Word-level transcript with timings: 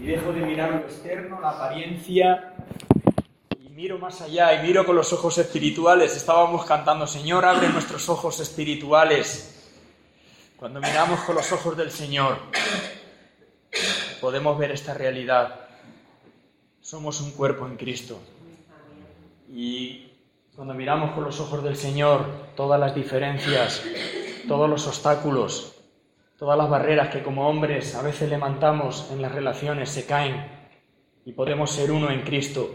y 0.00 0.06
dejo 0.06 0.32
de 0.32 0.40
mirar 0.40 0.70
lo 0.70 0.78
externo, 0.78 1.40
la 1.40 1.50
apariencia, 1.50 2.54
y 3.60 3.68
miro 3.70 3.98
más 3.98 4.20
allá 4.20 4.54
y 4.54 4.66
miro 4.66 4.86
con 4.86 4.94
los 4.94 5.12
ojos 5.12 5.36
espirituales. 5.38 6.16
Estábamos 6.16 6.64
cantando, 6.64 7.06
Señor, 7.06 7.44
abre 7.44 7.68
nuestros 7.68 8.08
ojos 8.08 8.38
espirituales. 8.38 9.48
Cuando 10.56 10.80
miramos 10.80 11.20
con 11.20 11.34
los 11.34 11.50
ojos 11.50 11.76
del 11.76 11.90
Señor, 11.90 12.38
podemos 14.20 14.56
ver 14.56 14.70
esta 14.70 14.94
realidad. 14.94 15.66
Somos 16.80 17.20
un 17.20 17.32
cuerpo 17.32 17.66
en 17.66 17.76
Cristo. 17.76 18.20
Y 19.48 20.08
cuando 20.54 20.72
miramos 20.72 21.12
con 21.12 21.24
los 21.24 21.40
ojos 21.40 21.64
del 21.64 21.76
Señor 21.76 22.26
todas 22.54 22.78
las 22.78 22.94
diferencias, 22.94 23.82
todos 24.46 24.70
los 24.70 24.86
obstáculos, 24.86 25.81
Todas 26.42 26.58
las 26.58 26.70
barreras 26.70 27.08
que 27.10 27.22
como 27.22 27.48
hombres 27.48 27.94
a 27.94 28.02
veces 28.02 28.28
levantamos 28.28 29.12
en 29.12 29.22
las 29.22 29.30
relaciones 29.30 29.90
se 29.90 30.06
caen 30.06 30.44
y 31.24 31.34
podemos 31.34 31.70
ser 31.70 31.92
uno 31.92 32.10
en 32.10 32.22
Cristo. 32.22 32.68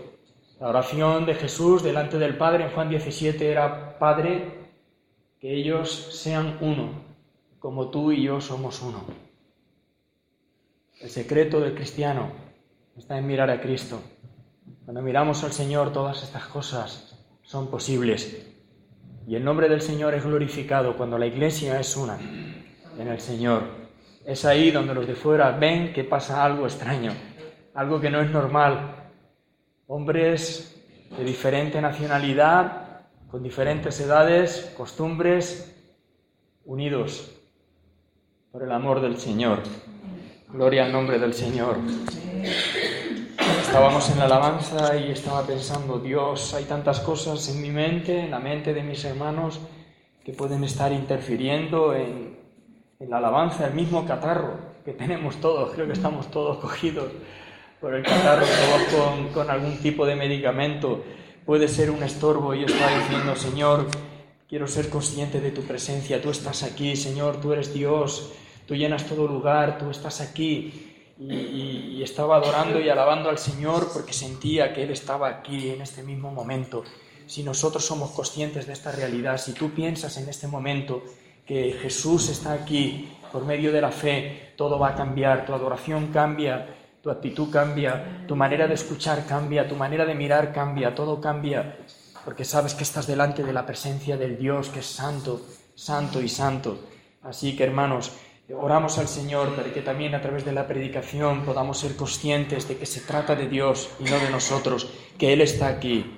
La 0.62 0.70
oración 0.70 1.26
de 1.26 1.36
Jesús 1.36 1.84
delante 1.84 2.18
del 2.18 2.38
Padre 2.38 2.64
en 2.64 2.72
Juan 2.72 2.88
17 2.88 3.52
era, 3.52 4.00
Padre, 4.00 4.70
que 5.42 5.54
ellos 5.54 5.92
sean 5.92 6.58
uno, 6.62 6.92
como 7.60 7.90
tú 7.90 8.14
y 8.14 8.24
yo 8.24 8.40
somos 8.40 8.82
uno. 8.82 9.04
El 11.02 11.10
secreto 11.10 11.60
del 11.60 11.76
cristiano 11.76 12.32
está 12.98 13.18
en 13.18 13.28
mirar 13.28 13.50
a 13.50 13.60
Cristo. 13.60 14.00
Cuando 14.86 15.02
miramos 15.02 15.44
al 15.44 15.52
Señor 15.52 15.92
todas 15.92 16.24
estas 16.24 16.46
cosas 16.48 17.22
son 17.44 17.70
posibles. 17.70 18.50
Y 19.28 19.36
el 19.36 19.44
nombre 19.44 19.68
del 19.68 19.82
Señor 19.82 20.14
es 20.14 20.24
glorificado 20.24 20.96
cuando 20.96 21.18
la 21.18 21.28
iglesia 21.28 21.82
es 21.82 21.98
una 21.98 22.18
en 22.98 23.08
el 23.08 23.20
Señor. 23.20 23.64
Es 24.26 24.46
ahí 24.46 24.72
donde 24.72 24.94
los 24.94 25.08
de 25.08 25.16
fuera 25.16 25.52
ven 25.52 25.94
que 25.94 26.04
pasa 26.04 26.44
algo 26.44 26.66
extraño, 26.66 27.14
algo 27.74 28.00
que 28.00 28.10
no 28.10 28.22
es 28.22 28.30
normal. 28.30 29.10
Hombres 29.88 30.76
de 31.18 31.24
diferente 31.24 31.82
nacionalidad, 31.82 33.06
con 33.30 33.44
diferentes 33.44 34.00
edades, 34.00 34.74
costumbres, 34.76 35.74
unidos 36.66 37.32
por 38.52 38.64
el 38.64 38.72
amor 38.72 39.02
del 39.02 39.18
Señor. 39.18 39.60
Gloria 40.50 40.86
al 40.86 40.92
nombre 40.92 41.20
del 41.20 41.34
Señor. 41.34 41.78
Estábamos 43.62 44.10
en 44.10 44.20
la 44.20 44.26
alabanza 44.26 44.96
y 44.98 45.12
estaba 45.12 45.46
pensando, 45.46 46.00
Dios, 46.00 46.54
hay 46.54 46.64
tantas 46.64 47.00
cosas 47.02 47.48
en 47.50 47.62
mi 47.62 47.70
mente, 47.70 48.20
en 48.20 48.32
la 48.32 48.40
mente 48.40 48.74
de 48.74 48.82
mis 48.82 49.04
hermanos, 49.06 49.60
que 50.24 50.34
pueden 50.34 50.64
estar 50.64 50.92
interfiriendo 50.92 51.94
en 51.94 52.47
en 53.00 53.10
la 53.10 53.18
alabanza, 53.18 53.68
el 53.68 53.74
mismo 53.74 54.06
catarro 54.06 54.60
que 54.84 54.94
tenemos 54.94 55.38
todos, 55.38 55.72
creo 55.74 55.86
que 55.86 55.94
estamos 55.94 56.32
todos 56.32 56.58
cogidos 56.58 57.12
por 57.80 57.94
el 57.94 58.04
catarro, 58.04 58.46
todos 58.46 58.84
con, 58.94 59.28
con 59.30 59.50
algún 59.50 59.78
tipo 59.78 60.06
de 60.06 60.16
medicamento, 60.16 61.04
puede 61.46 61.68
ser 61.68 61.92
un 61.92 62.02
estorbo 62.04 62.54
y 62.56 62.64
está 62.64 62.98
diciendo, 62.98 63.36
Señor, 63.36 63.88
quiero 64.50 64.68
ser 64.68 64.90
consciente 64.90 65.40
de 65.40 65.52
tu 65.52 65.62
presencia, 65.62 66.22
tú 66.22 66.32
estás 66.32 66.64
aquí, 66.64 66.96
Señor, 66.96 67.40
tú 67.40 67.54
eres 67.54 67.74
Dios, 67.74 68.32
tú 68.66 68.76
llenas 68.76 69.06
todo 69.06 69.28
lugar, 69.28 69.78
tú 69.78 69.90
estás 69.90 70.22
aquí. 70.22 70.84
Y, 71.20 71.34
y, 71.34 72.04
estaba 72.04 72.36
adorando 72.36 72.80
y 72.80 72.90
alabando 72.90 73.30
al 73.30 73.40
Señor 73.40 73.90
porque 73.92 74.14
sentía 74.14 74.72
que 74.72 74.84
Él 74.84 74.92
estaba 74.92 75.28
aquí 75.28 75.72
en 75.72 75.82
este 75.82 76.04
mismo 76.04 76.32
momento. 76.32 76.84
Si 77.26 77.42
nosotros 77.42 77.84
somos 77.84 78.12
conscientes 78.12 78.68
de 78.68 78.74
esta 78.74 78.92
realidad, 78.92 79.40
si 79.40 79.54
tú 79.54 79.72
piensas 79.72 80.16
en 80.18 80.30
este 80.30 80.46
momento 80.46 81.02
que 81.48 81.72
Jesús 81.82 82.30
está 82.30 82.52
aquí 82.52 83.10
por 83.32 83.46
medio 83.46 83.72
de 83.72 83.82
la 83.82 83.92
fe, 83.92 84.54
todo 84.58 84.78
va 84.78 84.90
a 84.90 84.96
cambiar, 84.96 85.46
tu 85.46 85.54
adoración 85.54 86.08
cambia, 86.08 86.76
tu 87.02 87.10
actitud 87.10 87.50
cambia, 87.50 88.26
tu 88.28 88.36
manera 88.36 88.68
de 88.68 88.74
escuchar 88.74 89.26
cambia, 89.26 89.68
tu 89.68 89.76
manera 89.76 90.06
de 90.06 90.14
mirar 90.14 90.52
cambia, 90.52 90.94
todo 90.94 91.22
cambia, 91.22 91.78
porque 92.26 92.44
sabes 92.44 92.74
que 92.74 92.84
estás 92.84 93.08
delante 93.08 93.44
de 93.44 93.54
la 93.54 93.66
presencia 93.66 94.18
del 94.18 94.38
Dios 94.38 94.68
que 94.68 94.80
es 94.80 94.88
santo, 94.88 95.42
santo 95.74 96.22
y 96.22 96.28
santo. 96.28 96.80
Así 97.24 97.56
que 97.56 97.64
hermanos, 97.64 98.12
oramos 98.54 98.98
al 98.98 99.08
Señor 99.08 99.56
para 99.56 99.72
que 99.72 99.82
también 99.82 100.16
a 100.16 100.22
través 100.22 100.44
de 100.44 100.52
la 100.52 100.68
predicación 100.68 101.46
podamos 101.46 101.78
ser 101.80 101.96
conscientes 101.96 102.68
de 102.68 102.78
que 102.78 102.86
se 102.86 103.02
trata 103.02 103.36
de 103.36 103.48
Dios 103.48 103.90
y 104.00 104.04
no 104.04 104.20
de 104.20 104.30
nosotros, 104.30 104.92
que 105.18 105.32
Él 105.32 105.40
está 105.40 105.68
aquí. 105.68 106.14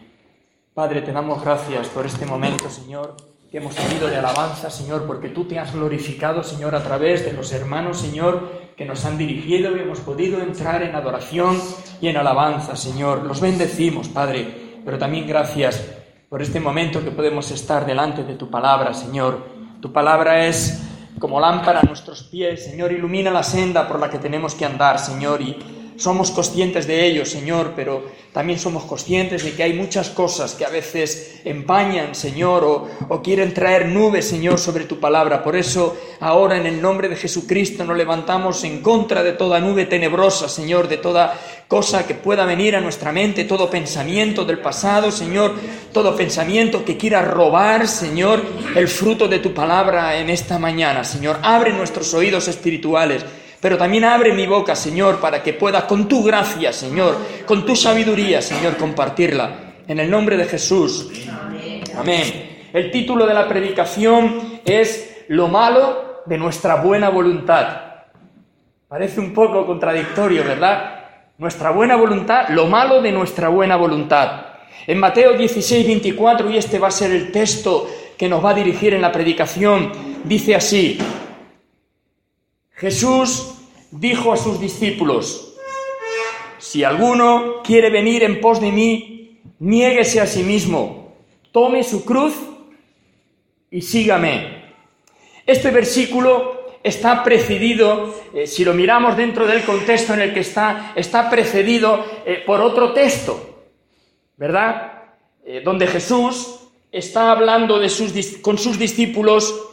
Padre, 0.74 1.02
te 1.02 1.12
damos 1.12 1.44
gracias 1.44 1.88
por 1.90 2.06
este 2.08 2.26
momento, 2.26 2.68
Señor 2.70 3.29
que 3.52 3.58
hemos 3.58 3.76
tenido 3.76 4.08
de 4.08 4.18
alabanza, 4.18 4.70
Señor, 4.70 5.08
porque 5.08 5.30
tú 5.30 5.46
te 5.46 5.58
has 5.58 5.74
glorificado, 5.74 6.44
Señor, 6.44 6.76
a 6.76 6.84
través 6.84 7.26
de 7.26 7.34
los 7.34 7.52
hermanos, 7.52 8.00
Señor, 8.00 8.48
que 8.78 8.86
nos 8.86 9.06
han 9.06 9.18
dirigido 9.18 9.76
y 9.76 9.80
hemos 9.80 10.02
podido 10.02 10.40
entrar 10.40 10.84
en 10.84 10.94
adoración 10.94 11.60
y 12.00 12.10
en 12.10 12.18
alabanza, 12.18 12.76
Señor. 12.76 13.24
Los 13.24 13.42
bendecimos, 13.42 14.08
Padre, 14.08 14.80
pero 14.86 15.00
también 15.00 15.26
gracias 15.26 15.84
por 16.30 16.44
este 16.44 16.60
momento 16.60 17.04
que 17.04 17.10
podemos 17.10 17.50
estar 17.50 17.88
delante 17.88 18.24
de 18.24 18.36
tu 18.36 18.52
palabra, 18.52 18.94
Señor. 18.94 19.44
Tu 19.82 19.92
palabra 19.92 20.46
es 20.46 20.84
como 21.18 21.40
lámpara 21.40 21.80
a 21.80 21.84
nuestros 21.84 22.22
pies, 22.24 22.64
Señor, 22.64 22.92
ilumina 22.92 23.32
la 23.32 23.42
senda 23.42 23.88
por 23.88 24.00
la 24.00 24.12
que 24.12 24.20
tenemos 24.20 24.54
que 24.54 24.66
andar, 24.66 25.00
Señor, 25.00 25.42
y 25.42 25.58
somos 26.00 26.32
conscientes 26.32 26.88
de 26.88 27.06
ello, 27.06 27.26
Señor, 27.26 27.74
pero 27.76 28.06
también 28.32 28.58
somos 28.58 28.84
conscientes 28.86 29.44
de 29.44 29.52
que 29.52 29.64
hay 29.64 29.74
muchas 29.74 30.10
cosas 30.10 30.56
que 30.56 30.64
a 30.64 30.70
veces 30.70 31.42
empañan, 31.44 32.16
Señor, 32.16 32.64
o, 33.10 33.22
quieren 33.22 33.54
traer 33.54 33.88
nubes, 33.88 34.26
Señor, 34.26 34.60
sobre 34.60 34.86
tu 34.86 35.00
palabra. 35.00 35.44
Por 35.44 35.58
eso, 35.58 35.98
ahora 36.22 36.58
en 36.58 36.66
el 36.66 36.82
nombre 36.82 37.10
de 37.10 37.18
Jesucristo 37.18 37.84
nos 37.84 37.98
levantamos 37.98 38.64
en 38.64 38.82
contra 38.82 39.24
de 39.24 39.34
toda 39.34 39.60
nube 39.60 39.86
tenebrosa, 39.86 40.48
Señor, 40.48 40.88
de 40.88 40.98
toda 40.98 41.38
cosa 41.68 42.08
que 42.08 42.16
pueda 42.16 42.46
venir 42.46 42.78
a 42.78 42.82
nuestra 42.82 43.12
mente, 43.12 43.44
todo 43.44 43.70
pensamiento 43.70 44.46
del 44.46 44.60
pasado, 44.60 45.12
Señor, 45.12 45.54
todo 45.92 46.16
pensamiento 46.16 46.86
que 46.86 46.96
quiera 46.96 47.22
robar, 47.22 47.90
Señor, 47.90 48.42
el 48.74 48.88
fruto 48.88 49.28
de 49.28 49.40
tu 49.40 49.54
palabra 49.54 50.18
en 50.18 50.30
esta 50.30 50.58
mañana, 50.58 51.04
Señor. 51.04 51.40
Abre 51.44 51.74
nuestros 51.74 52.14
oídos 52.14 52.48
espirituales 52.48 53.26
pero 53.62 53.78
también 53.78 54.06
abre 54.06 54.34
mi 54.34 54.48
boca, 54.48 54.76
Señor, 54.76 55.20
para 55.20 55.44
que 55.44 55.54
pueda 55.54 55.86
con 55.86 56.08
tu 56.08 56.24
gracia, 56.24 56.72
Señor, 56.72 57.18
con 57.46 57.66
tu 57.66 57.76
sabiduría, 57.76 58.42
Señor, 58.42 58.78
compartirla. 58.78 59.74
En 59.88 60.00
el 60.00 60.10
nombre 60.10 60.38
de 60.38 60.46
Jesús. 60.46 61.10
Amén. 61.98 62.68
El 62.72 62.92
título 62.92 63.26
de 63.26 63.34
la 63.34 63.48
predicación 63.48 64.60
es 64.64 65.26
Lo 65.30 65.48
malo 65.48 66.22
de 66.26 66.38
nuestra 66.38 66.76
buena 66.76 67.10
voluntad. 67.10 67.90
Parece 68.88 69.20
un 69.20 69.34
poco 69.34 69.66
contradictorio, 69.66 70.44
¿verdad? 70.44 71.00
Nuestra 71.38 71.72
buena 71.72 71.96
voluntad, 71.96 72.50
lo 72.50 72.68
malo 72.68 73.02
de 73.02 73.12
nuestra 73.12 73.50
buena 73.50 73.76
voluntad. 73.76 74.46
En 74.86 75.00
Mateo 75.00 75.34
16, 75.34 75.86
24, 75.86 76.50
y 76.50 76.58
este 76.58 76.80
va 76.80 76.88
a 76.88 76.92
ser 76.92 77.12
el 77.12 77.32
texto 77.32 77.88
que 78.18 78.30
nos 78.30 78.44
va 78.44 78.52
a 78.52 78.54
dirigir 78.54 78.94
en 78.94 79.02
la 79.02 79.12
predicación, 79.12 79.92
dice 80.24 80.56
así, 80.56 80.98
Jesús 82.80 83.56
dijo 83.92 84.32
a 84.32 84.38
sus 84.38 84.58
discípulos, 84.58 85.54
si 86.60 86.86
alguno 86.86 87.62
quiere 87.62 87.90
venir 87.90 88.24
en 88.24 88.40
pos 88.40 88.62
de 88.62 88.72
mí, 88.72 89.42
niéguese 89.60 90.22
a 90.22 90.26
sí 90.26 90.44
mismo, 90.44 91.14
tome 91.52 91.84
su 91.84 92.06
cruz 92.06 92.34
y 93.70 93.82
sígame. 93.82 94.64
Este 95.46 95.72
versículo 95.72 96.78
está 96.82 97.22
precedido, 97.22 98.16
eh, 98.34 98.48
si 98.48 98.64
lo 98.64 98.74
miramos 98.74 99.18
dentro 99.18 99.46
del 99.46 99.64
contexto 99.64 100.14
en 100.14 100.22
el 100.22 100.34
que 100.34 100.40
está, 100.40 100.94
está 100.96 101.30
precedido 101.30 102.06
eh, 102.26 102.44
por 102.46 102.62
otro 102.62 102.94
texto, 102.94 103.66
¿verdad? 104.38 105.04
Eh, 105.44 105.62
donde 105.66 105.86
Jesús 105.86 106.62
está 106.94 107.32
hablando 107.32 107.82
con 108.42 108.58
sus 108.58 108.80
discípulos 108.80 109.69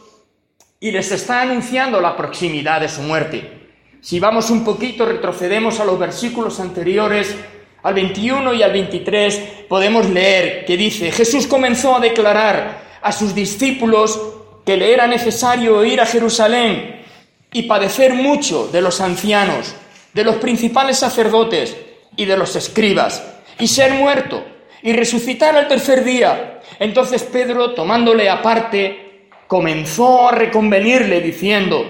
y 0.79 0.91
les 0.91 1.11
está 1.11 1.41
anunciando 1.41 1.99
la 1.99 2.15
proximidad 2.15 2.81
de 2.81 2.89
su 2.89 3.01
muerte. 3.01 3.69
Si 4.01 4.19
vamos 4.19 4.49
un 4.49 4.63
poquito, 4.63 5.05
retrocedemos 5.05 5.79
a 5.79 5.85
los 5.85 5.97
versículos 5.97 6.59
anteriores, 6.59 7.35
al 7.83 7.93
21 7.93 8.53
y 8.53 8.63
al 8.63 8.71
23, 8.71 9.41
podemos 9.67 10.09
leer 10.09 10.65
que 10.65 10.77
dice, 10.77 11.11
Jesús 11.11 11.47
comenzó 11.47 11.95
a 11.95 11.99
declarar 11.99 12.99
a 13.01 13.11
sus 13.11 13.33
discípulos 13.33 14.19
que 14.65 14.77
le 14.77 14.93
era 14.93 15.07
necesario 15.07 15.83
ir 15.85 16.01
a 16.01 16.05
Jerusalén 16.05 17.03
y 17.51 17.63
padecer 17.63 18.13
mucho 18.13 18.67
de 18.67 18.81
los 18.81 18.99
ancianos, 19.01 19.73
de 20.13 20.23
los 20.23 20.35
principales 20.35 20.97
sacerdotes 20.97 21.75
y 22.15 22.25
de 22.25 22.37
los 22.37 22.55
escribas, 22.55 23.23
y 23.59 23.67
ser 23.67 23.93
muerto, 23.93 24.43
y 24.83 24.93
resucitar 24.93 25.55
al 25.55 25.67
tercer 25.67 26.03
día. 26.03 26.59
Entonces 26.79 27.23
Pedro, 27.23 27.73
tomándole 27.73 28.29
aparte, 28.29 29.06
comenzó 29.47 30.29
a 30.29 30.31
reconvenirle 30.31 31.21
diciendo, 31.21 31.85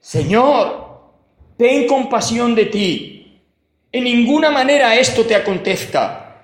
Señor, 0.00 1.00
ten 1.56 1.86
compasión 1.86 2.54
de 2.54 2.66
ti, 2.66 3.42
en 3.90 4.04
ninguna 4.04 4.50
manera 4.50 4.94
esto 4.94 5.24
te 5.24 5.34
acontezca. 5.34 6.42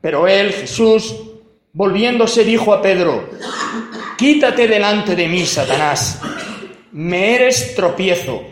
Pero 0.00 0.26
él, 0.26 0.52
Jesús, 0.52 1.14
volviéndose, 1.72 2.44
dijo 2.44 2.72
a 2.74 2.82
Pedro, 2.82 3.30
Quítate 4.16 4.68
delante 4.68 5.14
de 5.16 5.28
mí, 5.28 5.44
Satanás, 5.46 6.20
me 6.92 7.34
eres 7.34 7.74
tropiezo 7.74 8.42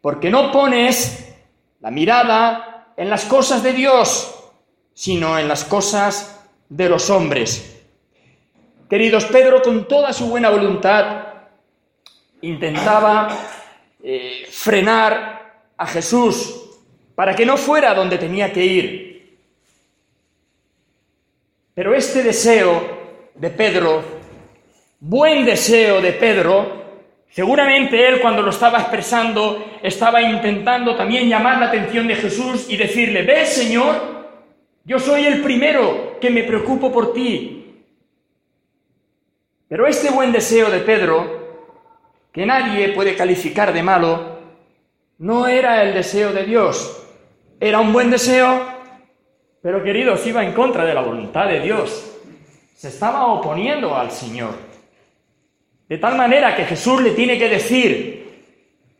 porque 0.00 0.30
no 0.30 0.50
pones 0.52 1.34
la 1.80 1.90
mirada 1.90 2.94
en 2.96 3.10
las 3.10 3.24
cosas 3.24 3.62
de 3.62 3.72
Dios, 3.72 4.34
sino 4.94 5.38
en 5.38 5.48
las 5.48 5.64
cosas 5.64 6.40
de 6.68 6.88
los 6.88 7.10
hombres. 7.10 7.77
Queridos, 8.88 9.26
Pedro 9.26 9.60
con 9.60 9.86
toda 9.86 10.12
su 10.12 10.28
buena 10.28 10.48
voluntad 10.48 11.26
intentaba 12.40 13.28
eh, 14.02 14.46
frenar 14.50 15.62
a 15.76 15.86
Jesús 15.86 16.54
para 17.14 17.34
que 17.34 17.44
no 17.44 17.56
fuera 17.56 17.94
donde 17.94 18.16
tenía 18.16 18.52
que 18.52 18.64
ir. 18.64 19.38
Pero 21.74 21.94
este 21.94 22.22
deseo 22.22 23.28
de 23.34 23.50
Pedro, 23.50 24.02
buen 25.00 25.44
deseo 25.44 26.00
de 26.00 26.12
Pedro, 26.12 26.78
Seguramente 27.30 28.08
él 28.08 28.20
cuando 28.20 28.42
lo 28.42 28.50
estaba 28.50 28.78
expresando 28.78 29.78
estaba 29.82 30.22
intentando 30.22 30.96
también 30.96 31.28
llamar 31.28 31.58
la 31.58 31.66
atención 31.66 32.08
de 32.08 32.16
Jesús 32.16 32.66
y 32.68 32.76
decirle, 32.76 33.22
ves 33.22 33.50
Señor, 33.50 34.28
yo 34.84 34.98
soy 34.98 35.26
el 35.26 35.42
primero 35.42 36.18
que 36.20 36.30
me 36.30 36.42
preocupo 36.42 36.90
por 36.90 37.12
ti. 37.12 37.57
Pero 39.68 39.86
este 39.86 40.10
buen 40.10 40.32
deseo 40.32 40.70
de 40.70 40.80
Pedro, 40.80 41.58
que 42.32 42.46
nadie 42.46 42.88
puede 42.90 43.14
calificar 43.14 43.72
de 43.72 43.82
malo, 43.82 44.38
no 45.18 45.46
era 45.46 45.82
el 45.82 45.92
deseo 45.92 46.32
de 46.32 46.44
Dios. 46.44 47.04
Era 47.60 47.80
un 47.80 47.92
buen 47.92 48.10
deseo, 48.10 48.62
pero 49.60 49.82
queridos, 49.82 50.26
iba 50.26 50.42
en 50.42 50.52
contra 50.52 50.86
de 50.86 50.94
la 50.94 51.02
voluntad 51.02 51.46
de 51.48 51.60
Dios. 51.60 52.12
Se 52.74 52.88
estaba 52.88 53.26
oponiendo 53.26 53.94
al 53.94 54.10
Señor. 54.10 54.54
De 55.86 55.98
tal 55.98 56.16
manera 56.16 56.56
que 56.56 56.64
Jesús 56.64 57.02
le 57.02 57.10
tiene 57.10 57.38
que 57.38 57.48
decir, 57.48 58.44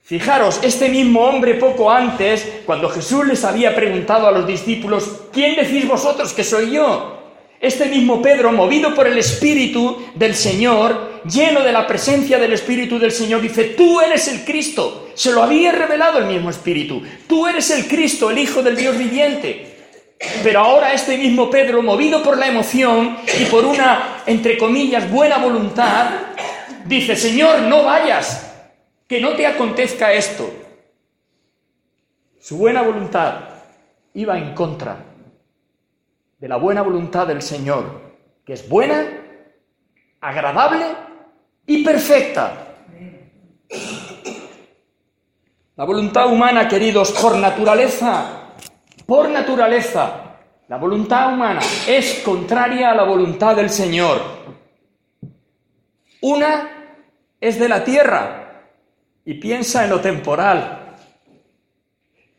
fijaros, 0.03 0.61
este 0.62 0.91
mismo 0.91 1.23
hombre 1.23 1.55
poco 1.55 1.91
antes, 1.91 2.62
cuando 2.67 2.91
Jesús 2.91 3.26
les 3.26 3.44
había 3.44 3.75
preguntado 3.75 4.26
a 4.26 4.32
los 4.32 4.47
discípulos, 4.47 5.29
¿quién 5.32 5.56
decís 5.56 5.88
vosotros 5.88 6.35
que 6.35 6.44
soy 6.44 6.73
yo? 6.73 7.18
Este 7.60 7.87
mismo 7.87 8.22
Pedro, 8.22 8.52
movido 8.52 8.94
por 8.94 9.08
el 9.08 9.19
Espíritu 9.19 10.06
del 10.14 10.37
Señor, 10.37 11.22
lleno 11.25 11.62
de 11.62 11.72
la 11.72 11.88
presencia 11.88 12.38
del 12.38 12.52
Espíritu 12.52 13.00
del 13.00 13.10
Señor, 13.10 13.40
dice, 13.40 13.64
tú 13.64 14.00
eres 14.00 14.28
el 14.28 14.44
Cristo. 14.44 15.08
Se 15.14 15.32
lo 15.32 15.43
había 15.43 15.72
revelado 15.72 16.19
el 16.19 16.26
mismo 16.26 16.50
Espíritu. 16.50 17.02
Tú 17.26 17.49
eres 17.49 17.70
el 17.70 17.88
Cristo, 17.88 18.31
el 18.31 18.38
Hijo 18.38 18.62
del 18.62 18.76
Dios 18.76 18.96
viviente. 18.96 19.76
Pero 20.44 20.60
ahora 20.60 20.93
este 20.93 21.19
mismo 21.19 21.50
Pedro, 21.50 21.82
movido 21.82 22.22
por 22.22 22.38
la 22.38 22.46
emoción 22.46 23.16
y 23.40 23.44
por 23.46 23.64
una, 23.64 24.22
entre 24.26 24.56
comillas, 24.56 25.10
buena 25.10 25.38
voluntad, 25.38 26.10
dice, 26.87 27.16
Señor, 27.16 27.62
no 27.62 27.82
vayas, 27.82 28.52
que 29.08 29.20
no 29.20 29.31
te 29.31 29.46
acontezca 29.46 30.12
esto. 30.12 30.49
Su 32.40 32.56
buena 32.56 32.82
voluntad 32.82 33.40
iba 34.14 34.38
en 34.38 34.55
contra 34.55 35.07
de 36.38 36.49
la 36.49 36.56
buena 36.56 36.82
voluntad 36.82 37.26
del 37.26 37.43
Señor, 37.43 37.85
que 38.44 38.52
es 38.52 38.69
buena, 38.69 39.06
agradable 40.20 40.87
y 41.67 41.85
perfecta. 41.85 42.76
La 45.76 45.85
voluntad 45.85 46.32
humana, 46.32 46.67
queridos, 46.69 47.12
por 47.12 47.37
naturaleza, 47.37 48.55
por 49.06 49.29
naturaleza, 49.29 50.29
la 50.69 50.76
voluntad 50.76 51.32
humana 51.32 51.61
es 51.87 52.20
contraria 52.25 52.91
a 52.91 52.94
la 52.94 53.05
voluntad 53.05 53.56
del 53.56 53.70
Señor. 53.70 54.20
Una 56.20 56.70
es 57.41 57.58
de 57.58 57.69
la 57.69 57.84
tierra 57.84 58.64
y 59.25 59.34
piensa 59.34 59.84
en 59.84 59.91
lo 59.91 60.00
temporal. 60.00 60.96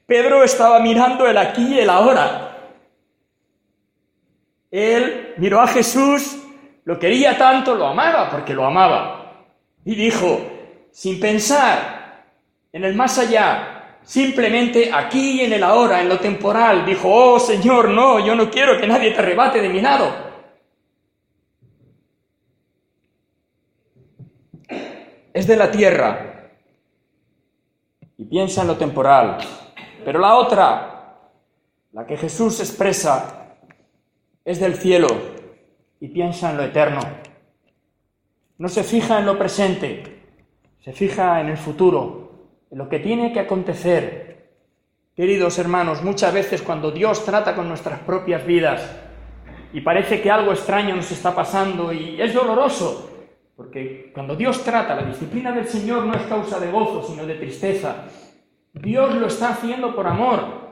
Pedro 0.05 0.43
estaba 0.43 0.79
mirando 0.79 1.27
el 1.27 1.37
aquí 1.37 1.75
y 1.75 1.79
el 1.79 1.89
ahora. 1.89 2.48
Él 4.71 5.33
miró 5.37 5.61
a 5.61 5.67
Jesús, 5.67 6.37
lo 6.85 6.99
quería 6.99 7.37
tanto, 7.37 7.75
lo 7.75 7.87
amaba 7.87 8.29
porque 8.29 8.53
lo 8.53 8.65
amaba. 8.65 9.45
Y 9.85 9.95
dijo, 9.95 10.39
sin 10.91 11.19
pensar 11.19 12.25
en 12.71 12.83
el 12.83 12.95
más 12.95 13.17
allá, 13.17 13.97
simplemente 14.03 14.91
aquí 14.93 15.41
y 15.41 15.45
en 15.45 15.53
el 15.53 15.63
ahora, 15.63 16.01
en 16.01 16.09
lo 16.09 16.19
temporal, 16.19 16.85
dijo, 16.85 17.09
oh 17.09 17.39
Señor, 17.39 17.89
no, 17.89 18.19
yo 18.19 18.35
no 18.35 18.49
quiero 18.49 18.79
que 18.79 18.87
nadie 18.87 19.11
te 19.11 19.19
arrebate 19.19 19.61
de 19.61 19.69
mi 19.69 19.81
lado. 19.81 20.29
es 25.33 25.47
de 25.47 25.55
la 25.55 25.71
tierra 25.71 26.51
y 28.17 28.25
piensa 28.25 28.61
en 28.61 28.67
lo 28.67 28.77
temporal. 28.77 29.37
Pero 30.03 30.19
la 30.19 30.35
otra, 30.35 31.15
la 31.93 32.05
que 32.05 32.17
Jesús 32.17 32.59
expresa, 32.59 33.38
es 34.45 34.59
del 34.59 34.75
cielo 34.75 35.07
y 35.99 36.07
piensa 36.09 36.51
en 36.51 36.57
lo 36.57 36.63
eterno. 36.63 37.01
No 38.57 38.67
se 38.67 38.83
fija 38.83 39.19
en 39.19 39.25
lo 39.25 39.37
presente, 39.37 40.23
se 40.83 40.91
fija 40.91 41.39
en 41.41 41.49
el 41.49 41.57
futuro, 41.57 42.31
en 42.71 42.77
lo 42.77 42.89
que 42.89 42.99
tiene 42.99 43.31
que 43.31 43.39
acontecer. 43.39 44.49
Queridos 45.15 45.59
hermanos, 45.59 46.03
muchas 46.03 46.33
veces 46.33 46.61
cuando 46.61 46.91
Dios 46.91 47.25
trata 47.25 47.55
con 47.55 47.67
nuestras 47.67 47.99
propias 47.99 48.45
vidas 48.45 48.97
y 49.73 49.81
parece 49.81 50.21
que 50.21 50.31
algo 50.31 50.51
extraño 50.51 50.95
nos 50.95 51.11
está 51.11 51.35
pasando 51.35 51.93
y 51.93 52.21
es 52.21 52.33
doloroso, 52.33 53.09
porque 53.55 54.11
cuando 54.13 54.35
Dios 54.35 54.63
trata, 54.63 54.95
la 54.95 55.03
disciplina 55.03 55.51
del 55.51 55.67
Señor 55.67 56.05
no 56.05 56.13
es 56.15 56.23
causa 56.23 56.59
de 56.59 56.71
gozo, 56.71 57.03
sino 57.03 57.25
de 57.25 57.35
tristeza. 57.35 58.05
Dios 58.73 59.13
lo 59.15 59.27
está 59.27 59.49
haciendo 59.49 59.93
por 59.93 60.07
amor. 60.07 60.68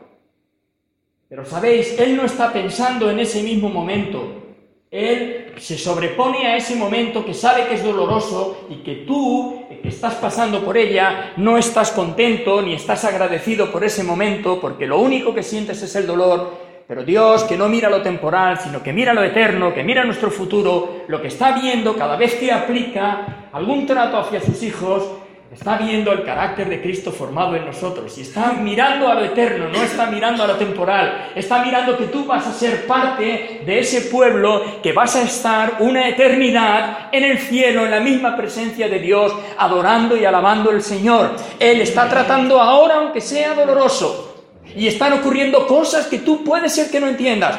Pero 1.30 1.46
sabéis, 1.46 2.00
Él 2.00 2.16
no 2.16 2.24
está 2.24 2.54
pensando 2.54 3.10
en 3.10 3.20
ese 3.20 3.44
mismo 3.44 3.70
momento. 3.70 4.44
Él 4.90 5.54
se 5.58 5.78
sobrepone 5.78 6.48
a 6.48 6.56
ese 6.56 6.76
momento 6.76 7.26
que 7.26 7.34
sabe 7.34 7.68
que 7.68 7.76
es 7.76 7.84
doloroso 7.84 8.68
y 8.70 8.76
que 8.84 9.04
tú, 9.08 9.66
que 9.82 9.90
estás 9.90 10.16
pasando 10.16 10.64
por 10.64 10.78
ella, 10.78 11.34
no 11.36 11.58
estás 11.58 11.92
contento 11.92 12.62
ni 12.62 12.74
estás 12.74 13.04
agradecido 13.04 13.72
por 13.72 13.84
ese 13.84 14.04
momento, 14.04 14.62
porque 14.62 14.88
lo 14.88 15.00
único 15.00 15.36
que 15.36 15.44
sientes 15.44 15.82
es 15.84 15.96
el 15.96 16.08
dolor 16.08 16.68
pero 16.88 17.04
Dios, 17.04 17.44
que 17.44 17.58
no 17.58 17.68
mira 17.68 17.90
lo 17.90 18.02
temporal, 18.02 18.60
sino 18.60 18.82
que 18.82 18.94
mira 18.94 19.14
lo 19.14 19.22
eterno, 19.22 19.74
que 19.74 19.84
mira 19.84 20.06
nuestro 20.06 20.32
futuro, 20.32 21.04
lo 21.10 21.22
que 21.22 21.28
está 21.28 21.52
viendo 21.52 21.98
cada 21.98 22.16
vez 22.16 22.36
que 22.36 22.50
aplica 22.50 23.50
algún 23.52 23.86
trato 23.86 24.18
hacia 24.18 24.40
sus 24.40 24.64
hijos, 24.64 25.04
está 25.51 25.77
viendo 25.77 26.12
el 26.12 26.24
carácter 26.24 26.70
de 26.70 26.82
Cristo 26.82 27.12
formado 27.12 27.56
en 27.56 27.66
nosotros 27.66 28.18
y 28.18 28.22
está 28.22 28.54
mirando 28.54 29.08
a 29.08 29.16
lo 29.16 29.25
eterno, 29.25 29.70
no 29.70 29.82
está 29.82 30.08
mirando 30.08 30.44
a 30.44 30.48
lo 30.48 30.56
temporal, 30.56 31.32
está 31.36 31.63
mirando 31.63 31.98
que 31.98 32.08
tú 32.08 32.25
vas 32.25 32.46
a 32.46 32.54
ser 32.54 32.86
parte 32.86 33.62
de 33.66 33.80
ese 33.80 34.01
pueblo, 34.01 34.82
que 34.82 34.94
vas 34.94 35.16
a 35.16 35.24
estar 35.24 35.77
una 35.80 36.08
eternidad 36.10 37.10
en 37.12 37.24
el 37.24 37.39
cielo, 37.39 37.86
en 37.86 37.92
la 37.92 38.00
misma 38.00 38.36
presencia 38.36 38.89
de 38.89 39.00
Dios, 39.00 39.34
adorando 39.58 40.18
y 40.18 40.25
alabando 40.25 40.70
al 40.70 40.82
Señor. 40.82 41.32
Él 41.60 41.82
está 41.82 42.10
tratando 42.10 42.62
ahora, 42.62 42.96
aunque 42.96 43.22
sea 43.22 43.54
doloroso, 43.54 44.46
y 44.75 44.88
están 44.88 45.13
ocurriendo 45.13 45.66
cosas 45.66 46.08
que 46.08 46.20
tú 46.20 46.44
puedes 46.44 46.74
ser 46.75 46.92
que 46.92 47.00
no 47.00 47.08
entiendas, 47.08 47.58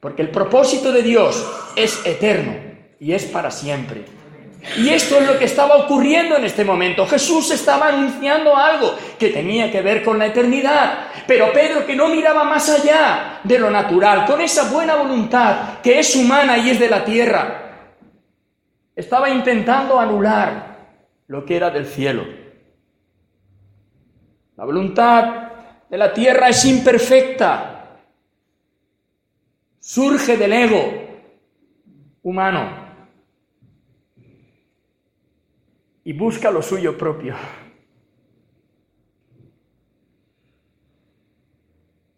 porque 0.00 0.22
el 0.22 0.28
propósito 0.28 0.92
de 0.92 1.02
Dios 1.02 1.44
es 1.76 2.04
eterno 2.06 2.54
y 3.00 3.12
es 3.12 3.24
para 3.24 3.50
siempre. 3.50 4.21
Y 4.76 4.90
esto 4.90 5.18
es 5.18 5.26
lo 5.26 5.38
que 5.38 5.46
estaba 5.46 5.76
ocurriendo 5.76 6.36
en 6.36 6.44
este 6.44 6.64
momento. 6.64 7.06
Jesús 7.06 7.50
estaba 7.50 7.88
anunciando 7.88 8.56
algo 8.56 8.94
que 9.18 9.30
tenía 9.30 9.70
que 9.70 9.82
ver 9.82 10.04
con 10.04 10.18
la 10.18 10.26
eternidad. 10.26 11.08
Pero 11.26 11.52
Pedro, 11.52 11.84
que 11.84 11.96
no 11.96 12.08
miraba 12.08 12.44
más 12.44 12.68
allá 12.70 13.40
de 13.42 13.58
lo 13.58 13.70
natural, 13.70 14.24
con 14.24 14.40
esa 14.40 14.70
buena 14.70 14.94
voluntad 14.94 15.80
que 15.82 15.98
es 15.98 16.14
humana 16.14 16.56
y 16.58 16.70
es 16.70 16.78
de 16.78 16.88
la 16.88 17.04
tierra, 17.04 17.58
estaba 18.94 19.28
intentando 19.28 19.98
anular 19.98 20.76
lo 21.26 21.44
que 21.44 21.56
era 21.56 21.70
del 21.70 21.86
cielo. 21.86 22.24
La 24.56 24.64
voluntad 24.64 25.50
de 25.90 25.98
la 25.98 26.12
tierra 26.12 26.48
es 26.48 26.64
imperfecta. 26.64 27.98
Surge 29.80 30.36
del 30.36 30.52
ego 30.52 31.02
humano 32.22 32.81
y 36.04 36.12
busca 36.12 36.50
lo 36.50 36.62
suyo 36.62 36.96
propio. 36.96 37.34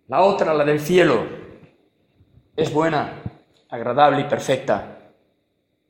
La 0.08 0.22
otra, 0.22 0.54
la 0.54 0.64
del 0.64 0.80
cielo, 0.80 1.24
es 2.56 2.72
buena, 2.72 3.22
agradable 3.68 4.20
y 4.20 4.24
perfecta. 4.24 5.12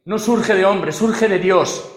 No 0.05 0.19
surge 0.19 0.55
de 0.55 0.65
hombre, 0.65 0.93
surge 0.93 1.29
de 1.29 1.39
Dios. 1.39 1.91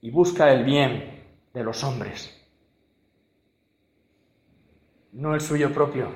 Y 0.00 0.10
busca 0.10 0.52
el 0.52 0.64
bien 0.64 1.24
de 1.54 1.64
los 1.64 1.82
hombres, 1.82 2.30
no 5.12 5.34
el 5.34 5.40
suyo 5.40 5.72
propio. 5.72 6.08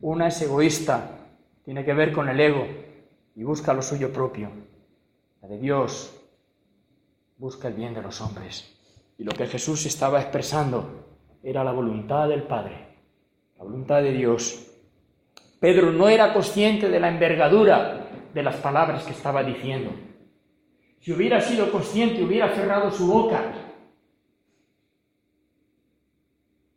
Una 0.00 0.28
es 0.28 0.40
egoísta, 0.40 1.26
tiene 1.64 1.84
que 1.84 1.92
ver 1.92 2.12
con 2.12 2.28
el 2.28 2.40
ego 2.40 2.66
y 3.34 3.42
busca 3.42 3.74
lo 3.74 3.82
suyo 3.82 4.10
propio. 4.12 4.50
La 5.44 5.50
de 5.50 5.58
Dios 5.58 6.10
busca 7.36 7.68
el 7.68 7.74
bien 7.74 7.92
de 7.92 8.00
los 8.00 8.18
hombres. 8.22 8.74
Y 9.18 9.24
lo 9.24 9.32
que 9.32 9.46
Jesús 9.46 9.84
estaba 9.84 10.18
expresando 10.22 11.04
era 11.42 11.62
la 11.62 11.72
voluntad 11.72 12.30
del 12.30 12.44
Padre, 12.44 12.96
la 13.58 13.64
voluntad 13.64 14.00
de 14.00 14.12
Dios. 14.12 14.66
Pedro 15.60 15.92
no 15.92 16.08
era 16.08 16.32
consciente 16.32 16.88
de 16.88 16.98
la 16.98 17.10
envergadura 17.10 18.08
de 18.32 18.42
las 18.42 18.56
palabras 18.56 19.04
que 19.04 19.12
estaba 19.12 19.42
diciendo. 19.42 19.90
Si 21.00 21.12
hubiera 21.12 21.42
sido 21.42 21.70
consciente, 21.70 22.24
hubiera 22.24 22.54
cerrado 22.54 22.90
su 22.90 23.06
boca. 23.06 23.52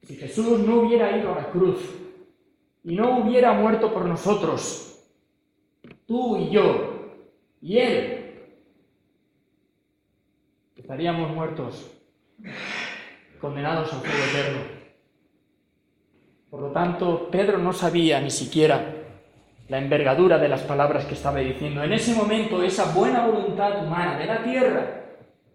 Si 0.02 0.18
Jesús 0.18 0.60
no 0.60 0.82
hubiera 0.82 1.18
ido 1.18 1.32
a 1.32 1.38
la 1.38 1.50
cruz 1.52 1.80
y 2.84 2.98
no 2.98 3.20
hubiera 3.20 3.54
muerto 3.54 3.94
por 3.94 4.04
nosotros, 4.04 5.08
tú 6.06 6.36
y 6.36 6.50
yo 6.50 6.98
y 7.62 7.78
Él, 7.78 8.17
estaríamos 10.88 11.36
muertos 11.36 11.92
condenados 13.42 13.92
al 13.92 14.00
fuego 14.00 14.24
eterno. 14.24 14.60
Por 16.50 16.62
lo 16.62 16.72
tanto, 16.72 17.30
Pedro 17.30 17.58
no 17.58 17.74
sabía 17.74 18.22
ni 18.22 18.32
siquiera 18.32 18.94
la 19.68 19.80
envergadura 19.80 20.38
de 20.38 20.48
las 20.48 20.62
palabras 20.62 21.04
que 21.04 21.16
estaba 21.16 21.40
diciendo. 21.40 21.84
En 21.84 21.92
ese 21.92 22.16
momento, 22.16 22.64
esa 22.64 22.94
buena 22.94 23.28
voluntad 23.28 23.84
humana 23.84 24.18
de 24.18 24.26
la 24.28 24.42
tierra, 24.42 25.04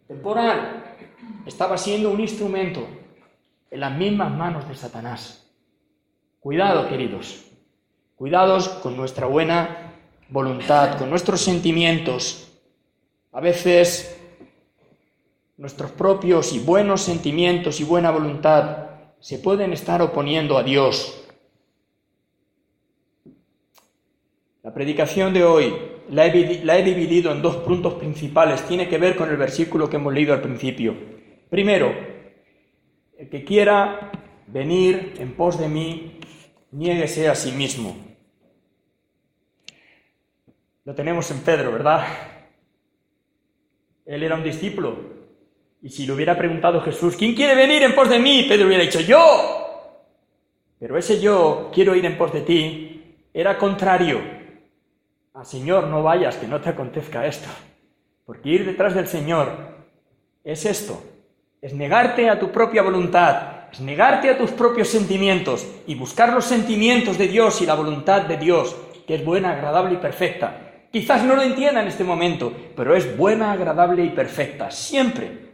temporal, 0.06 0.84
estaba 1.46 1.78
siendo 1.78 2.10
un 2.10 2.20
instrumento 2.20 2.86
en 3.70 3.80
las 3.80 3.96
mismas 3.96 4.30
manos 4.36 4.68
de 4.68 4.74
Satanás. 4.74 5.50
Cuidado, 6.40 6.90
queridos, 6.90 7.46
cuidados 8.16 8.68
con 8.68 8.98
nuestra 8.98 9.26
buena 9.26 9.94
voluntad, 10.28 10.98
con 10.98 11.08
nuestros 11.08 11.40
sentimientos. 11.40 12.52
A 13.32 13.40
veces 13.40 14.21
nuestros 15.62 15.92
propios 15.92 16.52
y 16.52 16.58
buenos 16.58 17.02
sentimientos 17.02 17.78
y 17.78 17.84
buena 17.84 18.10
voluntad 18.10 18.78
se 19.20 19.38
pueden 19.38 19.72
estar 19.72 20.02
oponiendo 20.02 20.58
a 20.58 20.64
Dios. 20.64 21.24
La 24.64 24.74
predicación 24.74 25.32
de 25.32 25.44
hoy 25.44 25.72
la 26.10 26.26
he, 26.26 26.82
dividido 26.82 27.30
en 27.30 27.42
dos 27.42 27.58
puntos 27.58 27.94
principales. 27.94 28.66
Tiene 28.66 28.88
que 28.88 28.98
ver 28.98 29.14
con 29.14 29.30
el 29.30 29.36
versículo 29.36 29.88
que 29.88 29.98
hemos 29.98 30.12
leído 30.12 30.34
al 30.34 30.42
principio. 30.42 30.96
Primero, 31.48 31.94
el 33.16 33.28
que 33.28 33.44
quiera 33.44 34.10
venir 34.48 35.14
en 35.20 35.36
pos 35.36 35.60
de 35.60 35.68
mí, 35.68 36.18
niéguese 36.72 37.28
a 37.28 37.36
sí 37.36 37.52
mismo. 37.52 37.96
Lo 40.84 40.92
tenemos 40.96 41.30
en 41.30 41.38
Pedro, 41.38 41.70
¿verdad? 41.70 42.04
Él 44.04 44.24
era 44.24 44.34
un 44.34 44.42
discípulo, 44.42 45.11
y 45.82 45.90
si 45.90 46.06
le 46.06 46.12
hubiera 46.12 46.38
preguntado 46.38 46.80
Jesús, 46.80 47.16
¿quién 47.16 47.34
quiere 47.34 47.56
venir 47.56 47.82
en 47.82 47.94
pos 47.94 48.08
de 48.08 48.20
mí? 48.20 48.46
Pedro 48.48 48.68
hubiera 48.68 48.84
dicho, 48.84 49.00
yo. 49.00 49.98
Pero 50.78 50.96
ese 50.96 51.20
yo, 51.20 51.70
quiero 51.74 51.96
ir 51.96 52.06
en 52.06 52.16
pos 52.16 52.32
de 52.32 52.42
ti, 52.42 53.16
era 53.34 53.58
contrario. 53.58 54.20
Ah, 55.34 55.44
Señor, 55.44 55.88
no 55.88 56.02
vayas, 56.02 56.36
que 56.36 56.46
no 56.46 56.60
te 56.60 56.70
acontezca 56.70 57.26
esto. 57.26 57.48
Porque 58.24 58.50
ir 58.50 58.64
detrás 58.64 58.94
del 58.94 59.08
Señor 59.08 59.48
es 60.44 60.64
esto, 60.66 61.02
es 61.60 61.74
negarte 61.74 62.30
a 62.30 62.38
tu 62.38 62.52
propia 62.52 62.82
voluntad, 62.82 63.70
es 63.72 63.80
negarte 63.80 64.30
a 64.30 64.38
tus 64.38 64.52
propios 64.52 64.88
sentimientos 64.88 65.66
y 65.88 65.96
buscar 65.96 66.32
los 66.32 66.44
sentimientos 66.44 67.18
de 67.18 67.26
Dios 67.26 67.60
y 67.60 67.66
la 67.66 67.74
voluntad 67.74 68.22
de 68.22 68.36
Dios, 68.36 68.76
que 69.04 69.16
es 69.16 69.24
buena, 69.24 69.52
agradable 69.52 69.94
y 69.94 69.98
perfecta. 69.98 70.86
Quizás 70.92 71.24
no 71.24 71.34
lo 71.34 71.42
entienda 71.42 71.82
en 71.82 71.88
este 71.88 72.04
momento, 72.04 72.52
pero 72.76 72.94
es 72.94 73.16
buena, 73.16 73.50
agradable 73.50 74.04
y 74.04 74.10
perfecta, 74.10 74.70
siempre. 74.70 75.51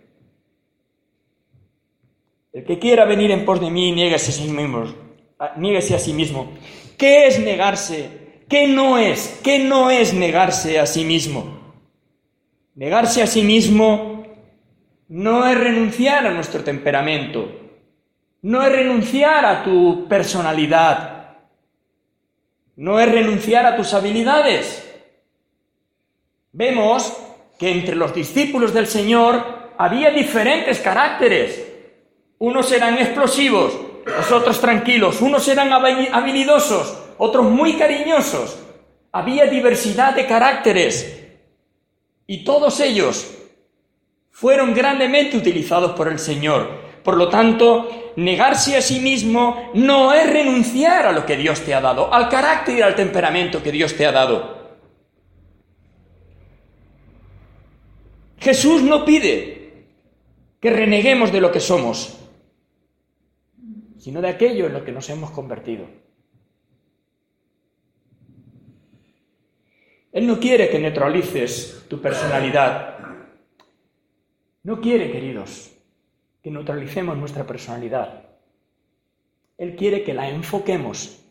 El 2.53 2.65
que 2.65 2.79
quiera 2.79 3.05
venir 3.05 3.31
en 3.31 3.45
pos 3.45 3.61
de 3.61 3.71
mí, 3.71 3.93
niégase 3.93 4.31
a 4.31 4.35
sí 4.35 4.49
mismo. 4.49 4.85
Niégase 5.57 5.95
a 5.95 5.99
sí 5.99 6.13
mismo. 6.13 6.53
¿Qué 6.97 7.27
es 7.27 7.39
negarse? 7.39 8.43
¿Qué 8.49 8.67
no 8.67 8.99
es? 8.99 9.41
¿Qué 9.45 9.59
no 9.59 9.91
es 9.91 10.15
negarse 10.15 10.81
a 10.81 10.87
sí 10.87 11.05
mismo? 11.05 11.59
Negarse 12.75 13.23
a 13.23 13.27
sí 13.27 13.43
mismo 13.43 14.25
no 15.09 15.47
es 15.47 15.59
renunciar 15.59 16.27
a 16.27 16.31
nuestro 16.31 16.63
temperamento, 16.63 17.51
no 18.43 18.63
es 18.63 18.71
renunciar 18.71 19.45
a 19.45 19.65
tu 19.65 20.07
personalidad, 20.07 21.39
no 22.77 23.01
es 23.01 23.11
renunciar 23.11 23.67
a 23.67 23.77
tus 23.77 23.95
habilidades. 23.95 24.85
Vemos 26.53 27.17
que 27.59 27.71
entre 27.71 27.97
los 27.97 28.15
discípulos 28.15 28.73
del 28.73 28.87
Señor 28.87 29.73
había 29.79 30.11
diferentes 30.11 30.79
caracteres. 30.79 31.68
Unos 32.39 32.71
eran 32.71 32.99
explosivos, 32.99 33.73
los 34.07 34.31
otros 34.31 34.61
tranquilos, 34.61 35.21
unos 35.21 35.47
eran 35.49 35.73
habilidosos, 35.73 36.97
otros 37.19 37.47
muy 37.47 37.75
cariñosos. 37.75 38.59
Había 39.11 39.47
diversidad 39.47 40.15
de 40.15 40.27
caracteres 40.27 41.19
y 42.27 42.45
todos 42.45 42.79
ellos 42.81 43.35
fueron 44.31 44.73
grandemente 44.73 45.37
utilizados 45.37 45.93
por 45.93 46.07
el 46.09 46.21
Señor. 46.21 46.87
Por 47.03 47.17
lo 47.17 47.29
tanto, 47.29 48.13
negarse 48.17 48.77
a 48.77 48.83
sí 48.83 49.01
mismo 49.01 49.71
no 49.75 50.13
es 50.13 50.31
renunciar 50.31 51.07
a 51.07 51.13
lo 51.13 51.27
que 51.27 51.37
Dios 51.37 51.63
te 51.63 51.75
ha 51.75 51.81
dado, 51.81 52.13
al 52.13 52.29
carácter 52.29 52.79
y 52.79 52.83
al 52.83 52.95
temperamento 52.95 53.63
que 53.63 53.73
Dios 53.73 53.97
te 53.97 54.07
ha 54.07 54.13
dado. 54.13 54.59
Jesús 58.39 58.83
no 58.83 59.05
pide 59.05 59.87
que 60.61 60.71
reneguemos 60.71 61.33
de 61.33 61.41
lo 61.41 61.51
que 61.51 61.61
somos 61.61 62.19
sino 64.09 64.23
de 64.23 64.29
aquello 64.31 64.65
en 64.65 64.73
lo 64.73 64.87
que 64.87 64.91
nos 64.91 65.11
hemos 65.11 65.31
convertido. 65.33 65.85
Él 70.13 70.27
no 70.27 70.41
quiere 70.41 70.71
que 70.71 70.79
neutralices 70.79 71.85
tu 71.91 72.01
personalidad. 72.01 73.01
No 74.63 74.81
quiere, 74.81 75.13
queridos, 75.13 75.77
que 76.43 76.51
neutralicemos 76.51 77.19
nuestra 77.19 77.47
personalidad. 77.47 78.31
Él 79.59 79.77
quiere 79.77 80.03
que 80.03 80.15
la 80.15 80.31
enfoquemos 80.31 81.23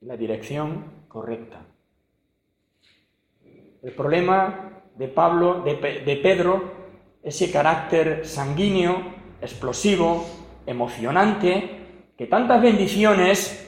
en 0.00 0.08
la 0.08 0.16
dirección 0.16 1.04
correcta. 1.06 1.66
El 3.82 3.92
problema 3.92 4.80
de 4.96 5.08
Pablo, 5.08 5.60
de, 5.60 6.02
de 6.02 6.16
Pedro, 6.16 6.72
ese 7.22 7.52
carácter 7.52 8.26
sanguíneo, 8.26 9.12
explosivo, 9.42 10.43
emocionante, 10.66 11.84
que 12.16 12.26
tantas 12.26 12.62
bendiciones 12.62 13.64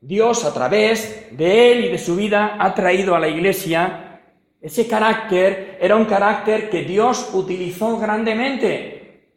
Dios 0.00 0.44
a 0.44 0.52
través 0.52 1.28
de 1.30 1.72
él 1.72 1.84
y 1.84 1.88
de 1.88 1.98
su 1.98 2.16
vida 2.16 2.56
ha 2.58 2.74
traído 2.74 3.14
a 3.14 3.20
la 3.20 3.28
iglesia. 3.28 4.20
Ese 4.60 4.88
carácter 4.88 5.78
era 5.80 5.94
un 5.94 6.06
carácter 6.06 6.68
que 6.68 6.82
Dios 6.82 7.30
utilizó 7.32 7.98
grandemente, 7.98 9.28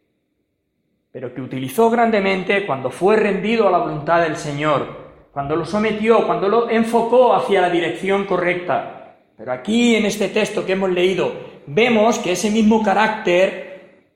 pero 1.12 1.34
que 1.34 1.42
utilizó 1.42 1.92
grandemente 1.92 2.66
cuando 2.66 2.90
fue 2.90 3.16
rendido 3.16 3.68
a 3.68 3.72
la 3.72 3.78
voluntad 3.78 4.22
del 4.22 4.38
Señor, 4.38 5.06
cuando 5.32 5.56
lo 5.56 5.66
sometió, 5.66 6.26
cuando 6.26 6.50
lo 6.50 6.70
enfocó 6.70 7.36
hacia 7.36 7.62
la 7.62 7.70
dirección 7.70 8.26
correcta. 8.26 9.18
Pero 9.38 9.52
aquí 9.52 9.96
en 9.96 10.06
este 10.06 10.30
texto 10.30 10.66
que 10.66 10.74
hemos 10.74 10.90
leído 10.90 11.32
vemos 11.68 12.18
que 12.20 12.32
ese 12.32 12.50
mismo 12.50 12.82
carácter 12.82 13.65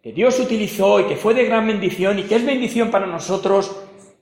que 0.01 0.13
Dios 0.13 0.39
utilizó 0.39 1.00
y 1.00 1.06
que 1.06 1.18
fue 1.18 1.34
de 1.34 1.46
gran 1.46 1.68
bendición 1.68 2.20
y 2.20 2.24
que 2.24 2.36
es 2.36 2.46
bendición 2.46 2.89
para 2.89 3.06
nosotros, 3.06 3.75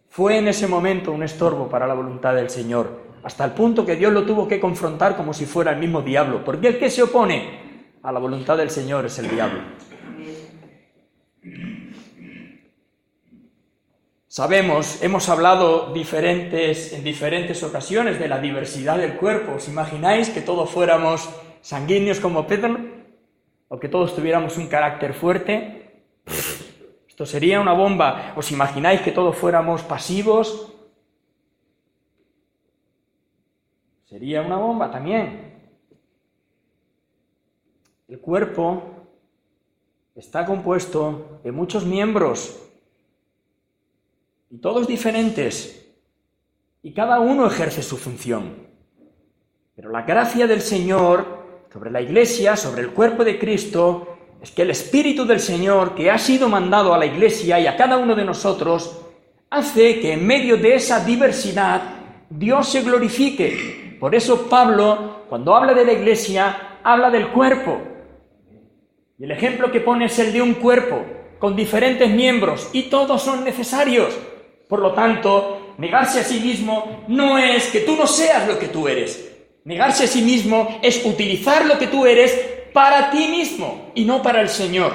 fue 0.09 0.37
en 0.37 0.47
ese 0.47 0.67
momento 0.67 1.11
un 1.11 1.21
estorbo 1.21 1.69
para 1.69 1.85
la 1.85 1.93
voluntad 1.93 2.33
del 2.33 2.49
Señor, 2.49 3.01
hasta 3.23 3.45
el 3.45 3.51
punto 3.51 3.85
que 3.85 3.95
Dios 3.95 4.11
lo 4.11 4.25
tuvo 4.25 4.47
que 4.47 4.59
confrontar 4.59 5.15
como 5.15 5.33
si 5.33 5.45
fuera 5.45 5.71
el 5.71 5.77
mismo 5.77 6.01
diablo, 6.01 6.43
porque 6.43 6.69
el 6.69 6.79
que 6.79 6.89
se 6.89 7.03
opone 7.03 7.59
a 8.01 8.11
la 8.11 8.19
voluntad 8.19 8.57
del 8.57 8.71
Señor 8.71 9.05
es 9.05 9.19
el 9.19 9.29
diablo. 9.29 9.59
Sabemos, 14.27 15.01
hemos 15.01 15.29
hablado 15.29 15.93
diferentes, 15.93 16.93
en 16.93 17.03
diferentes 17.03 17.63
ocasiones 17.63 18.19
de 18.19 18.27
la 18.27 18.39
diversidad 18.39 18.97
del 18.97 19.13
cuerpo. 19.13 19.53
¿Os 19.53 19.67
imagináis 19.67 20.29
que 20.29 20.41
todos 20.41 20.69
fuéramos 20.69 21.27
sanguíneos 21.61 22.19
como 22.19 22.45
Pedro? 22.45 22.96
O 23.69 23.79
que 23.79 23.89
todos 23.89 24.15
tuviéramos 24.15 24.57
un 24.57 24.67
carácter 24.67 25.13
fuerte, 25.13 25.83
Esto 27.17 27.25
sería 27.25 27.59
una 27.59 27.73
bomba. 27.73 28.33
¿Os 28.35 28.51
imagináis 28.51 29.01
que 29.01 29.11
todos 29.11 29.35
fuéramos 29.35 29.81
pasivos? 29.81 30.71
Sería 34.05 34.43
una 34.43 34.57
bomba 34.57 34.91
también. 34.91 35.71
El 38.07 38.19
cuerpo 38.19 38.83
está 40.13 40.45
compuesto 40.45 41.39
de 41.43 41.51
muchos 41.51 41.85
miembros 41.85 42.61
y 44.51 44.59
todos 44.59 44.87
diferentes 44.87 45.91
y 46.83 46.93
cada 46.93 47.19
uno 47.19 47.47
ejerce 47.47 47.81
su 47.81 47.97
función. 47.97 48.67
Pero 49.75 49.89
la 49.89 50.03
gracia 50.03 50.45
del 50.45 50.61
Señor 50.61 51.36
sobre 51.77 51.91
la 51.91 52.01
iglesia, 52.01 52.55
sobre 52.55 52.81
el 52.81 52.89
cuerpo 52.89 53.23
de 53.23 53.37
Cristo, 53.37 54.17
es 54.41 54.49
que 54.49 54.63
el 54.63 54.71
Espíritu 54.71 55.25
del 55.25 55.39
Señor 55.39 55.93
que 55.93 56.09
ha 56.09 56.17
sido 56.17 56.49
mandado 56.49 56.91
a 56.91 56.97
la 56.97 57.05
iglesia 57.05 57.59
y 57.59 57.67
a 57.67 57.77
cada 57.77 57.99
uno 57.99 58.15
de 58.15 58.25
nosotros, 58.25 58.99
hace 59.51 59.99
que 59.99 60.13
en 60.13 60.25
medio 60.25 60.57
de 60.57 60.73
esa 60.73 61.05
diversidad 61.05 61.83
Dios 62.31 62.67
se 62.67 62.81
glorifique. 62.81 63.95
Por 63.99 64.15
eso 64.15 64.49
Pablo, 64.49 65.25
cuando 65.29 65.55
habla 65.55 65.75
de 65.75 65.85
la 65.85 65.93
iglesia, 65.93 66.79
habla 66.83 67.11
del 67.11 67.27
cuerpo. 67.27 67.79
Y 69.19 69.25
el 69.25 69.29
ejemplo 69.29 69.71
que 69.71 69.81
pone 69.81 70.05
es 70.05 70.17
el 70.17 70.33
de 70.33 70.41
un 70.41 70.55
cuerpo 70.55 71.05
con 71.37 71.55
diferentes 71.55 72.09
miembros 72.09 72.71
y 72.73 72.89
todos 72.89 73.21
son 73.21 73.43
necesarios. 73.43 74.17
Por 74.67 74.79
lo 74.79 74.93
tanto, 74.93 75.75
negarse 75.77 76.21
a 76.21 76.23
sí 76.23 76.39
mismo 76.39 77.03
no 77.07 77.37
es 77.37 77.67
que 77.67 77.81
tú 77.81 77.95
no 77.95 78.07
seas 78.07 78.47
lo 78.47 78.57
que 78.57 78.69
tú 78.69 78.87
eres. 78.87 79.26
Negarse 79.67 80.05
a 80.05 80.07
sí 80.07 80.21
mismo 80.21 80.79
es 80.81 81.03
utilizar 81.03 81.65
lo 81.65 81.77
que 81.77 81.87
tú 81.87 82.05
eres 82.05 82.31
para 82.71 83.11
ti 83.11 83.27
mismo 83.27 83.91
y 83.95 84.05
no 84.05 84.21
para 84.21 84.39
el 84.39 84.47
Señor. 84.47 84.93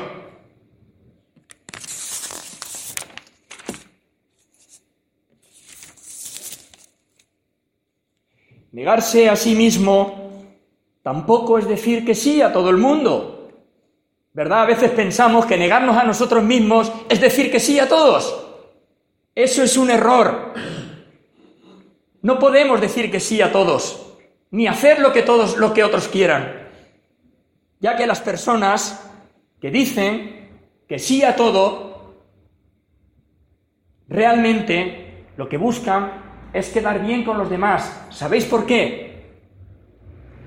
Negarse 8.73 9.29
a 9.29 9.37
sí 9.37 9.55
mismo 9.55 10.47
tampoco 11.03 11.59
es 11.59 11.69
decir 11.69 12.07
que 12.07 12.15
sí 12.15 12.41
a 12.41 12.51
todo 12.51 12.71
el 12.71 12.79
mundo. 12.79 13.51
¿Verdad? 14.33 14.63
A 14.63 14.67
veces 14.67 14.91
pensamos 14.93 15.45
que 15.45 15.59
negarnos 15.59 15.99
a 15.99 16.05
nosotros 16.05 16.43
mismos 16.43 16.91
es 17.11 17.21
decir 17.21 17.53
que 17.53 17.61
sí 17.61 17.79
a 17.79 17.91
todos. 17.91 18.43
Eso 19.35 19.63
es 19.63 19.77
un 19.77 19.91
error. 19.91 20.55
No 22.23 22.39
podemos 22.39 22.81
decir 22.81 23.11
que 23.11 23.21
sí 23.21 23.43
a 23.43 23.53
todos, 23.53 24.12
ni 24.53 24.67
hacer 24.67 25.01
lo 25.01 25.13
que 25.13 25.23
todos, 25.23 25.57
lo 25.57 25.75
que 25.75 25.83
otros 25.83 26.09
quieran. 26.09 26.69
Ya 27.81 27.97
que 27.97 28.07
las 28.07 28.21
personas 28.21 29.11
que 29.61 29.71
dicen 29.71 30.51
que 30.89 30.99
sí 30.99 31.25
a 31.25 31.35
todo, 31.35 32.15
realmente 34.09 35.25
lo 35.37 35.49
que 35.49 35.57
buscan 35.57 36.51
es 36.53 36.69
quedar 36.69 37.05
bien 37.05 37.25
con 37.25 37.39
los 37.39 37.51
demás. 37.51 38.07
¿Sabéis 38.11 38.45
por 38.45 38.67
qué? 38.67 39.41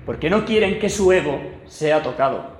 Porque 0.06 0.30
no 0.30 0.44
quieren 0.44 0.78
que 0.78 0.88
su 0.88 1.12
ego 1.12 1.40
sea 1.66 2.02
tocado. 2.02 2.56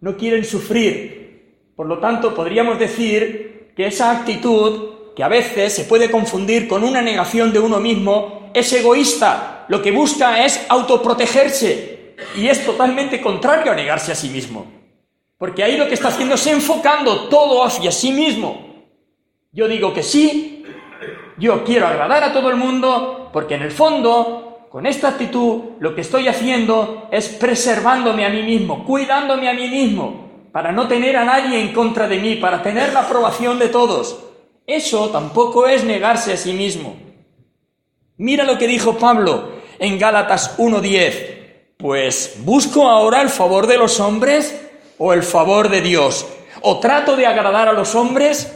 No 0.00 0.16
quieren 0.16 0.44
sufrir. 0.44 1.72
Por 1.74 1.86
lo 1.86 1.98
tanto, 1.98 2.34
podríamos 2.34 2.78
decir 2.78 3.72
que 3.74 3.86
esa 3.86 4.10
actitud 4.10 5.14
que 5.16 5.24
a 5.24 5.28
veces 5.28 5.72
se 5.74 5.84
puede 5.84 6.10
confundir 6.10 6.68
con 6.68 6.84
una 6.84 7.02
negación 7.02 7.52
de 7.52 7.58
uno 7.58 7.80
mismo, 7.80 8.52
es 8.54 8.72
egoísta, 8.72 9.57
lo 9.68 9.82
que 9.82 9.90
busca 9.90 10.44
es 10.44 10.64
autoprotegerse 10.68 12.14
y 12.36 12.48
es 12.48 12.64
totalmente 12.64 13.20
contrario 13.20 13.72
a 13.72 13.74
negarse 13.74 14.12
a 14.12 14.14
sí 14.14 14.28
mismo. 14.28 14.66
Porque 15.36 15.62
ahí 15.62 15.76
lo 15.76 15.86
que 15.86 15.94
está 15.94 16.08
haciendo 16.08 16.34
es 16.34 16.46
enfocando 16.46 17.28
todo 17.28 17.64
hacia 17.64 17.92
sí 17.92 18.10
mismo. 18.10 18.86
Yo 19.52 19.68
digo 19.68 19.94
que 19.94 20.02
sí, 20.02 20.64
yo 21.38 21.64
quiero 21.64 21.86
agradar 21.86 22.24
a 22.24 22.32
todo 22.32 22.50
el 22.50 22.56
mundo, 22.56 23.30
porque 23.32 23.54
en 23.54 23.62
el 23.62 23.70
fondo, 23.70 24.66
con 24.70 24.86
esta 24.86 25.08
actitud, 25.08 25.76
lo 25.78 25.94
que 25.94 26.00
estoy 26.00 26.28
haciendo 26.28 27.08
es 27.12 27.28
preservándome 27.28 28.26
a 28.26 28.30
mí 28.30 28.42
mismo, 28.42 28.84
cuidándome 28.84 29.48
a 29.48 29.54
mí 29.54 29.68
mismo, 29.68 30.48
para 30.50 30.72
no 30.72 30.88
tener 30.88 31.16
a 31.16 31.24
nadie 31.24 31.60
en 31.60 31.72
contra 31.72 32.08
de 32.08 32.18
mí, 32.18 32.36
para 32.36 32.62
tener 32.62 32.92
la 32.92 33.00
aprobación 33.00 33.58
de 33.58 33.68
todos. 33.68 34.24
Eso 34.66 35.10
tampoco 35.10 35.66
es 35.66 35.84
negarse 35.84 36.32
a 36.32 36.36
sí 36.36 36.52
mismo. 36.52 36.96
Mira 38.16 38.44
lo 38.44 38.58
que 38.58 38.66
dijo 38.66 38.98
Pablo 38.98 39.57
en 39.78 39.98
Gálatas 39.98 40.58
1.10. 40.58 41.36
Pues 41.76 42.36
busco 42.40 42.88
ahora 42.88 43.22
el 43.22 43.28
favor 43.28 43.66
de 43.66 43.78
los 43.78 44.00
hombres 44.00 44.60
o 44.98 45.12
el 45.12 45.22
favor 45.22 45.68
de 45.68 45.80
Dios. 45.80 46.26
¿O 46.62 46.80
trato 46.80 47.16
de 47.16 47.26
agradar 47.26 47.68
a 47.68 47.72
los 47.72 47.94
hombres? 47.94 48.52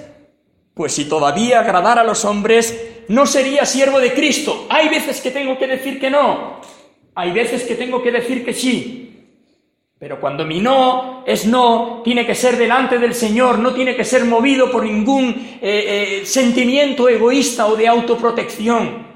Pues 0.75 0.93
si 0.93 1.05
todavía 1.05 1.61
agradar 1.61 1.99
a 1.99 2.05
los 2.05 2.25
hombres, 2.25 3.05
no 3.09 3.27
sería 3.27 3.65
siervo 3.65 4.01
de 4.01 4.13
Cristo. 4.13 4.67
Hay 4.71 4.89
veces 4.89 5.21
que 5.21 5.31
tengo 5.31 5.59
que 5.59 5.67
decir 5.67 6.01
que 6.01 6.11
no. 6.11 6.61
Hay 7.15 7.31
veces 7.31 7.63
que 7.63 7.75
tengo 7.75 8.03
que 8.03 8.11
decir 8.11 8.45
que 8.45 8.55
sí. 8.55 9.03
Pero 9.99 10.19
cuando 10.21 10.45
mi 10.45 10.61
no 10.61 11.23
es 11.25 11.47
no, 11.47 12.01
tiene 12.03 12.27
que 12.27 12.35
ser 12.35 12.57
delante 12.57 12.99
del 12.99 13.15
Señor, 13.15 13.61
no 13.61 13.73
tiene 13.73 13.95
que 13.95 14.05
ser 14.05 14.25
movido 14.25 14.69
por 14.69 14.83
ningún 14.83 15.59
eh, 15.63 16.23
eh, 16.23 16.27
sentimiento 16.27 17.09
egoísta 17.09 17.67
o 17.67 17.77
de 17.77 17.87
autoprotección. 17.87 19.12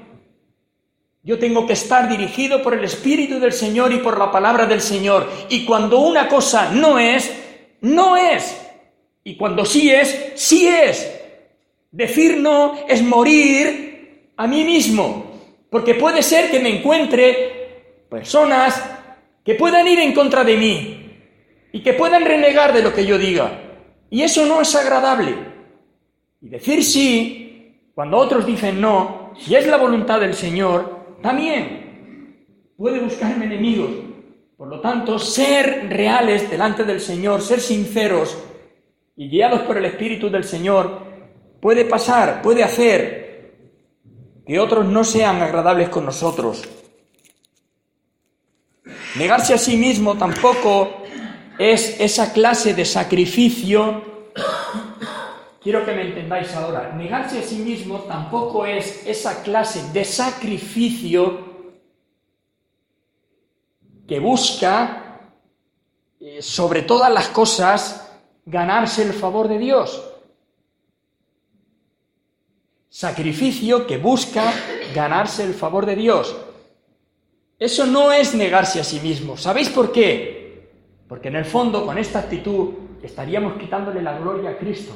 Yo 1.27 1.37
tengo 1.37 1.67
que 1.67 1.73
estar 1.73 2.07
dirigido 2.07 2.63
por 2.63 2.73
el 2.73 2.85
Espíritu 2.85 3.37
del 3.37 3.51
Señor 3.51 3.91
y 3.91 3.97
por 3.97 4.17
la 4.17 4.31
palabra 4.31 4.65
del 4.65 4.79
Señor. 4.79 5.29
Y 5.49 5.65
cuando 5.65 5.99
una 5.99 6.29
cosa 6.29 6.71
no 6.71 6.97
es, 6.97 7.29
no 7.81 8.15
es. 8.15 8.57
Y 9.25 9.35
cuando 9.35 9.65
sí 9.65 9.91
es, 9.91 10.31
sí 10.35 10.69
es. 10.69 11.19
Decir 11.91 12.37
no 12.37 12.77
es 12.87 13.03
morir 13.03 14.31
a 14.37 14.47
mí 14.47 14.63
mismo. 14.63 15.33
Porque 15.69 15.95
puede 15.95 16.23
ser 16.23 16.49
que 16.49 16.61
me 16.61 16.77
encuentre 16.77 18.05
personas 18.09 18.81
que 19.43 19.55
puedan 19.55 19.85
ir 19.85 19.99
en 19.99 20.13
contra 20.13 20.45
de 20.45 20.55
mí 20.55 21.11
y 21.73 21.83
que 21.83 21.91
puedan 21.91 22.23
renegar 22.23 22.71
de 22.71 22.83
lo 22.83 22.93
que 22.93 23.05
yo 23.05 23.17
diga. 23.17 23.51
Y 24.09 24.21
eso 24.21 24.45
no 24.45 24.61
es 24.61 24.73
agradable. 24.77 25.35
Y 26.39 26.47
decir 26.47 26.85
sí, 26.85 27.81
cuando 27.93 28.15
otros 28.15 28.45
dicen 28.45 28.79
no, 28.79 29.33
si 29.37 29.55
es 29.55 29.67
la 29.67 29.75
voluntad 29.75 30.21
del 30.21 30.33
Señor, 30.33 30.96
también 31.27 32.45
puede 32.77 33.01
buscarme 33.01 33.47
enemigos. 33.47 33.91
Por 34.55 34.69
lo 34.69 34.79
tanto, 34.79 35.19
ser 35.19 35.89
reales 35.89 36.49
delante 36.49 36.85
del 36.85 37.01
Señor, 37.01 37.41
ser 37.41 37.59
sinceros 37.59 38.37
y 39.17 39.27
guiados 39.27 39.63
por 39.63 39.77
el 39.77 39.83
Espíritu 39.83 40.29
del 40.29 40.45
Señor, 40.45 41.01
puede 41.59 41.83
pasar, 41.83 42.41
puede 42.41 42.63
hacer 42.63 43.57
que 44.45 44.57
otros 44.57 44.85
no 44.85 45.03
sean 45.03 45.41
agradables 45.41 45.89
con 45.89 46.05
nosotros. 46.05 46.63
Negarse 49.17 49.53
a 49.53 49.57
sí 49.57 49.75
mismo 49.75 50.17
tampoco 50.17 51.03
es 51.59 51.99
esa 51.99 52.31
clase 52.31 52.73
de 52.73 52.85
sacrificio. 52.85 54.16
Quiero 55.67 55.83
que 55.83 55.91
me 55.91 56.03
entendáis 56.03 56.53
ahora. 56.55 56.93
Negarse 56.93 57.39
a 57.39 57.43
sí 57.43 57.57
mismo 57.57 57.99
tampoco 58.03 58.65
es 58.65 59.05
esa 59.05 59.43
clase 59.43 59.91
de 59.91 60.05
sacrificio 60.05 61.45
que 64.07 64.17
busca, 64.17 65.33
eh, 66.21 66.41
sobre 66.41 66.83
todas 66.83 67.11
las 67.11 67.27
cosas, 67.27 68.17
ganarse 68.45 69.03
el 69.03 69.11
favor 69.11 69.49
de 69.49 69.57
Dios. 69.57 70.01
Sacrificio 72.87 73.85
que 73.85 73.97
busca 73.97 74.53
ganarse 74.95 75.43
el 75.43 75.53
favor 75.53 75.85
de 75.85 75.97
Dios. 75.97 76.33
Eso 77.59 77.85
no 77.85 78.13
es 78.13 78.33
negarse 78.33 78.79
a 78.79 78.85
sí 78.85 79.01
mismo. 79.01 79.35
¿Sabéis 79.35 79.67
por 79.67 79.91
qué? 79.91 80.69
Porque 81.09 81.27
en 81.27 81.35
el 81.35 81.43
fondo, 81.43 81.85
con 81.85 81.97
esta 81.97 82.19
actitud, 82.19 82.69
estaríamos 83.03 83.59
quitándole 83.59 84.01
la 84.01 84.17
gloria 84.17 84.51
a 84.51 84.57
Cristo. 84.57 84.95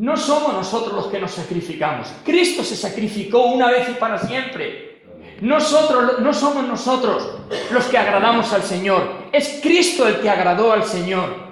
No 0.00 0.16
somos 0.16 0.54
nosotros 0.54 0.94
los 0.94 1.06
que 1.08 1.20
nos 1.20 1.32
sacrificamos. 1.32 2.08
Cristo 2.24 2.64
se 2.64 2.74
sacrificó 2.74 3.48
una 3.48 3.70
vez 3.70 3.86
y 3.90 3.92
para 3.92 4.16
siempre. 4.16 5.02
Nosotros 5.42 6.20
no 6.20 6.32
somos 6.32 6.66
nosotros 6.66 7.28
los 7.70 7.84
que 7.84 7.98
agradamos 7.98 8.50
al 8.54 8.62
Señor. 8.62 9.26
Es 9.30 9.60
Cristo 9.62 10.08
el 10.08 10.20
que 10.20 10.30
agradó 10.30 10.72
al 10.72 10.84
Señor. 10.84 11.50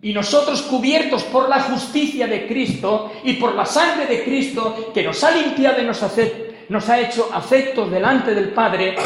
Y 0.00 0.14
nosotros 0.14 0.62
cubiertos 0.62 1.24
por 1.24 1.50
la 1.50 1.60
justicia 1.60 2.26
de 2.26 2.46
Cristo 2.46 3.12
y 3.22 3.34
por 3.34 3.54
la 3.54 3.66
sangre 3.66 4.06
de 4.06 4.24
Cristo 4.24 4.90
que 4.94 5.02
nos 5.02 5.22
ha 5.22 5.32
limpiado 5.32 5.82
y 5.82 5.84
nos 5.84 6.88
ha 6.88 7.00
hecho 7.00 7.28
afectos 7.34 7.90
delante 7.90 8.34
del 8.34 8.48
Padre, 8.54 8.96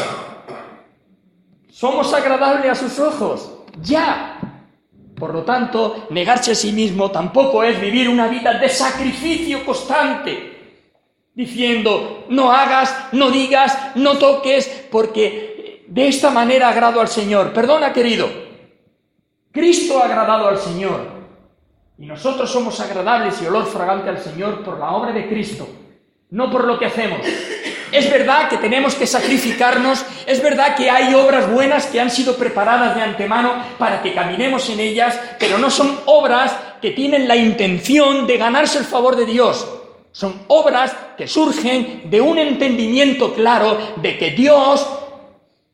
somos 1.69 2.13
agradables 2.13 2.71
a 2.71 2.75
sus 2.75 2.97
ojos, 2.97 3.51
ya. 3.81 4.28
Por 5.19 5.33
lo 5.33 5.43
tanto, 5.43 6.07
negarse 6.09 6.51
a 6.51 6.55
sí 6.55 6.71
mismo 6.71 7.11
tampoco 7.11 7.63
es 7.63 7.79
vivir 7.79 8.07
una 8.07 8.27
vida 8.27 8.53
de 8.53 8.69
sacrificio 8.69 9.65
constante, 9.65 10.79
diciendo, 11.35 12.25
no 12.29 12.51
hagas, 12.51 13.09
no 13.11 13.29
digas, 13.29 13.77
no 13.95 14.17
toques, 14.17 14.87
porque 14.89 15.85
de 15.87 16.07
esta 16.07 16.29
manera 16.29 16.69
agrado 16.69 17.01
al 17.01 17.07
Señor. 17.07 17.51
Perdona, 17.51 17.91
querido, 17.91 18.29
Cristo 19.51 19.99
ha 19.99 20.05
agradado 20.05 20.47
al 20.47 20.57
Señor. 20.57 21.19
Y 21.97 22.05
nosotros 22.05 22.49
somos 22.49 22.79
agradables 22.79 23.41
y 23.41 23.45
olor 23.45 23.65
fragante 23.65 24.09
al 24.09 24.19
Señor 24.19 24.63
por 24.63 24.79
la 24.79 24.91
obra 24.91 25.11
de 25.11 25.27
Cristo, 25.27 25.67
no 26.29 26.49
por 26.49 26.63
lo 26.63 26.79
que 26.79 26.85
hacemos. 26.85 27.19
Es 27.91 28.09
verdad 28.09 28.49
que 28.49 28.57
tenemos 28.57 28.93
que 28.95 29.07
sacrificarnos, 29.07 30.05
es 30.27 30.41
verdad 30.41 30.75
que 30.75 30.89
hay 30.89 31.13
obras 31.15 31.51
buenas 31.51 31.87
que 31.87 31.99
han 31.99 32.11
sido 32.11 32.35
preparadas 32.35 32.95
de 32.95 33.01
antemano 33.01 33.53
para 33.77 34.01
que 34.01 34.13
caminemos 34.13 34.69
en 34.69 34.79
ellas, 34.79 35.19
pero 35.39 35.57
no 35.57 35.71
son 35.71 35.99
obras 36.05 36.53
que 36.81 36.91
tienen 36.91 37.27
la 37.27 37.35
intención 37.35 38.27
de 38.27 38.37
ganarse 38.37 38.77
el 38.77 38.85
favor 38.85 39.15
de 39.15 39.25
Dios. 39.25 39.67
Son 40.11 40.41
obras 40.47 40.95
que 41.17 41.27
surgen 41.27 42.03
de 42.09 42.21
un 42.21 42.37
entendimiento 42.37 43.33
claro 43.33 43.77
de 43.97 44.17
que 44.17 44.31
Dios 44.31 44.87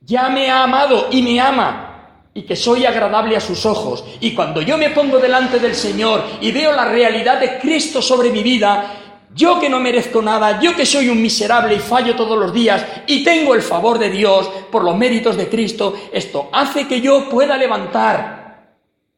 ya 0.02 0.30
me 0.30 0.50
ha 0.50 0.64
amado 0.64 1.08
y 1.12 1.22
me 1.22 1.40
ama 1.40 1.86
y 2.34 2.44
que 2.44 2.56
soy 2.56 2.86
agradable 2.86 3.38
a 3.38 3.42
sus 3.42 3.66
ojos. 3.66 4.04
Y 4.20 4.34
cuando 4.34 4.62
yo 4.62 4.78
me 4.78 4.90
pongo 4.90 5.20
delante 5.20 5.58
del 5.58 5.74
Señor 5.74 6.24
y 6.42 6.52
veo 6.52 6.74
la 6.74 6.86
realidad 6.86 7.40
de 7.40 7.58
Cristo 7.60 8.02
sobre 8.02 8.30
mi 8.30 8.44
vida, 8.44 9.05
yo 9.36 9.60
que 9.60 9.70
no 9.70 9.82
merezco 9.82 10.22
nada, 10.22 10.62
yo 10.62 10.74
que 10.76 10.86
soy 10.86 11.10
un 11.10 11.22
miserable 11.22 11.76
y 11.76 11.80
fallo 11.80 12.16
todos 12.16 12.40
los 12.40 12.54
días 12.54 12.86
y 13.06 13.24
tengo 13.24 13.54
el 13.54 13.62
favor 13.62 14.00
de 14.00 14.10
Dios 14.10 14.50
por 14.72 14.84
los 14.84 14.96
méritos 14.96 15.36
de 15.36 15.50
Cristo, 15.50 15.94
esto 16.14 16.50
hace 16.54 16.88
que 16.88 17.02
yo 17.02 17.30
pueda 17.30 17.58
levantar 17.58 18.46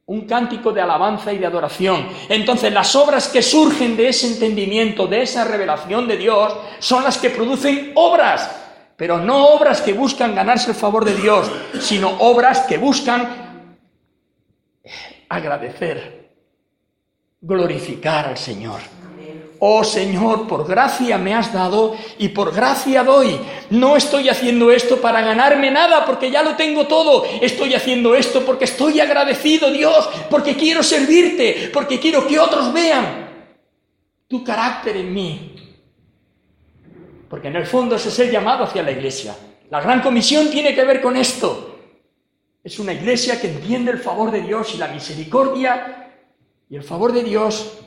un 0.07 0.21
cántico 0.21 0.71
de 0.71 0.81
alabanza 0.81 1.31
y 1.31 1.37
de 1.37 1.45
adoración. 1.45 2.07
Entonces 2.29 2.73
las 2.73 2.95
obras 2.95 3.27
que 3.27 3.43
surgen 3.43 3.95
de 3.95 4.09
ese 4.09 4.27
entendimiento, 4.27 5.05
de 5.05 5.21
esa 5.21 5.43
revelación 5.45 6.07
de 6.07 6.17
Dios, 6.17 6.53
son 6.79 7.03
las 7.03 7.19
que 7.19 7.29
producen 7.29 7.91
obras 7.95 8.49
pero 8.97 9.19
no 9.19 9.49
obras 9.49 9.81
que 9.81 9.93
buscan 9.93 10.33
ganarse 10.33 10.71
el 10.71 10.75
favor 10.75 11.05
de 11.05 11.13
Dios, 11.13 11.49
sino 11.79 12.09
obras 12.19 12.61
que 12.61 12.79
buscan 12.79 13.69
agradecer, 15.29 16.31
glorificar 17.39 18.25
al 18.25 18.37
Señor. 18.37 18.96
Oh 19.59 19.83
Señor, 19.83 20.47
por 20.47 20.67
gracia 20.67 21.17
me 21.17 21.33
has 21.33 21.51
dado 21.51 21.95
y 22.19 22.29
por 22.29 22.53
gracia 22.53 23.03
doy. 23.03 23.39
No 23.69 23.95
estoy 23.95 24.29
haciendo 24.29 24.71
esto 24.71 24.97
para 24.97 25.21
ganarme 25.21 25.71
nada 25.71 26.05
porque 26.05 26.29
ya 26.29 26.43
lo 26.43 26.55
tengo 26.55 26.85
todo. 26.85 27.25
Estoy 27.41 27.73
haciendo 27.73 28.15
esto 28.15 28.45
porque 28.45 28.65
estoy 28.65 28.99
agradecido, 28.99 29.71
Dios, 29.71 30.09
porque 30.29 30.55
quiero 30.55 30.83
servirte, 30.83 31.71
porque 31.73 31.99
quiero 31.99 32.27
que 32.27 32.39
otros 32.39 32.71
vean 32.71 33.27
tu 34.27 34.43
carácter 34.43 34.97
en 34.97 35.13
mí, 35.13 35.55
porque 37.29 37.47
en 37.47 37.55
el 37.55 37.65
fondo 37.65 37.95
ese 37.95 38.09
es 38.09 38.19
el 38.19 38.31
llamado 38.31 38.63
hacia 38.63 38.83
la 38.83 38.91
iglesia. 38.91 39.35
La 39.69 39.81
gran 39.81 40.01
comisión 40.01 40.49
tiene 40.49 40.75
que 40.75 40.83
ver 40.83 41.01
con 41.01 41.17
esto. 41.17 41.79
Es 42.63 42.79
una 42.79 42.93
iglesia 42.93 43.39
que 43.39 43.47
entiende 43.47 43.91
el 43.91 43.99
favor 43.99 44.29
de 44.29 44.41
Dios 44.41 44.75
y 44.75 44.77
la 44.77 44.89
misericordia 44.89 46.11
y 46.69 46.75
el 46.75 46.83
favor 46.83 47.13
de 47.13 47.23
Dios. 47.23 47.79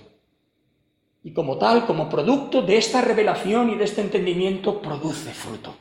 Y 1.22 1.33
como 1.33 1.59
tal, 1.59 1.87
como 1.87 2.09
producto 2.09 2.62
de 2.62 2.78
esta 2.78 3.02
revelación 3.02 3.70
y 3.70 3.76
de 3.76 3.85
este 3.85 4.00
entendimiento, 4.00 4.80
produce 4.80 5.33
fruto. 5.33 5.74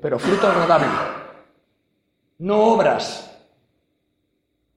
Pero 0.00 0.18
fruto 0.18 0.46
agradable. 0.46 0.88
No 2.38 2.72
obras 2.72 3.32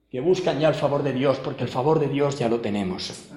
que 0.10 0.20
buscan 0.20 0.60
ya 0.60 0.68
el 0.68 0.76
favor 0.76 1.04
de 1.04 1.14
Dios, 1.14 1.38
porque 1.40 1.64
el 1.64 1.70
favor 1.70 2.00
de 2.00 2.08
Dios 2.08 2.38
ya 2.38 2.50
lo 2.50 2.60
tenemos. 2.60 3.28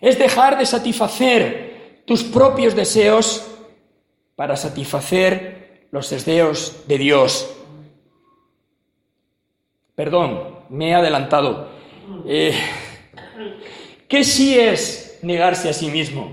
Es 0.00 0.18
dejar 0.18 0.58
de 0.58 0.66
satisfacer 0.66 2.02
tus 2.06 2.22
propios 2.22 2.74
deseos 2.76 3.46
para 4.36 4.56
satisfacer 4.56 5.88
los 5.90 6.08
deseos 6.10 6.84
de 6.86 6.98
Dios. 6.98 7.56
Perdón, 9.94 10.60
me 10.68 10.90
he 10.90 10.94
adelantado. 10.94 11.68
Eh, 12.26 12.54
¿Qué 14.08 14.24
sí 14.24 14.58
es 14.58 15.18
negarse 15.22 15.68
a 15.68 15.72
sí 15.72 15.90
mismo? 15.90 16.32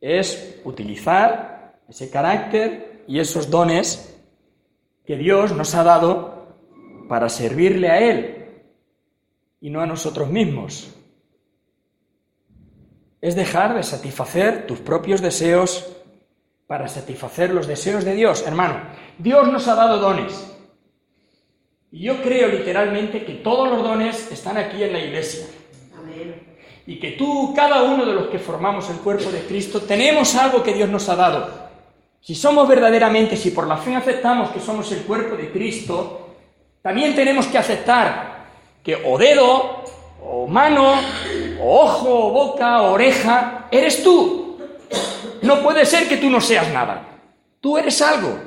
Es 0.00 0.60
utilizar 0.64 1.80
ese 1.88 2.10
carácter 2.10 3.04
y 3.06 3.18
esos 3.18 3.50
dones 3.50 4.16
que 5.04 5.16
Dios 5.16 5.52
nos 5.52 5.74
ha 5.74 5.82
dado 5.82 6.56
para 7.08 7.28
servirle 7.28 7.88
a 7.88 8.00
Él 8.00 8.46
y 9.60 9.70
no 9.70 9.80
a 9.80 9.86
nosotros 9.86 10.28
mismos 10.28 10.92
es 13.22 13.36
dejar 13.36 13.74
de 13.74 13.84
satisfacer 13.84 14.66
tus 14.66 14.80
propios 14.80 15.22
deseos 15.22 15.88
para 16.66 16.88
satisfacer 16.88 17.54
los 17.54 17.68
deseos 17.68 18.04
de 18.04 18.14
Dios. 18.14 18.44
Hermano, 18.44 18.80
Dios 19.16 19.50
nos 19.50 19.68
ha 19.68 19.76
dado 19.76 19.98
dones. 19.98 20.48
Y 21.92 22.00
yo 22.04 22.22
creo 22.22 22.48
literalmente 22.48 23.22
que 23.22 23.34
todos 23.34 23.68
los 23.68 23.82
dones 23.82 24.32
están 24.32 24.56
aquí 24.56 24.82
en 24.82 24.94
la 24.94 24.98
iglesia. 24.98 25.46
Y 26.86 26.98
que 26.98 27.12
tú, 27.12 27.52
cada 27.54 27.82
uno 27.82 28.06
de 28.06 28.14
los 28.14 28.28
que 28.28 28.38
formamos 28.38 28.88
el 28.88 28.96
cuerpo 28.96 29.30
de 29.30 29.40
Cristo, 29.40 29.82
tenemos 29.82 30.34
algo 30.34 30.62
que 30.62 30.72
Dios 30.72 30.88
nos 30.88 31.08
ha 31.10 31.16
dado. 31.16 31.62
Si 32.20 32.34
somos 32.34 32.66
verdaderamente, 32.66 33.36
si 33.36 33.50
por 33.50 33.66
la 33.66 33.76
fe 33.76 33.94
aceptamos 33.94 34.50
que 34.50 34.60
somos 34.60 34.90
el 34.90 35.02
cuerpo 35.02 35.36
de 35.36 35.52
Cristo, 35.52 36.30
también 36.80 37.14
tenemos 37.14 37.46
que 37.46 37.58
aceptar 37.58 38.46
que 38.82 38.96
o 39.04 39.18
dedo, 39.18 39.84
o 40.24 40.46
mano, 40.46 40.94
ojo, 41.60 42.26
o 42.26 42.30
boca, 42.30 42.82
o 42.82 42.92
oreja, 42.92 43.68
eres 43.70 44.02
tú. 44.02 44.58
No 45.42 45.62
puede 45.62 45.84
ser 45.84 46.08
que 46.08 46.16
tú 46.16 46.30
no 46.30 46.40
seas 46.40 46.72
nada. 46.72 47.06
Tú 47.60 47.76
eres 47.76 48.00
algo. 48.00 48.38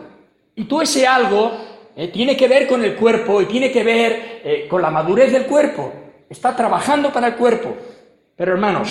Y 0.55 0.63
tú 0.63 0.81
ese 0.81 1.05
algo 1.05 1.74
eh, 1.95 2.09
tiene 2.09 2.35
que 2.35 2.47
ver 2.47 2.67
con 2.67 2.83
el 2.83 2.95
cuerpo 2.95 3.41
y 3.41 3.45
tiene 3.45 3.71
que 3.71 3.83
ver 3.83 4.41
eh, 4.43 4.67
con 4.69 4.81
la 4.81 4.89
madurez 4.89 5.31
del 5.31 5.45
cuerpo. 5.45 5.93
Está 6.29 6.55
trabajando 6.55 7.11
para 7.11 7.27
el 7.27 7.35
cuerpo. 7.35 7.75
Pero 8.35 8.53
hermanos, 8.53 8.89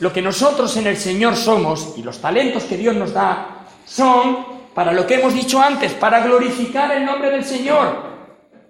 lo 0.00 0.12
que 0.12 0.22
nosotros 0.22 0.76
en 0.76 0.86
el 0.86 0.96
Señor 0.96 1.36
somos 1.36 1.94
y 1.96 2.02
los 2.02 2.20
talentos 2.20 2.64
que 2.64 2.76
Dios 2.76 2.94
nos 2.94 3.12
da 3.12 3.66
son 3.84 4.46
para 4.74 4.92
lo 4.92 5.06
que 5.06 5.14
hemos 5.14 5.34
dicho 5.34 5.60
antes, 5.60 5.92
para 5.92 6.20
glorificar 6.20 6.92
el 6.92 7.04
nombre 7.04 7.30
del 7.30 7.44
Señor, 7.44 8.12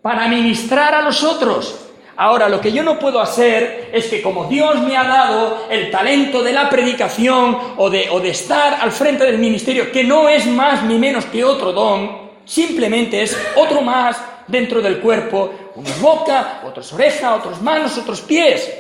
para 0.00 0.26
ministrar 0.28 0.94
a 0.94 1.02
los 1.02 1.22
otros, 1.22 1.82
Ahora, 2.16 2.48
lo 2.48 2.60
que 2.60 2.72
yo 2.72 2.82
no 2.82 2.98
puedo 2.98 3.20
hacer 3.20 3.90
es 3.92 4.06
que 4.06 4.20
como 4.20 4.44
Dios 4.44 4.80
me 4.82 4.96
ha 4.96 5.04
dado 5.04 5.66
el 5.70 5.90
talento 5.90 6.42
de 6.42 6.52
la 6.52 6.68
predicación 6.68 7.58
o 7.78 7.88
de, 7.88 8.10
o 8.10 8.20
de 8.20 8.28
estar 8.28 8.78
al 8.80 8.92
frente 8.92 9.24
del 9.24 9.38
ministerio, 9.38 9.90
que 9.90 10.04
no 10.04 10.28
es 10.28 10.46
más 10.46 10.82
ni 10.84 10.98
menos 10.98 11.24
que 11.24 11.42
otro 11.42 11.72
don, 11.72 12.21
simplemente 12.44 13.22
es 13.22 13.36
otro 13.56 13.82
más 13.82 14.16
dentro 14.46 14.80
del 14.80 15.00
cuerpo, 15.00 15.72
unos 15.76 16.00
boca, 16.00 16.62
otros 16.66 16.92
oreja, 16.92 17.34
otros 17.34 17.60
manos, 17.62 17.96
otros 17.98 18.20
pies. 18.22 18.70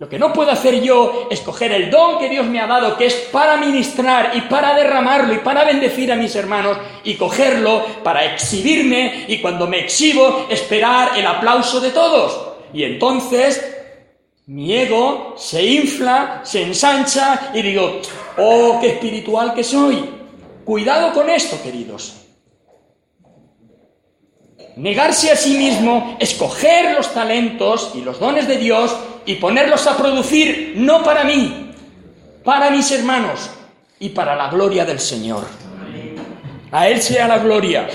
Lo 0.00 0.08
que 0.08 0.18
no 0.18 0.32
puedo 0.32 0.52
hacer 0.52 0.80
yo 0.80 1.26
es 1.28 1.40
coger 1.40 1.72
el 1.72 1.90
don 1.90 2.18
que 2.20 2.28
Dios 2.28 2.46
me 2.46 2.60
ha 2.60 2.68
dado, 2.68 2.96
que 2.96 3.06
es 3.06 3.14
para 3.32 3.56
ministrar 3.56 4.30
y 4.34 4.42
para 4.42 4.76
derramarlo 4.76 5.34
y 5.34 5.38
para 5.38 5.64
bendecir 5.64 6.12
a 6.12 6.16
mis 6.16 6.36
hermanos, 6.36 6.78
y 7.02 7.14
cogerlo 7.14 7.84
para 8.04 8.24
exhibirme 8.24 9.24
y 9.26 9.40
cuando 9.40 9.66
me 9.66 9.80
exhibo 9.80 10.46
esperar 10.48 11.18
el 11.18 11.26
aplauso 11.26 11.80
de 11.80 11.90
todos. 11.90 12.40
Y 12.72 12.84
entonces 12.84 13.76
mi 14.46 14.72
ego 14.72 15.34
se 15.36 15.64
infla, 15.64 16.42
se 16.44 16.62
ensancha 16.62 17.50
y 17.52 17.60
digo, 17.60 18.00
oh, 18.36 18.78
qué 18.80 18.90
espiritual 18.90 19.52
que 19.52 19.64
soy. 19.64 20.08
Cuidado 20.64 21.12
con 21.12 21.28
esto, 21.28 21.60
queridos. 21.60 22.17
Negarse 24.78 25.32
a 25.32 25.36
sí 25.36 25.58
mismo, 25.58 26.16
escoger 26.20 26.94
los 26.94 27.12
talentos 27.12 27.90
y 27.96 28.00
los 28.00 28.20
dones 28.20 28.46
de 28.46 28.58
Dios 28.58 28.96
y 29.26 29.34
ponerlos 29.34 29.88
a 29.88 29.96
producir 29.96 30.74
no 30.76 31.02
para 31.02 31.24
mí, 31.24 31.72
para 32.44 32.70
mis 32.70 32.88
hermanos 32.92 33.50
y 33.98 34.10
para 34.10 34.36
la 34.36 34.48
gloria 34.48 34.84
del 34.84 35.00
Señor. 35.00 35.44
A 36.70 36.86
Él 36.88 37.02
sea 37.02 37.26
la 37.26 37.38
gloria. 37.38 37.88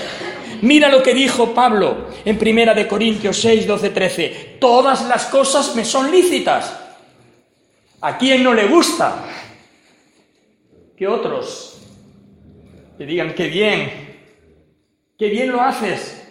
Mira 0.60 0.90
lo 0.90 1.02
que 1.02 1.14
dijo 1.14 1.54
Pablo 1.54 2.08
en 2.22 2.36
Primera 2.36 2.74
de 2.74 2.86
Corintios 2.86 3.38
6, 3.38 3.66
12, 3.66 3.88
13. 3.88 4.56
Todas 4.60 5.06
las 5.06 5.24
cosas 5.24 5.74
me 5.74 5.86
son 5.86 6.10
lícitas. 6.10 6.80
¿A 8.02 8.18
quién 8.18 8.44
no 8.44 8.52
le 8.52 8.66
gusta? 8.66 9.24
Que 10.94 11.08
otros 11.08 11.80
te 12.98 13.06
digan, 13.06 13.34
qué 13.34 13.48
bien, 13.48 13.90
qué 15.16 15.30
bien 15.30 15.50
lo 15.50 15.62
haces. 15.62 16.23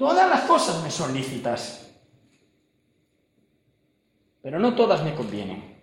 Todas 0.00 0.28
las 0.28 0.40
cosas 0.40 0.82
me 0.82 0.90
son 0.90 1.12
lícitas 1.14 1.80
pero 4.42 4.58
no 4.58 4.74
todas 4.74 5.02
me 5.02 5.14
convienen. 5.14 5.78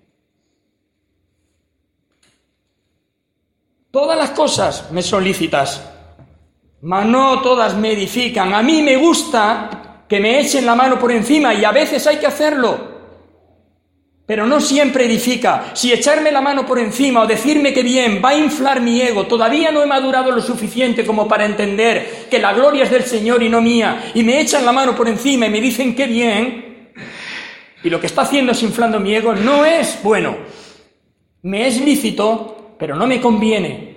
Todas 3.92 4.18
las 4.18 4.32
cosas 4.32 4.92
me 4.92 5.02
son 5.02 5.24
lícitas, 5.24 5.82
mas 6.82 7.06
no 7.06 7.42
todas 7.42 7.76
me 7.76 7.94
edifican. 7.94 8.54
A 8.54 8.62
mí 8.62 8.82
me 8.82 8.98
gusta 8.98 10.04
que 10.08 10.20
me 10.20 10.40
echen 10.40 10.66
la 10.66 10.76
mano 10.76 11.00
por 11.00 11.12
encima 11.12 11.54
y 11.54 11.64
a 11.64 11.72
veces 11.72 12.06
hay 12.08 12.18
que 12.18 12.28
hacerlo. 12.28 12.97
Pero 14.28 14.46
no 14.46 14.60
siempre 14.60 15.06
edifica. 15.06 15.72
Si 15.74 15.92
echarme 15.92 16.34
la 16.34 16.42
mano 16.42 16.66
por 16.66 16.78
encima 16.78 17.22
o 17.22 17.26
decirme 17.26 17.74
que 17.74 17.82
bien 17.82 18.22
va 18.24 18.30
a 18.30 18.38
inflar 18.38 18.82
mi 18.82 19.02
ego, 19.02 19.26
todavía 19.26 19.72
no 19.72 19.82
he 19.82 19.88
madurado 19.88 20.32
lo 20.32 20.42
suficiente 20.42 21.06
como 21.06 21.30
para 21.30 21.46
entender 21.46 22.28
que 22.30 22.38
la 22.38 22.54
gloria 22.54 22.84
es 22.84 22.92
del 22.92 23.04
Señor 23.04 23.42
y 23.42 23.50
no 23.50 23.62
mía, 23.62 24.12
y 24.13 24.24
me 24.24 24.42
echan 24.42 24.66
la 24.66 24.74
mano 24.74 24.94
por 24.94 25.08
encima 25.08 25.46
y 25.48 25.50
me 25.50 25.62
dicen 25.62 25.96
que 25.96 26.08
bien, 26.08 26.92
y 27.84 27.90
lo 27.90 28.02
que 28.02 28.08
está 28.08 28.24
haciendo 28.24 28.52
es 28.52 28.62
inflando 28.63 29.00
mi 29.00 29.16
ego, 29.16 29.34
no 29.34 29.63
es 29.63 29.98
bueno. 30.04 30.36
Me 31.44 31.66
es 31.66 31.80
lícito, 31.80 32.76
pero 32.78 32.98
no 32.98 33.08
me 33.08 33.22
conviene. 33.22 33.96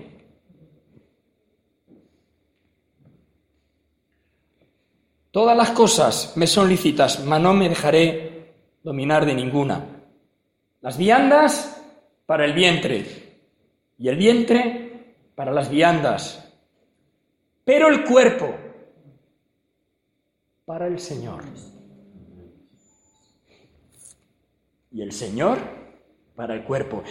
Todas 5.32 5.56
las 5.56 5.70
cosas 5.70 6.34
me 6.36 6.46
son 6.46 6.68
lícitas, 6.68 7.24
mas 7.24 7.40
no 7.40 7.52
me 7.52 7.68
dejaré 7.68 8.54
dominar 8.84 9.26
de 9.26 9.34
ninguna. 9.34 9.99
Las 10.80 10.96
viandas 10.96 11.82
para 12.26 12.44
el 12.44 12.54
vientre 12.54 13.04
y 13.98 14.08
el 14.08 14.16
vientre 14.16 15.14
para 15.34 15.52
las 15.52 15.70
viandas. 15.70 16.50
Pero 17.64 17.88
el 17.88 18.04
cuerpo 18.04 18.54
para 20.64 20.86
el 20.86 20.98
Señor. 20.98 21.44
Y 24.92 25.02
el 25.02 25.12
Señor 25.12 25.58
para 26.34 26.54
el 26.54 26.62
cuerpo. 26.62 27.02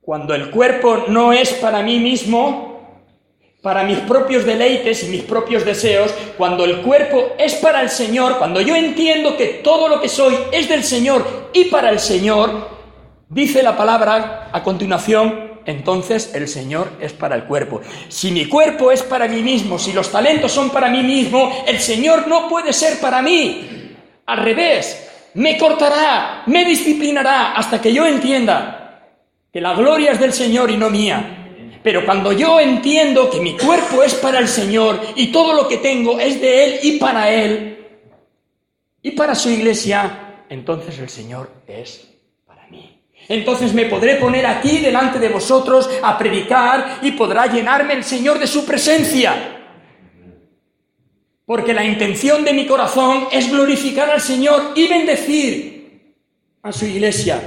Cuando 0.00 0.34
el 0.34 0.50
cuerpo 0.50 1.04
no 1.08 1.32
es 1.32 1.52
para 1.54 1.82
mí 1.82 2.00
mismo, 2.00 3.04
para 3.62 3.84
mis 3.84 3.98
propios 3.98 4.44
deleites 4.44 5.04
y 5.04 5.08
mis 5.08 5.22
propios 5.22 5.64
deseos, 5.64 6.12
cuando 6.36 6.64
el 6.64 6.82
cuerpo 6.82 7.34
es 7.38 7.54
para 7.56 7.82
el 7.82 7.90
Señor, 7.90 8.38
cuando 8.38 8.60
yo 8.60 8.74
entiendo 8.74 9.36
que 9.36 9.60
todo 9.62 9.88
lo 9.88 10.00
que 10.00 10.08
soy 10.08 10.34
es 10.50 10.68
del 10.68 10.82
Señor 10.82 11.50
y 11.52 11.66
para 11.66 11.90
el 11.90 12.00
Señor, 12.00 12.79
Dice 13.30 13.62
la 13.62 13.76
palabra 13.76 14.50
a 14.52 14.60
continuación, 14.64 15.60
entonces 15.64 16.34
el 16.34 16.48
Señor 16.48 16.90
es 17.00 17.12
para 17.12 17.36
el 17.36 17.44
cuerpo. 17.44 17.80
Si 18.08 18.32
mi 18.32 18.46
cuerpo 18.46 18.90
es 18.90 19.04
para 19.04 19.28
mí 19.28 19.40
mismo, 19.40 19.78
si 19.78 19.92
los 19.92 20.10
talentos 20.10 20.50
son 20.50 20.70
para 20.70 20.88
mí 20.88 21.04
mismo, 21.04 21.62
el 21.64 21.78
Señor 21.78 22.26
no 22.26 22.48
puede 22.48 22.72
ser 22.72 22.98
para 22.98 23.22
mí. 23.22 23.94
Al 24.26 24.38
revés, 24.38 25.30
me 25.34 25.56
cortará, 25.56 26.42
me 26.46 26.64
disciplinará 26.64 27.52
hasta 27.52 27.80
que 27.80 27.92
yo 27.92 28.04
entienda 28.04 29.06
que 29.52 29.60
la 29.60 29.74
gloria 29.74 30.10
es 30.10 30.18
del 30.18 30.32
Señor 30.32 30.68
y 30.68 30.76
no 30.76 30.90
mía. 30.90 31.78
Pero 31.84 32.04
cuando 32.04 32.32
yo 32.32 32.58
entiendo 32.58 33.30
que 33.30 33.40
mi 33.40 33.56
cuerpo 33.56 34.02
es 34.02 34.14
para 34.14 34.40
el 34.40 34.48
Señor 34.48 35.00
y 35.14 35.30
todo 35.30 35.52
lo 35.52 35.68
que 35.68 35.76
tengo 35.76 36.18
es 36.18 36.40
de 36.40 36.64
Él 36.64 36.80
y 36.82 36.98
para 36.98 37.30
Él 37.30 37.78
y 39.02 39.12
para 39.12 39.36
su 39.36 39.50
iglesia, 39.50 40.44
entonces 40.48 40.98
el 40.98 41.08
Señor 41.08 41.48
es 41.68 42.09
entonces 43.30 43.72
me 43.72 43.84
podré 43.84 44.16
poner 44.16 44.44
aquí 44.44 44.78
delante 44.78 45.20
de 45.20 45.28
vosotros 45.28 45.88
a 46.02 46.18
predicar 46.18 46.98
y 47.00 47.12
podrá 47.12 47.46
llenarme 47.46 47.94
el 47.94 48.02
Señor 48.02 48.40
de 48.40 48.48
su 48.48 48.66
presencia. 48.66 49.56
Porque 51.46 51.72
la 51.72 51.84
intención 51.84 52.44
de 52.44 52.52
mi 52.52 52.66
corazón 52.66 53.28
es 53.30 53.48
glorificar 53.48 54.10
al 54.10 54.20
Señor 54.20 54.72
y 54.74 54.88
bendecir 54.88 56.16
a 56.60 56.72
su 56.72 56.86
iglesia. 56.86 57.40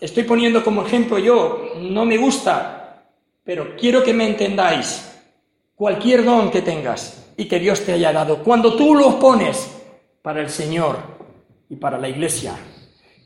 Estoy 0.00 0.22
poniendo 0.22 0.62
como 0.62 0.86
ejemplo 0.86 1.18
yo, 1.18 1.72
no 1.80 2.04
me 2.04 2.18
gusta, 2.18 3.02
pero 3.42 3.74
quiero 3.76 4.04
que 4.04 4.14
me 4.14 4.28
entendáis. 4.28 5.12
Cualquier 5.74 6.24
don 6.24 6.52
que 6.52 6.62
tengas 6.62 7.32
y 7.36 7.46
que 7.46 7.58
Dios 7.58 7.80
te 7.80 7.92
haya 7.92 8.12
dado, 8.12 8.44
cuando 8.44 8.76
tú 8.76 8.94
lo 8.94 9.18
pones 9.18 9.72
para 10.22 10.40
el 10.40 10.50
Señor 10.50 10.98
y 11.68 11.74
para 11.74 11.98
la 11.98 12.08
iglesia, 12.08 12.56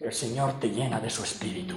el 0.01 0.13
Señor 0.13 0.59
te 0.59 0.71
llena 0.71 0.99
de 0.99 1.11
su 1.11 1.23
Espíritu. 1.23 1.77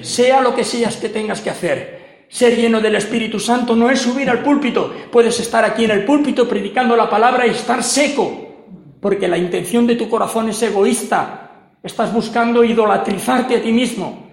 Sea 0.00 0.40
lo 0.40 0.54
que 0.54 0.64
seas 0.64 0.96
que 0.96 1.10
tengas 1.10 1.40
que 1.40 1.50
hacer, 1.50 2.26
ser 2.28 2.56
lleno 2.56 2.80
del 2.80 2.96
Espíritu 2.96 3.38
Santo 3.38 3.76
no 3.76 3.90
es 3.90 4.00
subir 4.00 4.28
al 4.30 4.42
púlpito. 4.42 4.94
Puedes 5.10 5.38
estar 5.40 5.64
aquí 5.64 5.84
en 5.84 5.90
el 5.90 6.04
púlpito 6.04 6.48
predicando 6.48 6.96
la 6.96 7.08
palabra 7.08 7.46
y 7.46 7.50
estar 7.50 7.82
seco, 7.82 8.66
porque 9.00 9.28
la 9.28 9.38
intención 9.38 9.86
de 9.86 9.96
tu 9.96 10.08
corazón 10.08 10.48
es 10.48 10.62
egoísta. 10.62 11.74
Estás 11.82 12.12
buscando 12.12 12.64
idolatrizarte 12.64 13.56
a 13.56 13.62
ti 13.62 13.72
mismo. 13.72 14.28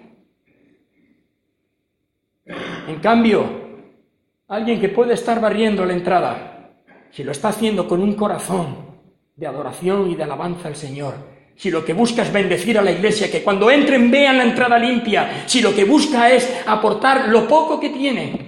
En 2.88 3.00
cambio, 3.00 3.44
alguien 4.48 4.80
que 4.80 4.88
puede 4.88 5.14
estar 5.14 5.40
barriendo 5.40 5.84
la 5.84 5.92
entrada, 5.92 6.72
si 7.10 7.24
lo 7.24 7.32
está 7.32 7.48
haciendo 7.48 7.88
con 7.88 8.00
un 8.02 8.14
corazón 8.14 8.76
de 9.34 9.46
adoración 9.46 10.10
y 10.10 10.16
de 10.16 10.22
alabanza 10.22 10.68
al 10.68 10.76
Señor, 10.76 11.35
si 11.56 11.70
lo 11.70 11.84
que 11.84 11.94
busca 11.94 12.22
es 12.22 12.32
bendecir 12.32 12.78
a 12.78 12.82
la 12.82 12.92
iglesia, 12.92 13.30
que 13.30 13.42
cuando 13.42 13.70
entren 13.70 14.10
vean 14.10 14.38
la 14.38 14.44
entrada 14.44 14.78
limpia, 14.78 15.44
si 15.46 15.62
lo 15.62 15.74
que 15.74 15.84
busca 15.84 16.30
es 16.30 16.62
aportar 16.66 17.28
lo 17.28 17.48
poco 17.48 17.80
que 17.80 17.90
tiene 17.90 18.46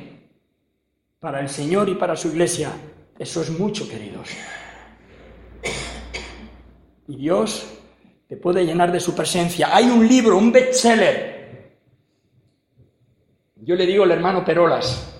para 1.18 1.40
el 1.40 1.48
Señor 1.48 1.88
y 1.88 1.94
para 1.94 2.16
su 2.16 2.28
iglesia, 2.28 2.70
eso 3.18 3.42
es 3.42 3.50
mucho, 3.50 3.88
queridos. 3.88 4.28
Y 7.08 7.16
Dios 7.16 7.66
te 8.28 8.36
puede 8.36 8.64
llenar 8.64 8.92
de 8.92 9.00
su 9.00 9.14
presencia. 9.14 9.74
Hay 9.74 9.86
un 9.86 10.06
libro, 10.06 10.36
un 10.36 10.52
bestseller. 10.52 11.72
Yo 13.56 13.74
le 13.74 13.86
digo 13.86 14.04
al 14.04 14.10
hermano 14.12 14.44
Perolas, 14.44 15.17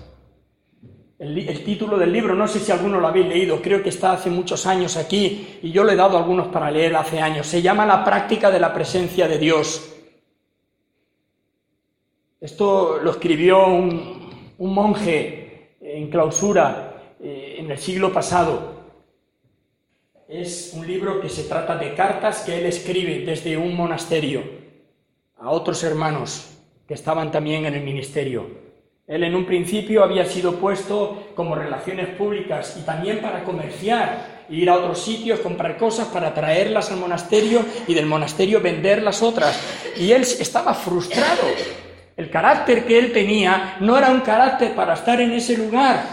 el, 1.19 1.63
título 1.65 1.97
del 1.97 2.13
libro, 2.13 2.33
no 2.33 2.47
sé 2.47 2.59
si 2.59 2.71
alguno 2.71 2.99
lo 2.99 3.07
habéis 3.07 3.27
leído, 3.27 3.61
creo 3.61 3.83
que 3.83 3.89
está 3.89 4.13
hace 4.13 4.29
muchos 4.29 4.65
años 4.65 4.95
aquí 4.95 5.59
y 5.61 5.69
yo 5.69 5.83
le 5.83 5.93
he 5.93 5.97
dado 5.97 6.17
algunos 6.17 6.47
para 6.47 6.71
leer 6.71 6.95
hace 6.95 7.19
años. 7.19 7.45
Se 7.45 7.61
llama 7.61 7.85
La 7.85 8.05
práctica 8.05 8.49
de 8.49 8.59
la 8.59 8.73
presencia 8.73 9.27
de 9.27 9.37
Dios. 9.37 9.95
Esto 12.39 12.99
lo 13.03 13.11
escribió 13.11 13.67
un, 13.67 14.17
monje 14.59 15.75
en 15.81 16.09
clausura 16.09 17.15
eh, 17.21 17.57
en 17.59 17.69
el 17.69 17.77
siglo 17.77 18.13
pasado. 18.13 18.79
Es 20.29 20.73
un 20.73 20.87
libro 20.87 21.19
que 21.19 21.27
se 21.27 21.43
trata 21.43 21.75
de 21.75 21.93
cartas 21.95 22.43
que 22.43 22.59
él 22.59 22.65
escribe 22.65 23.25
desde 23.25 23.57
un 23.57 23.75
monasterio 23.75 24.41
a 25.37 25.49
otros 25.49 25.83
hermanos 25.83 26.57
que 26.87 26.93
estaban 26.93 27.29
también 27.29 27.65
en 27.65 27.73
el 27.73 27.83
ministerio. 27.83 28.68
Él 29.09 29.23
en 29.23 29.33
un 29.33 29.43
principio 29.43 30.03
había 30.03 30.23
sido 30.23 30.57
puesto 30.57 31.31
como 31.33 31.55
relaciones 31.55 32.09
públicas 32.09 32.77
y 32.79 32.85
también 32.85 33.21
para 33.21 33.43
comerciar, 33.43 34.45
ir 34.49 34.69
a 34.69 34.75
otros 34.75 34.99
sitios, 34.99 35.39
comprar 35.39 35.77
cosas 35.77 36.09
para 36.09 36.31
traerlas 36.31 36.91
al 36.91 36.99
monasterio 36.99 37.65
y 37.87 37.95
del 37.95 38.05
monasterio 38.05 38.61
vender 38.61 39.01
las 39.01 39.23
otras. 39.23 39.59
Y 39.97 40.11
él 40.11 40.21
estaba 40.21 40.75
frustrado. 40.75 41.41
El 42.15 42.29
carácter 42.29 42.85
que 42.85 42.99
él 42.99 43.11
tenía 43.11 43.77
no 43.79 43.97
era 43.97 44.11
un 44.11 44.19
carácter 44.19 44.75
para 44.75 44.93
estar 44.93 45.19
en 45.19 45.31
ese 45.31 45.57
lugar. 45.57 46.03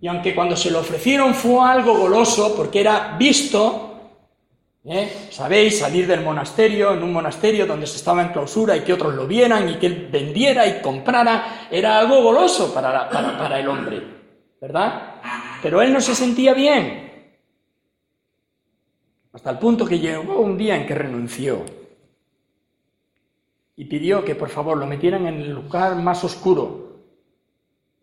Y 0.00 0.08
aunque 0.08 0.34
cuando 0.34 0.56
se 0.56 0.72
lo 0.72 0.80
ofrecieron 0.80 1.32
fue 1.32 1.64
algo 1.64 1.96
goloso 1.96 2.56
porque 2.56 2.80
era 2.80 3.14
visto, 3.20 3.89
¿Eh? 4.84 5.28
Sabéis, 5.30 5.78
salir 5.78 6.06
del 6.06 6.22
monasterio, 6.22 6.94
en 6.94 7.02
un 7.02 7.12
monasterio 7.12 7.66
donde 7.66 7.86
se 7.86 7.96
estaba 7.96 8.22
en 8.22 8.32
clausura 8.32 8.76
y 8.76 8.80
que 8.80 8.94
otros 8.94 9.14
lo 9.14 9.26
vieran 9.26 9.68
y 9.68 9.74
que 9.74 9.86
él 9.86 10.08
vendiera 10.10 10.66
y 10.66 10.80
comprara, 10.80 11.68
era 11.70 11.98
algo 11.98 12.22
goloso 12.22 12.72
para, 12.72 13.08
para 13.10 13.60
el 13.60 13.68
hombre, 13.68 14.02
¿verdad? 14.58 15.16
Pero 15.62 15.82
él 15.82 15.92
no 15.92 16.00
se 16.00 16.14
sentía 16.14 16.54
bien. 16.54 17.10
Hasta 19.32 19.50
el 19.50 19.58
punto 19.58 19.84
que 19.84 19.98
llegó 19.98 20.40
un 20.40 20.56
día 20.56 20.76
en 20.76 20.86
que 20.86 20.94
renunció 20.94 21.64
y 23.76 23.84
pidió 23.84 24.24
que 24.24 24.34
por 24.34 24.48
favor 24.48 24.78
lo 24.78 24.86
metieran 24.86 25.26
en 25.26 25.40
el 25.40 25.50
lugar 25.52 25.94
más 25.96 26.24
oscuro 26.24 27.00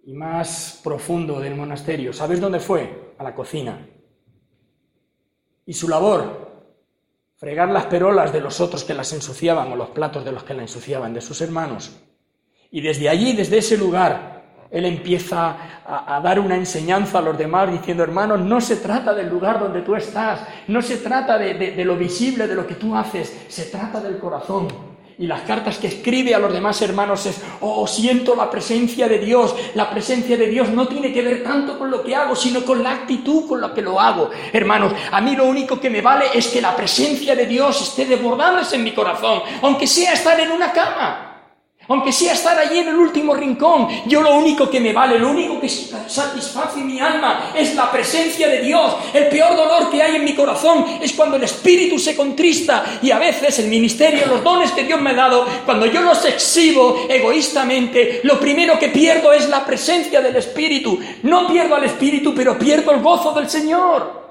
y 0.06 0.13
más 0.13 0.80
profundo 0.84 1.40
del 1.40 1.56
monasterio. 1.56 2.13
¿Sabes 2.13 2.40
dónde 2.40 2.60
fue? 2.60 3.13
A 3.18 3.24
la 3.24 3.36
cocina. 3.36 3.90
Y 5.66 5.74
su 5.74 5.90
labor 5.90 6.47
fregar 7.38 7.69
las 7.69 7.86
perolas 7.86 8.34
de 8.34 8.41
los 8.41 8.60
otros 8.60 8.84
que 8.84 8.93
las 8.93 9.13
ensuciaban 9.13 9.71
o 9.71 9.76
los 9.76 9.89
platos 9.89 10.26
de 10.26 10.32
los 10.32 10.43
que 10.43 10.54
la 10.54 10.63
ensuciaban, 10.63 11.13
de 11.13 11.21
sus 11.21 11.39
hermanos. 11.41 11.95
Y 12.71 12.82
desde 12.82 13.08
allí, 13.08 13.34
desde 13.34 13.60
ese 13.60 13.78
lugar, 13.78 14.65
él 14.69 14.86
empieza 14.86 15.56
a, 15.86 16.19
dar 16.19 16.39
una 16.39 16.56
enseñanza 16.56 17.19
a 17.19 17.21
los 17.21 17.38
demás 17.38 17.71
diciendo, 17.71 18.04
hermanos, 18.04 18.41
no 18.41 18.60
se 18.60 18.78
trata 18.78 19.13
del 19.13 19.30
lugar 19.30 19.60
donde 19.60 19.82
tú 19.82 19.95
estás, 19.95 20.41
no 20.67 20.82
se 20.82 20.97
trata 20.97 21.38
de 21.38 21.86
lo 21.86 21.95
visible, 21.95 22.47
de 22.47 22.56
lo 22.56 22.67
que 22.67 22.76
tú 22.76 22.95
haces, 22.95 23.45
se 23.47 23.65
trata 23.65 24.02
del 24.02 24.17
corazón 24.17 24.87
y 25.20 25.26
las 25.26 25.42
cartas 25.42 25.80
que 25.80 25.88
escribe 25.88 26.36
a 26.36 26.40
los 26.40 26.54
demás 26.54 26.80
hermanos 26.84 27.26
es, 27.26 27.42
oh, 27.62 27.88
siento 27.88 28.36
la 28.36 28.52
presencia 28.52 29.08
de 29.08 29.18
Dios. 29.18 29.56
La 29.74 29.90
presencia 29.90 30.38
de 30.38 30.48
Dios 30.48 30.70
no 30.70 30.88
tiene 30.88 31.12
que 31.12 31.24
ver 31.24 31.44
tanto 31.44 31.80
con 31.80 31.90
lo 31.90 32.04
que 32.04 32.16
hago, 32.16 32.36
sino 32.36 32.64
con 32.64 32.84
la 32.84 32.92
actitud 32.92 33.48
con 33.48 33.60
la 33.60 33.74
que 33.74 33.82
lo 33.82 34.00
hago. 34.00 34.30
Hermanos, 34.54 34.94
a 35.12 35.20
mí 35.22 35.36
lo 35.36 35.46
único 35.46 35.80
que 35.80 35.90
me 35.90 36.02
vale 36.02 36.26
es 36.34 36.48
que 36.48 36.62
la 36.62 36.76
presencia 36.76 37.36
de 37.36 37.48
Dios 37.48 37.82
esté 37.82 38.06
desbordándose 38.06 38.76
en 38.76 38.84
mi 38.84 38.94
corazón, 38.94 39.42
aunque 39.64 39.88
sea 39.88 40.14
estar 40.14 40.40
en 40.40 40.52
una 40.52 40.72
cama. 40.72 41.27
Aunque 41.89 42.12
sea 42.12 42.34
estar 42.34 42.58
allí 42.60 42.80
en 42.80 42.89
el 42.89 42.95
último 42.95 43.34
rincón, 43.34 43.88
yo 44.08 44.21
lo 44.21 44.36
único 44.36 44.69
que 44.69 44.82
me 44.82 44.91
vale, 44.91 45.17
lo 45.17 45.30
único 45.30 45.60
que 45.60 45.69
satisface 45.69 46.82
mi 46.82 47.00
alma 47.00 47.52
es 47.56 47.76
la 47.76 47.89
presencia 47.89 48.50
de 48.50 48.62
Dios. 48.62 48.93
El 49.13 49.28
peor 49.28 49.56
dolor 49.56 49.89
que 49.89 50.04
hay 50.04 50.17
en 50.17 50.26
mi 50.26 50.36
corazón 50.36 50.86
es 51.02 51.13
cuando 51.13 51.38
el 51.38 51.43
espíritu 51.43 51.97
se 51.97 52.15
contrista 52.15 52.84
y 53.02 53.12
a 53.12 53.19
veces 53.19 53.60
el 53.60 53.67
ministerio, 53.67 54.28
los 54.28 54.43
dones 54.43 54.71
que 54.71 54.84
Dios 54.84 55.00
me 55.00 55.12
ha 55.12 55.13
dado, 55.13 55.47
cuando 55.65 55.86
yo 55.86 56.02
los 56.02 56.26
exhibo 56.26 57.06
egoístamente, 57.08 58.19
lo 58.23 58.38
primero 58.38 58.78
que 58.78 58.89
pierdo 58.89 59.32
es 59.32 59.47
la 59.47 59.65
presencia 59.65 60.19
del 60.19 60.36
espíritu. 60.36 61.00
No 61.23 61.47
pierdo 61.47 61.76
al 61.76 61.86
espíritu, 61.86 62.34
pero 62.36 62.60
pierdo 62.60 62.91
el 62.91 63.02
gozo 63.02 63.32
del 63.32 63.50
Señor. 63.50 64.28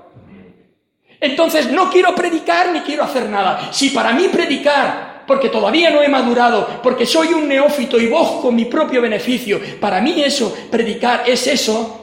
Entonces 1.19 1.71
no 1.71 1.91
quiero 1.91 2.15
predicar 2.15 2.71
ni 2.73 2.81
quiero 2.81 3.05
hacer 3.05 3.31
nada. 3.31 3.71
Si 3.73 3.91
para 3.91 4.13
mí 4.13 4.29
predicar 4.29 5.06
porque 5.27 5.49
todavía 5.49 5.91
no 5.91 6.03
he 6.03 6.09
madurado, 6.09 6.81
porque 6.83 7.07
soy 7.07 7.29
un 7.29 7.49
neófito 7.49 7.99
y 7.99 8.07
busco 8.07 8.53
mi 8.53 8.67
propio 8.67 9.03
beneficio. 9.03 9.61
Para 9.81 10.01
mí 10.01 10.23
eso, 10.23 10.55
predicar 10.71 11.29
es 11.29 11.47
eso. 11.47 12.03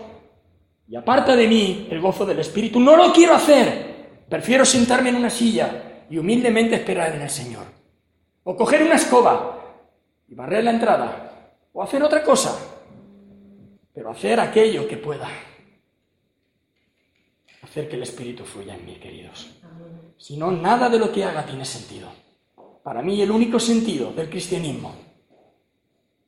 Y 0.87 0.95
aparta 0.95 1.35
de 1.35 1.47
mí 1.47 1.87
el 1.89 2.01
gozo 2.01 2.25
del 2.25 2.39
Espíritu. 2.39 2.79
No 2.79 2.95
lo 2.95 3.11
quiero 3.13 3.33
hacer. 3.33 3.93
Prefiero 4.29 4.65
sentarme 4.65 5.09
en 5.09 5.15
una 5.15 5.29
silla 5.29 6.05
y 6.09 6.17
humildemente 6.17 6.75
esperar 6.75 7.15
en 7.15 7.21
el 7.21 7.29
Señor. 7.29 7.65
O 8.43 8.55
coger 8.55 8.83
una 8.83 8.95
escoba 8.95 9.59
y 10.27 10.35
barrer 10.35 10.63
la 10.63 10.71
entrada. 10.71 11.53
O 11.71 11.81
hacer 11.81 12.03
otra 12.03 12.23
cosa. 12.23 12.57
Pero 13.93 14.09
hacer 14.09 14.39
aquello 14.39 14.87
que 14.87 14.97
pueda. 14.97 15.29
Hacer 17.61 17.87
que 17.87 17.95
el 17.95 18.03
Espíritu 18.03 18.43
fluya 18.43 18.75
en 18.75 18.85
mí, 18.85 18.95
queridos. 18.95 19.49
Si 20.17 20.37
no, 20.37 20.51
nada 20.51 20.89
de 20.89 20.99
lo 20.99 21.11
que 21.11 21.23
haga 21.23 21.45
tiene 21.45 21.65
sentido. 21.65 22.22
Para 22.83 23.01
mí 23.01 23.21
el 23.21 23.31
único 23.31 23.59
sentido 23.59 24.11
del 24.11 24.29
cristianismo 24.29 24.93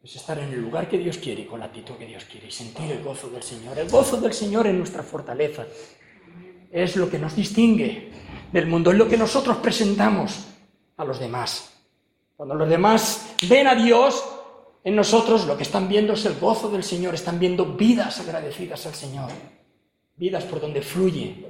es 0.01 0.15
estar 0.15 0.39
en 0.39 0.53
el 0.53 0.61
lugar 0.61 0.87
que 0.87 0.97
Dios 0.97 1.17
quiere 1.17 1.41
y 1.41 1.45
con 1.45 1.59
la 1.59 1.65
actitud 1.65 1.95
que 1.95 2.05
Dios 2.05 2.23
quiere 2.25 2.47
y 2.47 2.51
sentir 2.51 2.91
el 2.91 3.03
gozo 3.03 3.29
del 3.29 3.43
Señor. 3.43 3.77
El 3.77 3.89
gozo 3.89 4.17
del 4.17 4.31
Señor 4.31 4.65
es 4.65 4.73
nuestra 4.73 5.03
fortaleza. 5.03 5.65
Es 6.71 6.95
lo 6.95 7.09
que 7.09 7.19
nos 7.19 7.35
distingue 7.35 8.11
del 8.53 8.67
mundo, 8.67 8.91
es 8.91 8.97
lo 8.97 9.09
que 9.09 9.17
nosotros 9.17 9.57
presentamos 9.57 10.45
a 10.95 11.03
los 11.03 11.19
demás. 11.19 11.73
Cuando 12.37 12.55
los 12.55 12.69
demás 12.69 13.35
ven 13.49 13.67
a 13.67 13.75
Dios, 13.75 14.23
en 14.83 14.95
nosotros 14.95 15.45
lo 15.47 15.57
que 15.57 15.63
están 15.63 15.89
viendo 15.89 16.13
es 16.13 16.25
el 16.25 16.39
gozo 16.39 16.69
del 16.69 16.83
Señor, 16.83 17.15
están 17.15 17.39
viendo 17.39 17.65
vidas 17.65 18.19
agradecidas 18.19 18.85
al 18.85 18.93
Señor, 18.93 19.29
vidas 20.15 20.43
por 20.45 20.61
donde 20.61 20.81
fluye 20.81 21.45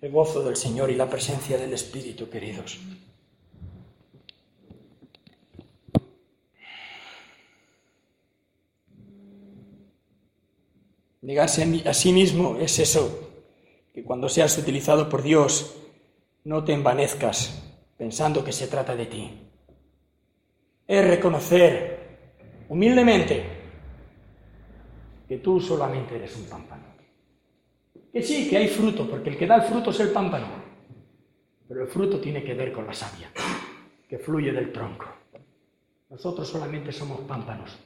el 0.00 0.12
gozo 0.12 0.42
del 0.42 0.56
Señor 0.56 0.90
y 0.90 0.94
la 0.94 1.08
presencia 1.08 1.56
del 1.58 1.72
Espíritu, 1.72 2.28
queridos. 2.28 2.78
Negarse 11.22 11.82
a 11.86 11.94
sí 11.94 12.12
mismo 12.12 12.56
es 12.58 12.78
eso, 12.78 13.32
que 13.92 14.04
cuando 14.04 14.28
seas 14.28 14.56
utilizado 14.58 15.08
por 15.08 15.22
Dios 15.22 15.76
no 16.44 16.62
te 16.62 16.72
envanezcas 16.72 17.62
pensando 17.96 18.44
que 18.44 18.52
se 18.52 18.68
trata 18.68 18.94
de 18.94 19.06
ti. 19.06 19.40
Es 20.86 21.04
reconocer 21.04 22.64
humildemente 22.68 23.44
que 25.26 25.38
tú 25.38 25.60
solamente 25.60 26.16
eres 26.16 26.36
un 26.36 26.44
pámpano. 26.44 26.84
Que 28.12 28.22
sí, 28.22 28.48
que 28.48 28.58
hay 28.58 28.68
fruto, 28.68 29.08
porque 29.08 29.30
el 29.30 29.38
que 29.38 29.46
da 29.46 29.56
el 29.56 29.62
fruto 29.62 29.90
es 29.90 30.00
el 30.00 30.10
pámpano, 30.10 30.46
pero 31.66 31.82
el 31.82 31.88
fruto 31.88 32.20
tiene 32.20 32.44
que 32.44 32.54
ver 32.54 32.72
con 32.72 32.86
la 32.86 32.92
savia, 32.92 33.30
que 34.08 34.18
fluye 34.18 34.52
del 34.52 34.72
tronco. 34.72 35.06
Nosotros 36.10 36.48
solamente 36.48 36.92
somos 36.92 37.20
pámpanos 37.22 37.76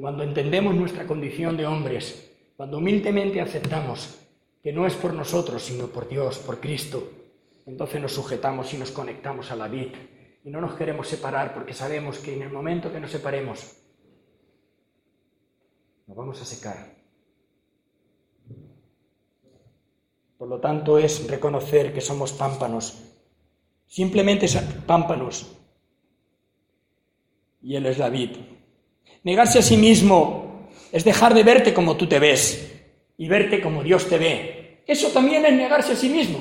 cuando 0.00 0.24
entendemos 0.24 0.74
nuestra 0.74 1.06
condición 1.06 1.56
de 1.56 1.66
hombres, 1.66 2.32
cuando 2.56 2.78
humildemente 2.78 3.40
aceptamos 3.40 4.18
que 4.62 4.72
no 4.72 4.86
es 4.86 4.94
por 4.94 5.14
nosotros, 5.14 5.62
sino 5.62 5.86
por 5.86 6.08
Dios, 6.08 6.38
por 6.38 6.60
Cristo, 6.60 7.08
entonces 7.66 8.00
nos 8.00 8.12
sujetamos 8.12 8.72
y 8.74 8.78
nos 8.78 8.90
conectamos 8.90 9.50
a 9.52 9.56
la 9.56 9.68
vid 9.68 9.92
y 10.44 10.50
no 10.50 10.60
nos 10.60 10.74
queremos 10.74 11.08
separar 11.08 11.54
porque 11.54 11.72
sabemos 11.72 12.18
que 12.18 12.34
en 12.34 12.42
el 12.42 12.50
momento 12.50 12.92
que 12.92 13.00
nos 13.00 13.10
separemos, 13.10 13.76
nos 16.06 16.16
vamos 16.16 16.40
a 16.40 16.44
secar. 16.44 16.96
Por 20.38 20.48
lo 20.48 20.60
tanto, 20.60 20.98
es 20.98 21.28
reconocer 21.28 21.92
que 21.94 22.00
somos 22.00 22.32
pámpanos, 22.32 23.16
simplemente 23.86 24.46
pámpanos, 24.86 25.56
y 27.62 27.74
Él 27.74 27.86
es 27.86 27.98
la 27.98 28.10
vid. 28.10 28.55
Negarse 29.26 29.58
a 29.58 29.62
sí 29.62 29.76
mismo 29.76 30.68
es 30.92 31.02
dejar 31.02 31.34
de 31.34 31.42
verte 31.42 31.74
como 31.74 31.96
tú 31.96 32.06
te 32.06 32.20
ves 32.20 32.72
y 33.18 33.26
verte 33.26 33.60
como 33.60 33.82
Dios 33.82 34.08
te 34.08 34.18
ve. 34.18 34.84
Eso 34.86 35.08
también 35.08 35.44
es 35.44 35.52
negarse 35.52 35.94
a 35.94 35.96
sí 35.96 36.08
mismo. 36.08 36.38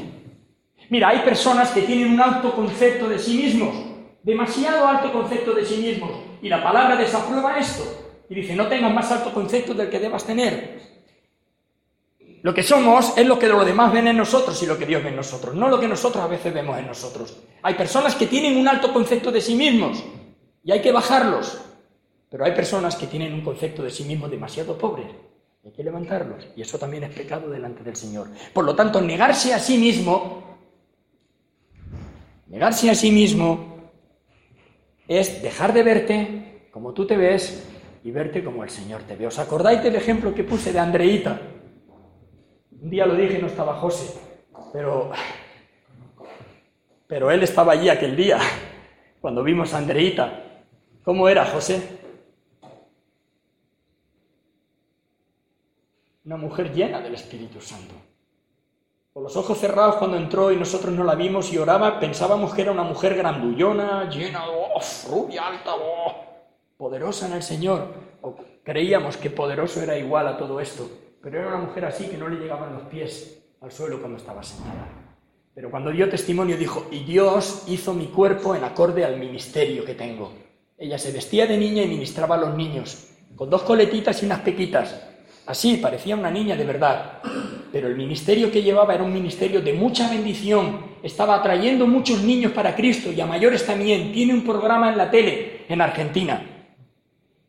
Mira, 0.92 1.10
hay 1.10 1.22
personas 1.22 1.72
que 1.72 1.82
tienen 1.82 2.14
un 2.14 2.22
alto 2.22 2.56
concepto 2.56 3.10
de 3.10 3.18
sí 3.18 3.38
mismos, 3.38 3.76
demasiado 4.22 4.86
alto 4.88 5.12
concepto 5.12 5.56
de 5.56 5.66
sí 5.66 5.78
mismos, 5.78 6.12
y 6.44 6.48
la 6.48 6.64
palabra 6.64 6.96
desaprueba 6.96 7.58
esto 7.58 7.84
y 8.30 8.36
dice, 8.36 8.56
no 8.56 8.68
tengas 8.68 8.94
más 8.94 9.12
alto 9.12 9.34
concepto 9.34 9.74
del 9.74 9.90
que 9.90 9.98
debas 9.98 10.24
tener. 10.24 10.80
Lo 12.44 12.54
que 12.54 12.62
somos 12.62 13.18
es 13.18 13.26
lo 13.26 13.40
que 13.40 13.48
los 13.48 13.66
demás 13.66 13.92
ven 13.92 14.10
en 14.10 14.18
nosotros 14.18 14.62
y 14.62 14.68
lo 14.68 14.78
que 14.78 14.86
Dios 14.86 15.02
ve 15.02 15.10
en 15.10 15.16
nosotros, 15.16 15.56
no 15.56 15.70
lo 15.70 15.80
que 15.80 15.88
nosotros 15.88 16.24
a 16.24 16.28
veces 16.28 16.54
vemos 16.54 16.78
en 16.78 16.86
nosotros. 16.86 17.36
Hay 17.64 17.74
personas 17.74 18.14
que 18.14 18.28
tienen 18.28 18.56
un 18.58 18.68
alto 18.68 18.94
concepto 18.94 19.32
de 19.32 19.42
sí 19.42 19.56
mismos 19.56 20.04
y 20.64 20.72
hay 20.72 20.84
que 20.84 20.92
bajarlos. 20.92 21.66
Pero 22.30 22.46
hay 22.46 22.54
personas 22.54 22.96
que 22.96 23.08
tienen 23.08 23.34
un 23.34 23.42
concepto 23.42 23.84
de 23.84 23.92
sí 23.92 24.04
mismos 24.04 24.32
demasiado 24.32 24.78
pobre. 24.78 25.04
Hay 25.64 25.72
que 25.72 25.84
levantarlos. 25.84 26.48
Y 26.56 26.62
eso 26.62 26.78
también 26.78 27.04
es 27.04 27.14
pecado 27.14 27.50
delante 27.50 27.84
del 27.84 27.96
Señor. 27.96 28.28
Por 28.54 28.66
lo 28.66 28.76
tanto, 28.76 29.02
negarse 29.02 29.54
a 29.54 29.60
sí 29.60 29.78
mismo, 29.78 30.58
negarse 32.48 32.90
a 32.90 32.96
sí 32.96 33.12
mismo 33.12 33.76
es 35.08 35.42
dejar 35.42 35.74
de 35.74 35.84
verte 35.84 36.70
como 36.72 36.94
tú 36.94 37.08
te 37.08 37.16
ves 37.16 37.68
y 38.04 38.12
verte 38.12 38.44
como 38.44 38.64
el 38.64 38.70
Señor 38.70 39.02
te 39.04 39.16
ve. 39.16 39.28
¿Os 39.28 39.40
acordáis 39.40 39.82
del 39.82 39.96
ejemplo 39.96 40.36
que 40.36 40.44
puse 40.44 40.72
de 40.72 40.80
Andreita? 40.80 41.40
Un 42.82 42.90
día 42.90 43.06
lo 43.06 43.16
dije 43.16 43.40
no 43.40 43.48
estaba 43.48 43.76
José, 43.76 44.14
pero, 44.72 45.10
pero 47.08 47.32
él 47.32 47.42
estaba 47.42 47.74
allí 47.74 47.90
aquel 47.90 48.16
día, 48.16 48.38
cuando 49.22 49.42
vimos 49.42 49.74
a 49.74 49.80
Andreita. 49.80 50.64
¿Cómo 51.04 51.28
era 51.28 51.46
José? 51.46 52.05
Una 56.26 56.38
mujer 56.38 56.74
llena 56.74 57.00
del 57.02 57.14
Espíritu 57.14 57.62
Santo. 57.62 57.94
Con 59.14 59.24
los 59.24 59.38
ojos 59.38 59.60
cerrados 59.60 59.96
cuando 59.96 60.18
entró 60.18 60.52
y 60.52 60.58
nosotros 60.58 60.94
no 60.94 61.04
la 61.04 61.16
vimos 61.16 61.54
y 61.54 61.58
oraba, 61.58 62.00
pensábamos 62.00 62.54
que 62.54 62.64
era 62.64 62.72
una 62.72 62.84
mujer 62.84 63.16
grandullona, 63.16 64.10
llena 64.10 64.46
voz, 64.48 65.08
rubia, 65.10 65.48
alta, 65.48 65.76
voz, 65.76 66.16
poderosa 66.78 67.28
en 67.28 67.34
el 67.34 67.44
Señor. 67.44 67.94
Creíamos 68.64 69.18
que 69.18 69.30
poderoso 69.30 69.82
era 69.82 69.98
igual 69.98 70.28
a 70.28 70.36
todo 70.36 70.60
esto, 70.60 70.90
pero 71.22 71.40
era 71.40 71.48
una 71.50 71.66
mujer 71.66 71.86
así 71.86 72.08
que 72.08 72.18
no 72.18 72.28
le 72.28 72.40
llegaban 72.40 72.74
los 72.74 72.84
pies 72.88 73.46
al 73.62 73.72
suelo 73.72 74.00
cuando 74.00 74.18
estaba 74.18 74.42
sentada. 74.42 74.88
Pero 75.54 75.70
cuando 75.70 75.92
dio 75.92 76.10
testimonio 76.10 76.58
dijo, 76.58 76.88
y 76.92 77.04
Dios 77.04 77.64
hizo 77.68 77.94
mi 77.94 78.08
cuerpo 78.08 78.56
en 78.56 78.64
acorde 78.64 79.06
al 79.06 79.18
ministerio 79.18 79.86
que 79.86 79.94
tengo. 79.94 80.34
Ella 80.78 80.98
se 80.98 81.14
vestía 81.14 81.46
de 81.46 81.58
niña 81.58 81.84
y 81.84 81.88
ministraba 81.88 82.36
a 82.36 82.40
los 82.40 82.58
niños, 82.58 83.12
con 83.36 83.50
dos 83.50 83.62
coletitas 83.62 84.22
y 84.22 84.26
unas 84.26 84.40
pequitas, 84.42 85.15
Así, 85.48 85.78
parecía 85.78 86.16
una 86.16 86.32
niña 86.32 86.56
de 86.56 86.64
verdad, 86.64 87.20
pero 87.72 87.88
el 87.88 87.96
ministerio 87.96 88.52
que 88.52 88.64
llevaba 88.64 88.96
era 88.96 89.04
un 89.04 89.14
ministerio 89.14 89.62
de 89.62 89.74
mucha 89.74 90.10
bendición, 90.10 90.96
estaba 91.04 91.36
atrayendo 91.36 91.86
muchos 91.86 92.22
niños 92.22 92.52
para 92.52 92.76
Cristo 92.76 93.12
y 93.12 93.22
a 93.22 93.28
mayores 93.28 93.64
también. 93.64 94.12
Tiene 94.12 94.34
un 94.34 94.44
programa 94.44 94.90
en 94.90 94.98
la 94.98 95.12
tele 95.12 95.66
en 95.70 95.82
Argentina. 95.82 96.42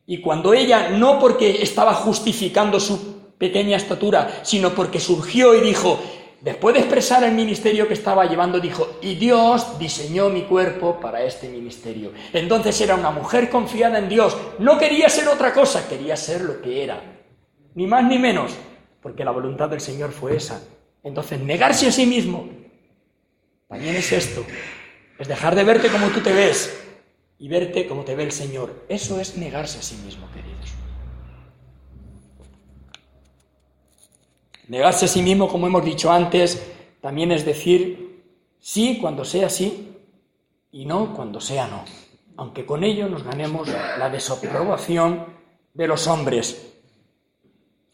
Y 0.07 0.21
cuando 0.21 0.53
ella, 0.53 0.91
no 0.91 1.19
porque 1.19 1.63
estaba 1.63 1.95
justificando 1.95 2.79
su 2.79 3.33
pequeña 3.39 3.79
estatura, 3.79 4.41
sino 4.43 4.75
porque 4.75 5.01
surgió 5.01 5.55
y 5.55 5.63
dijo, 5.63 5.99
después 6.43 6.75
de 6.75 6.81
expresar 6.81 7.25
el 7.25 7.33
ministerio 7.33 7.89
que 7.89 7.95
estaba 7.95 8.27
llevando, 8.27 8.61
dijo, 8.61 8.99
y 9.01 9.15
Dios 9.15 9.79
diseñó 9.79 10.29
mi 10.29 10.43
cuerpo 10.43 11.01
para 11.01 11.25
este 11.25 11.49
ministerio. 11.49 12.13
Entonces 12.35 12.79
era 12.79 12.95
una 12.95 13.11
mujer 13.11 13.49
confiada 13.49 13.99
en 13.99 14.11
Dios, 14.11 14.37
no 14.59 14.77
quería 14.77 15.09
ser 15.09 15.29
otra 15.29 15.55
cosa, 15.55 15.89
quería 15.89 16.17
ser 16.17 16.43
lo 16.43 16.61
que 16.61 16.85
era 16.85 17.16
ni 17.77 17.87
más 17.87 18.03
ni 18.05 18.19
menos, 18.19 18.57
porque 19.03 19.25
la 19.25 19.31
voluntad 19.31 19.69
del 19.69 19.81
Señor 19.81 20.11
fue 20.11 20.35
esa. 20.35 20.61
Entonces, 21.05 21.41
negarse 21.41 21.87
a 21.87 21.93
sí 21.93 22.07
mismo 22.07 22.49
también 23.69 23.95
es 23.95 24.11
esto, 24.13 24.45
es 25.19 25.29
dejar 25.29 25.55
de 25.55 25.63
verte 25.63 25.89
como 25.89 26.09
tú 26.09 26.21
te 26.21 26.33
ves 26.33 26.75
y 27.39 27.49
verte 27.49 27.87
como 27.87 28.03
te 28.03 28.17
ve 28.17 28.25
el 28.25 28.33
Señor. 28.33 28.87
Eso 28.89 29.21
es 29.21 29.37
negarse 29.37 29.79
a 29.79 29.83
sí 29.83 29.97
mismo, 30.05 30.27
queridos. 30.33 30.73
Negarse 34.69 35.05
a 35.05 35.09
sí 35.09 35.23
mismo, 35.23 35.47
como 35.47 35.67
hemos 35.67 35.85
dicho 35.85 36.11
antes, 36.11 36.73
también 37.03 37.31
es 37.31 37.45
decir 37.45 38.25
sí 38.59 38.99
cuando 39.01 39.25
sea 39.25 39.51
sí 39.51 39.97
y 40.73 40.87
no 40.87 41.15
cuando 41.15 41.41
sea 41.41 41.69
no. 41.69 41.85
aunque 42.39 42.67
con 42.67 42.85
ello 42.85 43.09
nos 43.09 43.23
ganemos 43.23 43.69
la 43.69 44.09
desaprobación 44.09 45.27
de 45.75 45.87
los 45.87 46.07
hombres. 46.07 46.76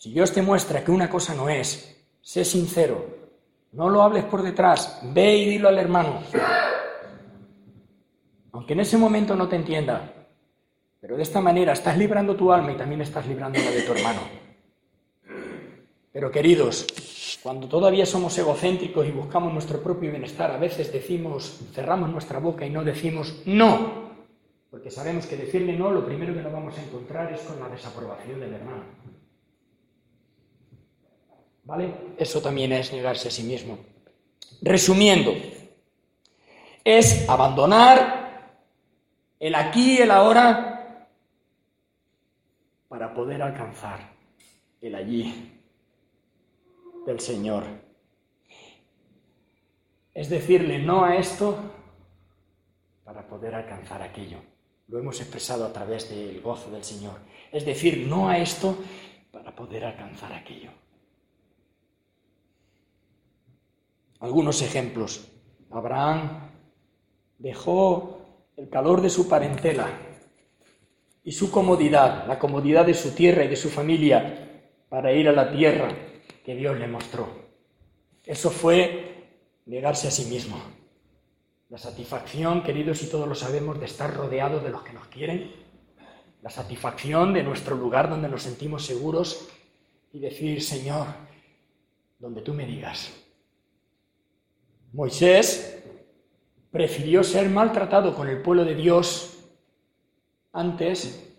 Si 0.03 0.11
Dios 0.11 0.32
te 0.32 0.42
muestra 0.42 0.82
que 0.82 0.90
una 0.90 1.09
cosa 1.09 1.32
no 1.32 1.48
es, 1.48 1.96
sé 2.20 2.44
sincero, 2.44 3.07
no 3.70 3.88
lo 3.88 4.03
hables 4.03 4.24
por 4.24 4.42
detrás, 4.42 4.98
ve 5.05 5.36
y 5.36 5.48
dilo 5.50 5.68
al 5.68 5.78
hermano. 5.78 6.20
Aunque 8.50 8.72
en 8.72 8.80
ese 8.80 8.98
momento 8.98 9.36
no 9.36 9.46
te 9.46 9.55
entienda, 9.55 10.12
pero 11.00 11.16
de 11.16 11.22
esta 11.22 11.40
manera 11.40 11.72
estás 11.72 11.96
librando 11.96 12.34
tu 12.34 12.53
alma 12.53 12.72
y 12.72 12.76
también 12.76 13.00
estás 13.00 13.28
librando 13.28 13.61
la 13.61 13.70
de 13.70 13.82
tu 13.82 13.92
hermano. 13.92 14.22
Pero 16.12 16.32
queridos, 16.32 17.38
cuando 17.40 17.68
todavía 17.68 18.05
somos 18.05 18.36
egocéntricos 18.36 19.07
y 19.07 19.12
buscamos 19.12 19.53
nuestro 19.53 19.80
propio 19.80 20.11
bienestar, 20.11 20.50
a 20.50 20.59
veces 20.59 20.92
decimos, 20.92 21.61
cerramos 21.72 22.11
nuestra 22.11 22.40
boca 22.40 22.66
y 22.66 22.70
no 22.70 22.82
decimos 22.82 23.42
no, 23.46 24.11
porque 24.68 24.90
sabemos 24.90 25.26
que 25.26 25.36
decirle 25.36 25.76
no, 25.76 25.92
lo 25.92 26.05
primero 26.05 26.34
que 26.34 26.42
nos 26.42 26.53
vamos 26.53 26.76
a 26.76 26.82
encontrar 26.82 27.32
es 27.32 27.42
con 27.42 27.61
la 27.61 27.68
desaprobación 27.68 28.40
del 28.40 28.55
hermano. 28.55 28.82
¿Vale? 31.65 32.15
Eso 32.19 32.41
también 32.41 32.73
es 32.73 32.93
negarse 32.93 33.29
a 33.29 33.31
sí 33.31 33.43
mismo. 33.45 33.79
Resumiendo, 34.61 35.33
es 36.85 37.29
abandonar 37.29 38.59
el 39.39 39.55
aquí 39.55 39.99
y 39.99 40.03
el 40.03 40.11
ahora 40.11 41.09
para 42.89 43.15
poder 43.15 43.43
alcanzar 43.43 44.13
el 44.81 44.95
allí 44.95 45.61
del 47.07 47.21
Señor. 47.21 47.65
Es 50.15 50.29
decirle 50.29 50.79
no 50.79 51.05
a 51.05 51.17
esto 51.17 51.59
para 53.05 53.27
poder 53.27 53.55
alcanzar 53.55 54.03
aquello. 54.03 54.39
Lo 54.89 54.99
hemos 54.99 55.21
expresado 55.21 55.65
a 55.65 55.73
través 55.73 56.11
del 56.11 56.41
gozo 56.41 56.71
del 56.71 56.85
Señor. 56.85 57.19
Es 57.51 57.65
decir, 57.65 58.07
no 58.07 58.29
a 58.29 58.39
esto 58.39 58.77
para 59.31 59.55
poder 59.55 59.85
alcanzar 59.85 60.33
aquello. 60.33 60.71
Algunos 64.23 64.62
ejemplos. 64.62 65.27
Abraham 65.73 66.53
dejó 67.39 68.20
el 68.57 68.68
calor 68.68 69.01
de 69.01 69.11
su 69.11 69.29
parentela 69.29 69.89
y 71.25 71.33
su 71.33 71.51
comodidad, 71.51 72.29
la 72.29 72.39
comodidad 72.39 72.87
de 72.87 72.95
su 72.95 73.11
tierra 73.16 73.43
y 73.43 73.49
de 73.49 73.57
su 73.57 73.68
familia, 73.68 74.62
para 74.89 75.12
ir 75.12 75.29
a 75.29 75.33
la 75.33 75.51
tierra 75.51 75.89
que 76.45 76.55
Dios 76.55 76.79
le 76.79 76.87
mostró. 76.87 77.27
Eso 78.25 78.51
fue 78.51 79.41
negarse 79.66 80.07
a 80.07 80.12
sí 80.12 80.27
mismo. 80.27 80.57
La 81.68 81.79
satisfacción, 81.79 82.62
queridos, 82.62 83.03
y 83.03 83.11
todos 83.11 83.27
lo 83.27 83.35
sabemos, 83.35 83.81
de 83.81 83.87
estar 83.87 84.14
rodeados 84.14 84.62
de 84.62 84.70
los 84.70 84.83
que 84.83 84.93
nos 84.93 85.09
quieren. 85.09 85.51
La 86.43 86.51
satisfacción 86.51 87.33
de 87.33 87.43
nuestro 87.43 87.75
lugar 87.75 88.09
donde 88.09 88.29
nos 88.29 88.45
sentimos 88.45 88.87
seguros 88.87 89.49
y 90.12 90.20
decir, 90.20 90.62
Señor, 90.62 91.09
donde 92.20 92.43
tú 92.43 92.55
me 92.55 92.66
digas. 92.66 93.12
Moisés 94.93 95.82
prefirió 96.70 97.24
ser 97.24 97.49
maltratado 97.49 98.14
con 98.14 98.28
el 98.28 98.43
pueblo 98.43 98.64
de 98.64 98.74
Dios 98.74 99.38
antes 100.53 101.30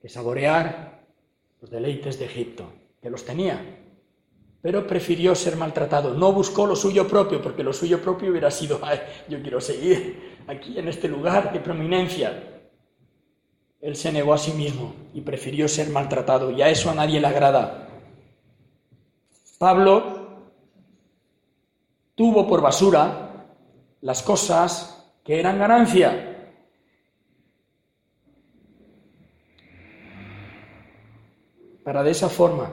que 0.00 0.08
saborear 0.08 1.04
los 1.60 1.70
deleites 1.70 2.18
de 2.18 2.26
Egipto, 2.26 2.70
que 3.00 3.08
los 3.08 3.24
tenía, 3.24 3.60
pero 4.60 4.86
prefirió 4.86 5.34
ser 5.34 5.56
maltratado. 5.56 6.14
No 6.14 6.32
buscó 6.32 6.66
lo 6.66 6.76
suyo 6.76 7.08
propio, 7.08 7.40
porque 7.40 7.62
lo 7.62 7.72
suyo 7.72 8.00
propio 8.00 8.30
hubiera 8.30 8.50
sido, 8.50 8.80
yo 9.28 9.40
quiero 9.40 9.60
seguir 9.60 10.40
aquí 10.46 10.78
en 10.78 10.88
este 10.88 11.08
lugar 11.08 11.52
de 11.52 11.60
prominencia. 11.60 12.62
Él 13.80 13.96
se 13.96 14.12
negó 14.12 14.34
a 14.34 14.38
sí 14.38 14.52
mismo 14.52 14.94
y 15.14 15.22
prefirió 15.22 15.66
ser 15.66 15.88
maltratado, 15.88 16.50
y 16.50 16.60
a 16.62 16.68
eso 16.68 16.90
a 16.90 16.94
nadie 16.94 17.20
le 17.20 17.26
agrada. 17.26 17.88
Pablo 19.58 20.21
tuvo 22.14 22.46
por 22.46 22.60
basura 22.60 23.46
las 24.00 24.22
cosas 24.22 25.12
que 25.24 25.38
eran 25.38 25.58
ganancia. 25.58 26.28
Para 31.84 32.02
de 32.02 32.10
esa 32.10 32.28
forma 32.28 32.70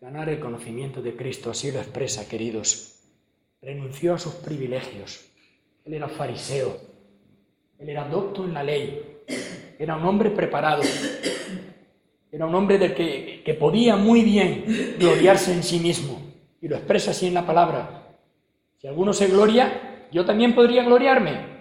ganar 0.00 0.28
el 0.28 0.40
conocimiento 0.40 1.00
de 1.00 1.14
Cristo, 1.14 1.50
así 1.50 1.70
lo 1.70 1.78
expresa, 1.78 2.28
queridos. 2.28 3.00
Renunció 3.60 4.14
a 4.14 4.18
sus 4.18 4.34
privilegios. 4.34 5.28
Él 5.84 5.94
era 5.94 6.08
fariseo, 6.08 6.76
él 7.78 7.88
era 7.88 8.08
docto 8.08 8.44
en 8.44 8.54
la 8.54 8.62
ley, 8.62 9.22
era 9.78 9.96
un 9.96 10.04
hombre 10.04 10.30
preparado, 10.30 10.82
era 12.30 12.46
un 12.46 12.54
hombre 12.54 12.78
del 12.78 12.94
que, 12.94 13.42
que 13.44 13.54
podía 13.54 13.96
muy 13.96 14.22
bien 14.22 14.96
gloriarse 14.98 15.52
en 15.52 15.62
sí 15.62 15.80
mismo, 15.80 16.31
y 16.62 16.68
lo 16.68 16.76
expresa 16.76 17.10
así 17.10 17.26
en 17.26 17.34
la 17.34 17.44
palabra. 17.44 18.14
Si 18.78 18.86
alguno 18.86 19.12
se 19.12 19.26
gloria, 19.26 20.06
yo 20.10 20.24
también 20.24 20.54
podría 20.54 20.82
gloriarme. 20.84 21.52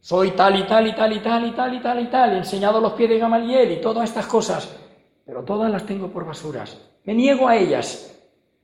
Soy 0.00 0.30
tal 0.30 0.60
y 0.60 0.62
tal 0.64 0.86
y 0.86 0.94
tal 0.94 1.12
y 1.12 1.18
tal 1.18 1.46
y 1.46 1.50
tal 1.50 1.74
y 1.74 1.80
tal 1.80 2.00
y 2.00 2.06
tal, 2.06 2.32
he 2.34 2.36
enseñado 2.36 2.80
los 2.80 2.92
pies 2.92 3.10
de 3.10 3.18
Gamaliel 3.18 3.72
y 3.72 3.80
todas 3.80 4.08
estas 4.08 4.26
cosas, 4.26 4.78
pero 5.26 5.42
todas 5.42 5.68
las 5.72 5.84
tengo 5.84 6.08
por 6.08 6.24
basuras 6.24 6.78
me 7.04 7.14
niego 7.14 7.48
a 7.48 7.56
ellas. 7.56 8.10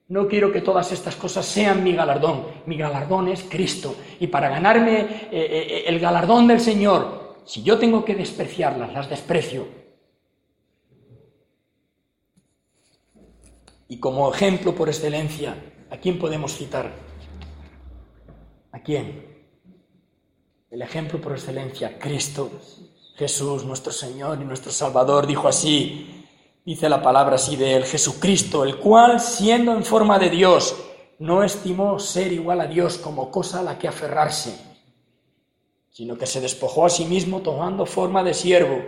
No 0.08 0.26
quiero 0.26 0.50
que 0.50 0.60
todas 0.60 0.90
estas 0.90 1.14
cosas 1.14 1.46
sean 1.46 1.84
mi 1.84 1.92
galardón. 1.92 2.44
Mi 2.66 2.76
galardón 2.76 3.28
es 3.28 3.44
Cristo. 3.44 3.94
Y 4.18 4.26
para 4.26 4.48
ganarme 4.48 5.00
eh, 5.00 5.28
eh, 5.30 5.84
el 5.86 6.00
galardón 6.00 6.48
del 6.48 6.60
Señor, 6.60 7.36
si 7.44 7.62
yo 7.62 7.78
tengo 7.78 8.04
que 8.04 8.16
despreciarlas, 8.16 8.92
las 8.92 9.08
desprecio. 9.08 9.68
Y 13.88 13.98
como 13.98 14.32
ejemplo 14.32 14.74
por 14.74 14.88
excelencia, 14.88 15.54
¿a 15.90 15.96
quién 15.96 16.18
podemos 16.18 16.54
citar? 16.54 16.92
¿A 18.72 18.80
quién? 18.80 19.30
El 20.70 20.82
ejemplo 20.82 21.20
por 21.20 21.32
excelencia, 21.32 21.98
Cristo, 21.98 22.50
Jesús, 23.16 23.64
nuestro 23.64 23.92
Señor 23.92 24.38
y 24.40 24.44
nuestro 24.44 24.70
Salvador, 24.70 25.26
dijo 25.26 25.48
así, 25.48 26.24
dice 26.64 26.88
la 26.88 27.02
palabra 27.02 27.34
así 27.34 27.56
de 27.56 27.74
él, 27.74 27.84
Jesucristo, 27.84 28.64
el 28.64 28.76
cual, 28.78 29.20
siendo 29.20 29.74
en 29.74 29.84
forma 29.84 30.18
de 30.18 30.30
Dios, 30.30 30.76
no 31.18 31.42
estimó 31.42 31.98
ser 31.98 32.32
igual 32.32 32.60
a 32.60 32.66
Dios 32.66 32.96
como 32.96 33.30
cosa 33.30 33.60
a 33.60 33.62
la 33.62 33.78
que 33.78 33.88
aferrarse, 33.88 34.58
sino 35.90 36.16
que 36.16 36.26
se 36.26 36.40
despojó 36.40 36.86
a 36.86 36.90
sí 36.90 37.04
mismo 37.04 37.40
tomando 37.40 37.84
forma 37.84 38.22
de 38.22 38.32
siervo, 38.32 38.80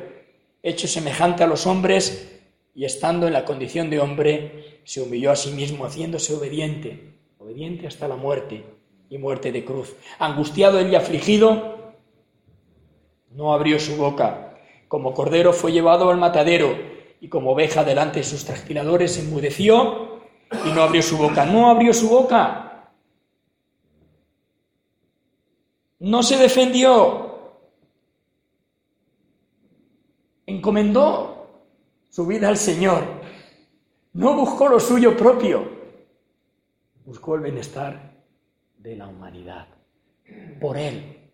hecho 0.62 0.86
semejante 0.86 1.42
a 1.42 1.48
los 1.48 1.66
hombres, 1.66 2.40
y 2.74 2.84
estando 2.84 3.26
en 3.26 3.34
la 3.34 3.44
condición 3.44 3.90
de 3.90 4.00
hombre, 4.00 4.71
se 4.84 5.00
humilló 5.00 5.30
a 5.30 5.36
sí 5.36 5.50
mismo, 5.52 5.84
haciéndose 5.84 6.34
obediente, 6.34 7.14
obediente 7.38 7.86
hasta 7.86 8.08
la 8.08 8.16
muerte 8.16 8.64
y 9.08 9.18
muerte 9.18 9.52
de 9.52 9.64
cruz. 9.64 9.94
Angustiado 10.18 10.86
y 10.86 10.94
afligido, 10.94 11.94
no 13.30 13.52
abrió 13.52 13.78
su 13.78 13.96
boca. 13.96 14.58
Como 14.88 15.14
cordero 15.14 15.52
fue 15.52 15.72
llevado 15.72 16.10
al 16.10 16.18
matadero 16.18 16.76
y 17.20 17.28
como 17.28 17.52
oveja 17.52 17.84
delante 17.84 18.18
de 18.18 18.24
sus 18.24 18.44
trasquiladores 18.44 19.18
enmudeció 19.18 20.20
y 20.66 20.72
no 20.72 20.82
abrió 20.82 21.02
su 21.02 21.16
boca. 21.16 21.46
No 21.46 21.70
abrió 21.70 21.94
su 21.94 22.08
boca. 22.08 22.90
No 25.98 26.22
se 26.22 26.36
defendió. 26.36 27.30
Encomendó 30.46 31.64
su 32.10 32.26
vida 32.26 32.48
al 32.48 32.56
Señor. 32.56 33.21
No 34.14 34.34
buscó 34.36 34.68
lo 34.68 34.78
suyo 34.78 35.16
propio. 35.16 35.68
Buscó 37.04 37.34
el 37.36 37.42
bienestar 37.42 38.22
de 38.78 38.96
la 38.96 39.08
humanidad. 39.08 39.68
Por 40.60 40.76
Él. 40.76 41.30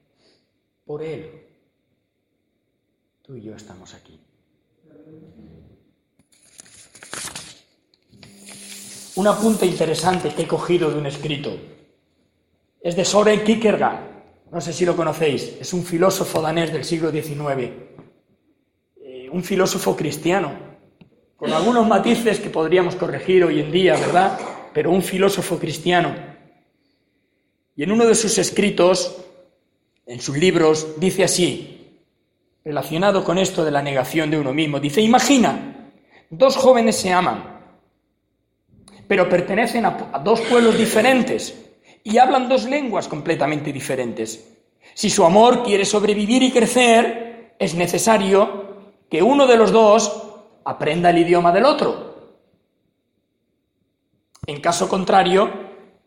Por 0.85 1.03
Él. 1.03 1.47
Tú 3.23 3.35
y 3.35 3.43
yo 3.43 3.55
estamos 3.55 3.95
aquí. 3.95 4.19
un 9.19 9.27
apunte 9.27 9.67
interesante 9.67 10.33
que 10.33 10.43
he 10.43 10.47
cogido 10.47 10.93
de 10.93 10.99
un 10.99 11.07
escrito. 11.07 11.51
Es 12.81 12.95
de 12.95 13.05
Soren 13.05 13.43
Kierkegaard. 13.43 13.99
No 14.53 14.61
sé 14.61 14.73
si 14.73 14.87
lo 14.87 14.95
conocéis. 14.95 15.57
Es 15.61 15.73
un 15.73 15.83
filósofo 15.85 16.41
danés 16.41 16.73
del 16.73 16.85
siglo 16.85 17.11
XIX. 17.11 17.73
Eh, 19.03 19.29
un 19.33 19.43
filósofo 19.43 19.97
cristiano. 19.97 20.68
Con 21.39 21.55
algunos 21.55 21.87
matices 21.87 22.39
que 22.39 22.51
podríamos 22.51 22.97
corregir 22.97 23.45
hoy 23.45 23.61
en 23.61 23.73
día, 23.73 23.95
¿verdad? 23.95 24.39
Pero 24.75 24.91
un 24.91 25.03
filósofo 25.03 25.59
cristiano. 25.59 26.15
Y 27.75 27.85
en 27.85 27.93
uno 27.93 28.05
de 28.05 28.15
sus 28.15 28.37
escritos, 28.37 29.17
en 30.05 30.21
sus 30.21 30.37
libros, 30.37 31.01
dice 31.01 31.25
así, 31.25 32.03
relacionado 32.63 33.25
con 33.25 33.39
esto 33.39 33.65
de 33.65 33.71
la 33.71 33.81
negación 33.81 34.31
de 34.31 34.39
uno 34.39 34.53
mismo, 34.53 34.79
dice, 34.79 35.01
imagina, 35.01 35.91
dos 36.29 36.57
jóvenes 36.57 36.97
se 36.97 37.11
aman 37.11 37.57
pero 39.09 39.29
pertenecen 39.29 39.87
a, 39.87 40.21
dos 40.23 40.43
pueblos 40.43 40.79
diferentes 40.79 41.59
y 42.05 42.19
hablan 42.19 42.49
dos 42.49 42.65
lenguas 42.67 43.09
completamente 43.09 43.73
diferentes. 43.73 44.55
Si 44.95 45.11
su 45.11 45.25
amor 45.25 45.65
quiere 45.65 45.85
sobrevivir 45.85 46.43
y 46.43 46.53
crecer, 46.53 47.55
es 47.59 47.75
necesario 47.75 48.69
que 49.11 49.23
uno 49.23 49.47
de 49.47 49.57
los 49.57 49.73
dos 49.73 50.28
aprenda 50.69 51.09
el 51.09 51.19
idioma 51.19 51.51
del 51.51 51.65
otro. 51.65 52.15
En 54.45 54.61
caso 54.61 54.87
contrario, 54.87 55.51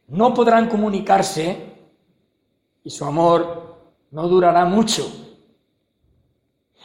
no 0.09 0.35
podrán 0.35 0.69
comunicarse 0.69 1.73
y 2.83 2.89
su 2.91 3.03
amor 3.03 3.75
no 4.11 4.27
durará 4.27 4.65
mucho. 4.65 5.11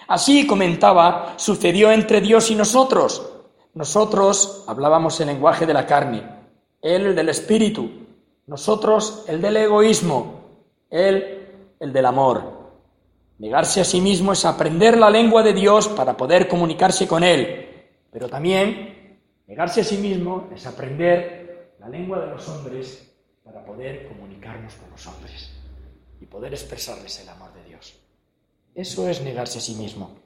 Así 0.08 0.46
comentaba, 0.46 1.34
sucedió 1.36 1.92
entre 1.92 2.22
Dios 2.22 2.50
y 2.50 2.54
nosotros. 2.54 3.30
Nosotros 3.74 4.64
hablábamos 4.66 5.20
el 5.20 5.26
lenguaje 5.26 5.66
de 5.66 5.74
la 5.74 5.86
carne, 5.86 6.22
él 6.80 7.06
el 7.08 7.14
del 7.14 7.28
espíritu, 7.28 7.90
nosotros 8.46 9.24
el 9.28 9.42
del 9.42 9.58
egoísmo, 9.58 10.40
él 10.88 11.74
el 11.78 11.92
del 11.92 12.06
amor. 12.06 12.56
Negarse 13.38 13.82
a 13.82 13.84
sí 13.84 14.00
mismo 14.00 14.32
es 14.32 14.46
aprender 14.46 14.96
la 14.96 15.10
lengua 15.10 15.42
de 15.42 15.52
Dios 15.52 15.88
para 15.88 16.16
poder 16.16 16.48
comunicarse 16.48 17.06
con 17.06 17.22
Él, 17.22 17.65
pero 18.16 18.30
también 18.30 19.20
negarse 19.46 19.82
a 19.82 19.84
sí 19.84 19.98
mismo 19.98 20.48
es 20.50 20.64
aprender 20.64 21.74
la 21.78 21.90
lengua 21.90 22.18
de 22.18 22.28
los 22.28 22.48
hombres 22.48 23.14
para 23.44 23.62
poder 23.62 24.08
comunicarnos 24.08 24.72
con 24.76 24.88
los 24.88 25.06
hombres 25.06 25.52
y 26.18 26.24
poder 26.24 26.54
expresarles 26.54 27.20
el 27.20 27.28
amor 27.28 27.52
de 27.52 27.64
Dios. 27.64 27.94
Eso 28.74 29.06
es 29.06 29.20
negarse 29.20 29.58
a 29.58 29.60
sí 29.60 29.74
mismo. 29.74 30.16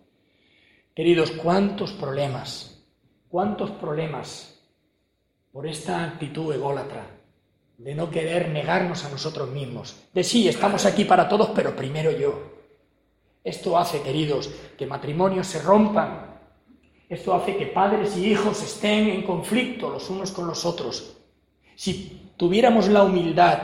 Queridos, 0.94 1.32
¿cuántos 1.32 1.90
problemas, 1.90 2.80
cuántos 3.28 3.72
problemas 3.72 4.62
por 5.50 5.66
esta 5.66 6.04
actitud 6.04 6.54
ególatra 6.54 7.04
de 7.76 7.92
no 7.96 8.08
querer 8.08 8.50
negarnos 8.50 9.04
a 9.04 9.10
nosotros 9.10 9.50
mismos? 9.50 10.00
De 10.14 10.22
sí, 10.22 10.46
estamos 10.46 10.86
aquí 10.86 11.06
para 11.06 11.28
todos, 11.28 11.50
pero 11.56 11.74
primero 11.74 12.12
yo. 12.12 12.52
Esto 13.42 13.76
hace, 13.76 14.00
queridos, 14.00 14.48
que 14.78 14.86
matrimonios 14.86 15.48
se 15.48 15.60
rompan. 15.60 16.29
Esto 17.10 17.34
hace 17.34 17.56
que 17.56 17.66
padres 17.66 18.16
y 18.16 18.30
hijos 18.30 18.62
estén 18.62 19.08
en 19.08 19.22
conflicto 19.22 19.90
los 19.90 20.08
unos 20.10 20.30
con 20.30 20.46
los 20.46 20.64
otros. 20.64 21.16
Si 21.74 22.30
tuviéramos 22.36 22.86
la 22.86 23.02
humildad 23.02 23.58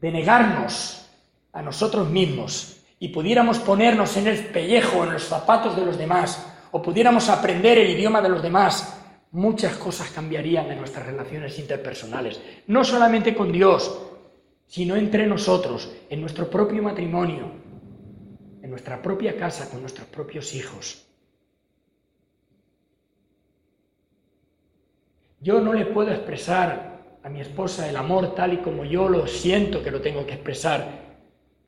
de 0.00 0.10
negarnos 0.10 1.08
a 1.52 1.62
nosotros 1.62 2.10
mismos 2.10 2.78
y 2.98 3.10
pudiéramos 3.10 3.60
ponernos 3.60 4.16
en 4.16 4.26
el 4.26 4.46
pellejo, 4.46 5.04
en 5.04 5.12
los 5.12 5.22
zapatos 5.22 5.76
de 5.76 5.86
los 5.86 5.96
demás, 5.96 6.44
o 6.72 6.82
pudiéramos 6.82 7.28
aprender 7.28 7.78
el 7.78 7.90
idioma 7.90 8.20
de 8.20 8.28
los 8.28 8.42
demás, 8.42 9.00
muchas 9.30 9.76
cosas 9.76 10.10
cambiarían 10.10 10.68
en 10.72 10.78
nuestras 10.78 11.06
relaciones 11.06 11.56
interpersonales, 11.60 12.40
no 12.66 12.82
solamente 12.82 13.36
con 13.36 13.52
Dios, 13.52 14.00
sino 14.66 14.96
entre 14.96 15.28
nosotros, 15.28 15.92
en 16.08 16.20
nuestro 16.20 16.50
propio 16.50 16.82
matrimonio, 16.82 17.52
en 18.62 18.68
nuestra 18.68 19.00
propia 19.00 19.36
casa, 19.36 19.70
con 19.70 19.80
nuestros 19.80 20.08
propios 20.08 20.56
hijos. 20.56 21.06
Yo 25.40 25.58
no 25.58 25.72
le 25.72 25.86
puedo 25.86 26.10
expresar 26.10 27.18
a 27.22 27.28
mi 27.30 27.40
esposa 27.40 27.88
el 27.88 27.96
amor 27.96 28.34
tal 28.34 28.52
y 28.52 28.58
como 28.58 28.84
yo 28.84 29.08
lo 29.08 29.26
siento 29.26 29.82
que 29.82 29.90
lo 29.90 30.02
tengo 30.02 30.26
que 30.26 30.34
expresar, 30.34 31.00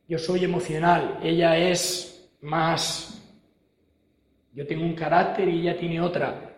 yo 0.06 0.18
soy 0.18 0.44
emocional, 0.44 1.18
ella 1.22 1.56
es 1.56 2.30
más... 2.42 3.18
Yo 4.52 4.66
tengo 4.66 4.84
un 4.84 4.94
carácter 4.94 5.48
y 5.48 5.60
ella 5.60 5.78
tiene 5.78 6.02
otra. 6.02 6.54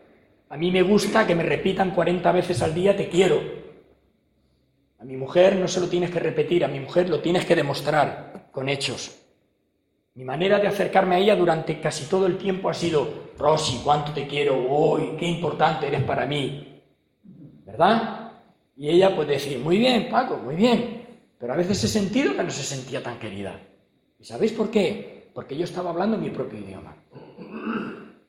A 0.48 0.56
mí 0.56 0.72
me 0.72 0.82
gusta 0.82 1.24
que 1.24 1.36
me 1.36 1.44
repitan 1.44 1.92
40 1.92 2.32
veces 2.32 2.60
al 2.62 2.74
día 2.74 2.96
te 2.96 3.08
quiero. 3.08 3.40
A 4.98 5.04
mi 5.04 5.16
mujer 5.16 5.54
no 5.54 5.68
se 5.68 5.80
lo 5.80 5.88
tienes 5.88 6.10
que 6.10 6.18
repetir, 6.18 6.64
a 6.64 6.68
mi 6.68 6.80
mujer 6.80 7.08
lo 7.08 7.20
tienes 7.20 7.44
que 7.44 7.54
demostrar 7.54 8.48
con 8.50 8.68
hechos. 8.68 9.20
Mi 10.14 10.24
manera 10.24 10.58
de 10.58 10.66
acercarme 10.66 11.14
a 11.14 11.18
ella 11.18 11.36
durante 11.36 11.80
casi 11.80 12.08
todo 12.08 12.26
el 12.26 12.38
tiempo 12.38 12.68
ha 12.68 12.74
sido, 12.74 13.30
Rosy, 13.38 13.80
cuánto 13.84 14.12
te 14.12 14.26
quiero 14.26 14.68
hoy, 14.68 15.14
qué 15.16 15.26
importante 15.26 15.86
eres 15.86 16.02
para 16.02 16.26
mí. 16.26 16.73
¿Verdad? 17.74 18.30
Y 18.76 18.88
ella 18.88 19.16
puede 19.16 19.32
decir, 19.32 19.58
muy 19.58 19.78
bien, 19.78 20.08
Paco, 20.08 20.36
muy 20.36 20.54
bien, 20.54 21.08
pero 21.40 21.54
a 21.54 21.56
veces 21.56 21.82
he 21.82 21.88
sentido 21.88 22.36
que 22.36 22.44
no 22.44 22.50
se 22.50 22.62
sentía 22.62 23.02
tan 23.02 23.18
querida. 23.18 23.58
¿Y 24.20 24.24
sabéis 24.24 24.52
por 24.52 24.70
qué? 24.70 25.28
Porque 25.34 25.56
yo 25.56 25.64
estaba 25.64 25.90
hablando 25.90 26.16
mi 26.16 26.30
propio 26.30 26.60
idioma. 26.60 26.94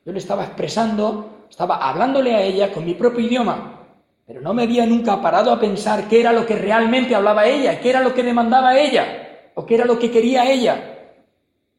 Yo 0.04 0.12
le 0.12 0.18
estaba 0.18 0.46
expresando, 0.46 1.46
estaba 1.48 1.76
hablándole 1.88 2.34
a 2.34 2.42
ella 2.42 2.74
con 2.74 2.86
mi 2.86 2.96
propio 2.96 3.24
idioma, 3.24 3.86
pero 4.26 4.42
no 4.42 4.52
me 4.56 4.64
había 4.64 4.84
nunca 4.88 5.22
parado 5.22 5.52
a 5.52 5.60
pensar 5.60 6.08
qué 6.08 6.22
era 6.22 6.34
lo 6.34 6.44
que 6.44 6.56
realmente 6.56 7.14
hablaba 7.14 7.46
ella, 7.46 7.80
qué 7.80 7.92
era 7.92 8.02
lo 8.02 8.16
que 8.16 8.24
demandaba 8.24 8.76
ella, 8.76 9.52
o 9.54 9.64
qué 9.64 9.76
era 9.76 9.86
lo 9.86 10.00
que 10.00 10.10
quería 10.10 10.52
ella. 10.52 11.12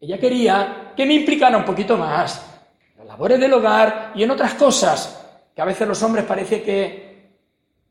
Ella 0.01 0.21
quería 0.21 0.93
que 0.97 1.05
me 1.05 1.15
implicara 1.15 1.59
un 1.59 1.65
poquito 1.65 1.97
más 1.97 2.63
en 2.93 2.99
las 2.99 3.09
labores 3.09 3.41
del 3.41 3.55
hogar 3.55 4.13
y 4.15 4.23
en 4.23 4.31
otras 4.31 4.55
cosas 4.55 5.21
que 5.53 5.61
a 5.61 5.65
veces 5.65 5.89
los 5.89 6.01
hombres 6.05 6.25
parece 6.25 6.63
que 6.63 7.06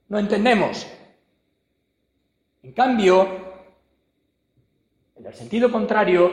no 0.08 0.20
entendemos. 0.20 0.86
En 2.64 2.72
cambio, 2.72 3.28
en 5.16 5.26
el 5.26 5.34
sentido 5.34 5.72
contrario, 5.72 6.32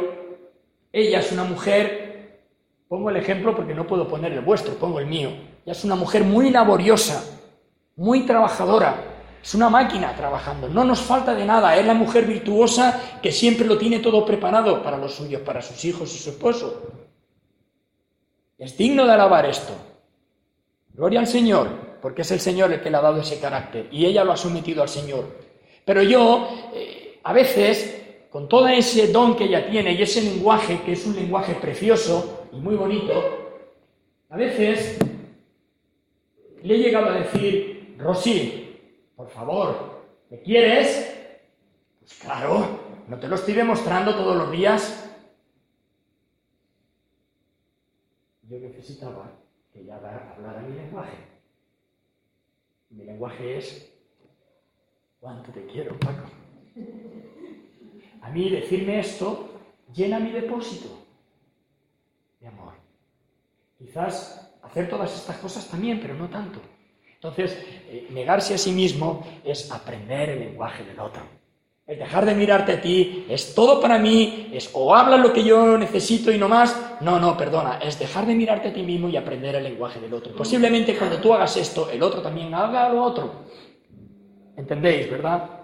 ella 0.92 1.20
es 1.20 1.32
una 1.32 1.44
mujer, 1.44 2.42
pongo 2.88 3.10
el 3.10 3.16
ejemplo 3.16 3.54
porque 3.54 3.74
no 3.74 3.86
puedo 3.86 4.08
poner 4.08 4.32
el 4.32 4.40
vuestro, 4.40 4.74
pongo 4.74 5.00
el 5.00 5.06
mío, 5.06 5.30
ella 5.30 5.72
es 5.72 5.84
una 5.84 5.94
mujer 5.94 6.24
muy 6.24 6.50
laboriosa, 6.50 7.22
muy 7.96 8.26
trabajadora, 8.26 8.96
es 9.42 9.54
una 9.54 9.68
máquina 9.68 10.14
trabajando, 10.14 10.68
no 10.68 10.84
nos 10.84 11.00
falta 11.00 11.34
de 11.34 11.44
nada, 11.44 11.76
es 11.76 11.86
la 11.86 11.94
mujer 11.94 12.26
virtuosa 12.26 13.18
que 13.20 13.32
siempre 13.32 13.66
lo 13.66 13.76
tiene 13.76 13.98
todo 13.98 14.24
preparado 14.24 14.82
para 14.82 14.98
los 14.98 15.14
suyos, 15.14 15.42
para 15.42 15.60
sus 15.60 15.84
hijos 15.84 16.14
y 16.14 16.18
su 16.18 16.30
esposo. 16.30 16.82
Es 18.56 18.76
digno 18.76 19.04
de 19.04 19.12
alabar 19.12 19.44
esto. 19.46 19.72
Gloria 20.94 21.20
al 21.20 21.26
Señor, 21.26 21.91
porque 22.02 22.22
es 22.22 22.30
el 22.32 22.40
Señor 22.40 22.72
el 22.72 22.82
que 22.82 22.90
le 22.90 22.96
ha 22.96 23.00
dado 23.00 23.20
ese 23.20 23.38
carácter 23.38 23.86
y 23.92 24.04
ella 24.04 24.24
lo 24.24 24.32
ha 24.32 24.36
sometido 24.36 24.82
al 24.82 24.88
Señor. 24.88 25.24
Pero 25.84 26.02
yo, 26.02 26.48
eh, 26.74 27.20
a 27.22 27.32
veces, 27.32 28.26
con 28.28 28.48
todo 28.48 28.66
ese 28.66 29.12
don 29.12 29.36
que 29.36 29.44
ella 29.44 29.70
tiene 29.70 29.92
y 29.92 30.02
ese 30.02 30.20
lenguaje, 30.20 30.80
que 30.84 30.92
es 30.92 31.06
un 31.06 31.14
lenguaje 31.14 31.54
precioso 31.54 32.48
y 32.52 32.56
muy 32.56 32.74
bonito, 32.74 33.12
a 34.28 34.36
veces 34.36 34.98
le 36.62 36.74
he 36.74 36.78
llegado 36.78 37.10
a 37.10 37.18
decir, 37.18 37.94
Rosy, 37.98 38.80
por 39.14 39.28
favor, 39.28 40.02
¿me 40.28 40.40
quieres? 40.40 41.08
Pues 42.00 42.14
claro, 42.14 42.80
¿no 43.06 43.16
te 43.16 43.28
lo 43.28 43.36
estoy 43.36 43.54
demostrando 43.54 44.14
todos 44.16 44.36
los 44.36 44.50
días? 44.50 45.08
Yo 48.48 48.58
necesitaba 48.58 49.30
que 49.72 49.82
ella 49.82 49.96
hablara 49.96 50.62
mi 50.62 50.74
lenguaje. 50.74 51.31
Mi 52.92 53.04
lenguaje 53.04 53.58
es 53.58 53.92
¿Cuánto 55.22 55.52
te 55.52 55.64
quiero, 55.66 55.96
Paco? 56.00 56.28
A 58.22 58.30
mí 58.30 58.50
decirme 58.50 58.98
esto 58.98 59.50
llena 59.94 60.18
mi 60.18 60.32
depósito 60.32 60.88
de 62.40 62.48
amor. 62.48 62.72
Quizás 63.78 64.52
hacer 64.62 64.90
todas 64.90 65.14
estas 65.14 65.36
cosas 65.36 65.68
también, 65.70 66.00
pero 66.00 66.14
no 66.14 66.28
tanto. 66.28 66.60
Entonces, 67.14 67.56
eh, 67.86 68.08
negarse 68.10 68.54
a 68.54 68.58
sí 68.58 68.72
mismo 68.72 69.24
es 69.44 69.70
aprender 69.70 70.30
el 70.30 70.40
lenguaje 70.40 70.82
del 70.82 70.98
otro. 70.98 71.22
El 71.84 71.98
dejar 71.98 72.24
de 72.24 72.34
mirarte 72.34 72.72
a 72.72 72.80
ti 72.80 73.26
es 73.28 73.54
todo 73.54 73.80
para 73.80 73.98
mí, 73.98 74.50
es 74.52 74.70
o 74.72 74.94
habla 74.94 75.16
lo 75.16 75.32
que 75.32 75.42
yo 75.42 75.76
necesito 75.76 76.30
y 76.30 76.38
no 76.38 76.48
más. 76.48 76.76
No, 77.00 77.18
no, 77.18 77.36
perdona, 77.36 77.78
es 77.78 77.98
dejar 77.98 78.24
de 78.24 78.36
mirarte 78.36 78.68
a 78.68 78.72
ti 78.72 78.82
mismo 78.82 79.08
y 79.08 79.16
aprender 79.16 79.56
el 79.56 79.64
lenguaje 79.64 79.98
del 79.98 80.14
otro. 80.14 80.34
Posiblemente 80.36 80.96
cuando 80.96 81.18
tú 81.18 81.34
hagas 81.34 81.56
esto, 81.56 81.90
el 81.90 82.00
otro 82.02 82.22
también 82.22 82.54
haga 82.54 82.88
lo 82.88 83.02
otro. 83.02 83.46
¿Entendéis, 84.56 85.10
verdad? 85.10 85.62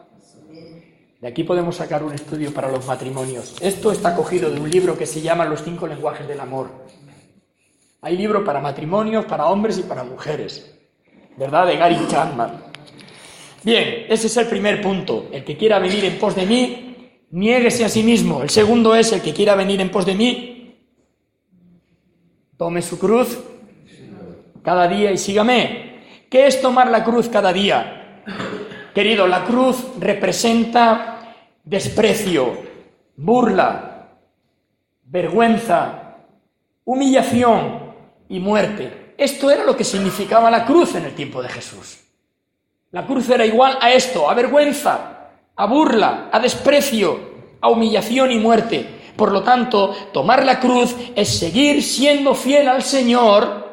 De 1.21 1.29
aquí 1.29 1.45
podemos 1.45 1.77
sacar 1.77 2.03
un 2.03 2.12
estudio 2.12 2.53
para 2.53 2.71
los 2.71 2.85
matrimonios. 2.87 3.57
Esto 3.61 3.93
está 3.93 4.16
cogido 4.16 4.51
de 4.51 4.61
un 4.61 4.71
libro 4.71 4.99
que 4.99 5.07
se 5.07 5.21
llama 5.21 5.45
Los 5.45 5.62
cinco 5.62 5.87
lenguajes 5.87 6.27
del 6.27 6.41
amor. 6.41 6.71
Hay 8.03 8.16
libro 8.16 8.45
para 8.45 8.61
matrimonios, 8.61 9.25
para 9.25 9.47
hombres 9.47 9.79
y 9.79 9.83
para 9.83 10.03
mujeres. 10.03 10.79
¿Verdad? 11.37 11.66
De 11.66 11.77
Gary 11.77 11.99
Chapman. 12.09 12.68
Bien, 13.62 14.06
ese 14.09 14.28
es 14.28 14.36
el 14.36 14.46
primer 14.46 14.80
punto. 14.80 15.28
El 15.32 15.44
que 15.44 15.56
quiera 15.56 15.78
venir 15.78 16.04
en 16.04 16.18
pos 16.18 16.34
de 16.36 16.46
mí, 16.46 16.96
niéguese 17.30 17.84
a 17.84 17.88
sí 17.88 18.02
mismo. 18.02 18.42
El 18.42 18.50
segundo 18.50 18.94
es 18.94 19.12
el 19.12 19.20
que 19.20 19.32
quiera 19.32 19.54
venir 19.54 19.80
en 19.80 19.90
pos 19.90 20.06
de 20.06 20.14
mí, 20.14 20.76
tome 22.56 22.82
su 22.82 22.98
cruz 22.98 23.38
cada 24.62 24.88
día 24.88 25.11
y 25.11 25.18
sígame. 25.18 25.88
¿Qué 26.28 26.46
es 26.46 26.61
tomar 26.61 26.90
la 26.90 27.04
cruz 27.04 27.28
cada 27.28 27.52
día? 27.52 28.22
Querido, 28.94 29.26
la 29.26 29.44
cruz 29.44 29.76
representa 29.98 31.36
desprecio, 31.64 32.59
burla, 33.16 34.09
vergüenza, 35.04 36.16
humillación 36.84 37.94
y 38.28 38.40
muerte. 38.40 39.14
Esto 39.16 39.50
era 39.50 39.64
lo 39.64 39.76
que 39.76 39.84
significaba 39.84 40.50
la 40.50 40.66
cruz 40.66 40.94
en 40.94 41.04
el 41.04 41.14
tiempo 41.14 41.42
de 41.42 41.48
Jesús. 41.48 42.07
La 42.91 43.07
cruz 43.07 43.28
era 43.28 43.45
igual 43.45 43.78
a 43.80 43.93
esto, 43.93 44.30
a 44.30 44.34
vergüenza, 44.34 45.30
a 45.55 45.66
burla, 45.66 46.30
a 46.32 46.41
desprecio, 46.41 47.20
a 47.61 47.68
humillación 47.68 48.30
y 48.30 48.39
muerte. 48.39 48.99
Por 49.14 49.32
lo 49.32 49.43
tanto, 49.43 49.95
tomar 50.12 50.45
la 50.45 50.59
cruz 50.59 50.95
es 51.14 51.28
seguir 51.39 51.82
siendo 51.82 52.34
fiel 52.34 52.68
al 52.68 52.82
Señor, 52.82 53.68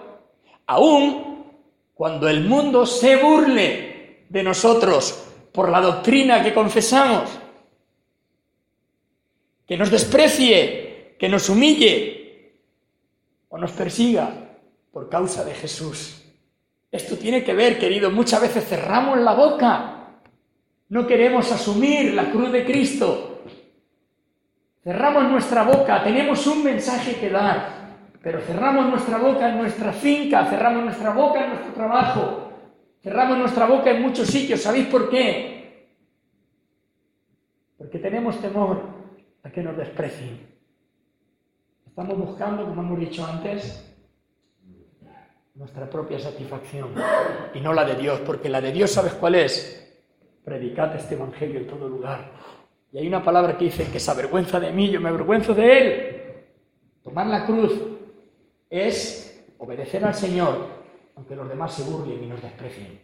aun 0.65 1.45
cuando 1.93 2.27
el 2.27 2.43
mundo 2.43 2.85
se 2.85 3.15
burle 3.15 4.25
de 4.27 4.43
nosotros 4.43 5.23
por 5.53 5.69
la 5.69 5.79
doctrina 5.79 6.43
que 6.43 6.53
confesamos, 6.53 7.29
que 9.65 9.77
nos 9.77 9.89
desprecie, 9.89 11.15
que 11.17 11.29
nos 11.29 11.47
humille 11.47 12.53
o 13.47 13.57
nos 13.57 13.71
persiga 13.71 14.29
por 14.91 15.07
causa 15.07 15.45
de 15.45 15.53
Jesús. 15.53 16.24
Esto 16.91 17.17
tiene 17.17 17.43
que 17.43 17.53
ver, 17.53 17.77
querido, 17.77 18.11
muchas 18.11 18.41
veces 18.41 18.65
cerramos 18.65 19.19
la 19.19 19.33
boca, 19.33 20.07
no 20.89 21.05
queremos 21.05 21.51
asumir 21.51 22.13
la 22.13 22.31
cruz 22.31 22.51
de 22.51 22.63
Cristo, 22.63 23.41
cerramos 24.83 25.29
nuestra 25.29 25.63
boca, 25.63 26.03
tenemos 26.03 26.45
un 26.47 26.63
mensaje 26.63 27.15
que 27.15 27.29
dar, 27.29 27.69
pero 28.21 28.39
cerramos 28.41 28.87
nuestra 28.87 29.17
boca 29.17 29.49
en 29.49 29.57
nuestra 29.57 29.91
finca, 29.91 30.45
cerramos 30.45 30.83
nuestra 30.83 31.11
boca 31.11 31.43
en 31.43 31.49
nuestro 31.49 31.73
trabajo, 31.73 32.45
Cerramos 33.05 33.37
nuestra 33.37 33.67
boca 33.67 33.91
en 33.91 34.01
muchos 34.01 34.27
sitios. 34.27 34.61
¿Sabéis 34.61 34.87
por 34.87 35.11
qué? 35.11 35.91
Porque 37.77 37.99
tenemos 37.99 38.41
temor 38.41 38.81
a 39.43 39.51
que 39.51 39.61
nos 39.61 39.77
desprecien. 39.77 40.39
Estamos 41.85 42.17
buscando, 42.17 42.65
como 42.65 42.81
hemos 42.81 42.99
dicho 42.99 43.23
antes, 43.23 43.94
nuestra 45.55 45.89
propia 45.89 46.19
satisfacción 46.19 46.93
y 47.53 47.59
no 47.59 47.73
la 47.73 47.85
de 47.85 47.95
Dios, 47.95 48.19
porque 48.25 48.49
la 48.49 48.61
de 48.61 48.71
Dios, 48.71 48.91
¿sabes 48.91 49.13
cuál 49.13 49.35
es? 49.35 49.81
Predicad 50.43 50.95
este 50.95 51.15
Evangelio 51.15 51.59
en 51.59 51.67
todo 51.67 51.89
lugar. 51.89 52.31
Y 52.91 52.99
hay 52.99 53.07
una 53.07 53.23
palabra 53.23 53.57
que 53.57 53.65
dice 53.65 53.89
que 53.91 53.99
se 53.99 54.11
avergüenza 54.11 54.59
de 54.59 54.71
mí, 54.71 54.89
yo 54.89 55.01
me 55.01 55.09
avergüenzo 55.09 55.53
de 55.53 55.77
él. 55.77 56.21
Tomar 57.03 57.27
la 57.27 57.45
cruz 57.45 57.73
es 58.69 59.43
obedecer 59.57 60.03
al 60.05 60.13
Señor 60.13 60.75
aunque 61.15 61.35
los 61.35 61.47
demás 61.47 61.73
se 61.73 61.83
burlen 61.83 62.23
y 62.23 62.27
nos 62.27 62.41
desprecien. 62.41 62.99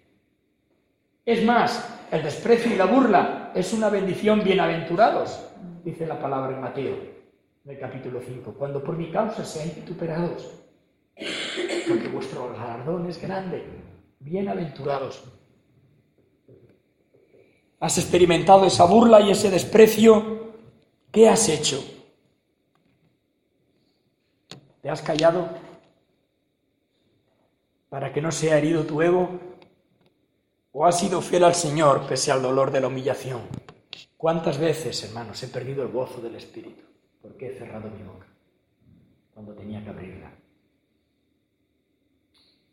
Es 1.26 1.44
más, 1.44 2.00
el 2.12 2.24
desprecio 2.24 2.74
y 2.74 2.76
la 2.76 2.86
burla 2.86 3.52
es 3.56 3.74
una 3.74 3.90
bendición 3.90 4.44
bienaventurados, 4.44 5.48
dice 5.84 6.06
la 6.06 6.20
palabra 6.20 6.56
en 6.56 6.62
Mateo, 6.62 6.96
en 7.66 7.72
el 7.72 7.80
capítulo 7.80 8.20
5, 8.22 8.54
cuando 8.58 8.84
por 8.84 8.98
mi 8.98 9.12
causa 9.12 9.46
sean 9.46 9.72
vituperados, 9.76 10.52
porque 11.92 12.08
vuestro 12.08 12.50
galardón 12.54 13.10
es 13.10 13.22
grande, 13.22 13.66
bienaventurados. 14.20 15.24
¿Has 17.80 17.98
experimentado 17.98 18.66
esa 18.66 18.86
burla 18.86 19.22
y 19.22 19.32
ese 19.32 19.50
desprecio? 19.50 20.54
¿Qué 21.12 21.28
has 21.28 21.50
hecho? 21.50 21.84
¿Te 24.82 24.90
has 24.90 25.02
callado? 25.02 25.50
para 27.92 28.14
que 28.14 28.22
no 28.22 28.32
sea 28.32 28.58
herido 28.58 28.86
tu 28.86 29.02
ego? 29.02 29.38
¿O 30.72 30.86
has 30.86 30.98
sido 30.98 31.22
fiel 31.22 31.44
al 31.44 31.56
Señor 31.56 32.08
pese 32.08 32.32
al 32.32 32.42
dolor 32.42 32.72
de 32.72 32.80
la 32.80 32.88
humillación? 32.88 33.42
¿Cuántas 34.16 34.58
veces, 34.58 35.04
hermanos, 35.04 35.44
he 35.44 35.50
perdido 35.50 35.84
el 35.84 35.90
gozo 35.90 36.22
del 36.22 36.36
Espíritu 36.36 36.84
porque 37.22 37.48
he 37.48 37.58
cerrado 37.58 37.90
mi 37.90 38.02
boca 38.02 38.28
cuando 39.34 39.54
tenía 39.54 39.84
que 39.84 39.90
abrirla? 39.90 40.32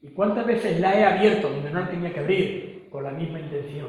¿Y 0.02 0.08
cuántas 0.10 0.46
veces 0.46 0.78
la 0.80 0.98
he 0.98 1.04
abierto 1.04 1.50
donde 1.50 1.70
no 1.70 1.88
tenía 1.88 2.12
que 2.12 2.20
abrir 2.20 2.88
con 2.90 3.02
la 3.02 3.10
misma 3.10 3.40
intención? 3.40 3.88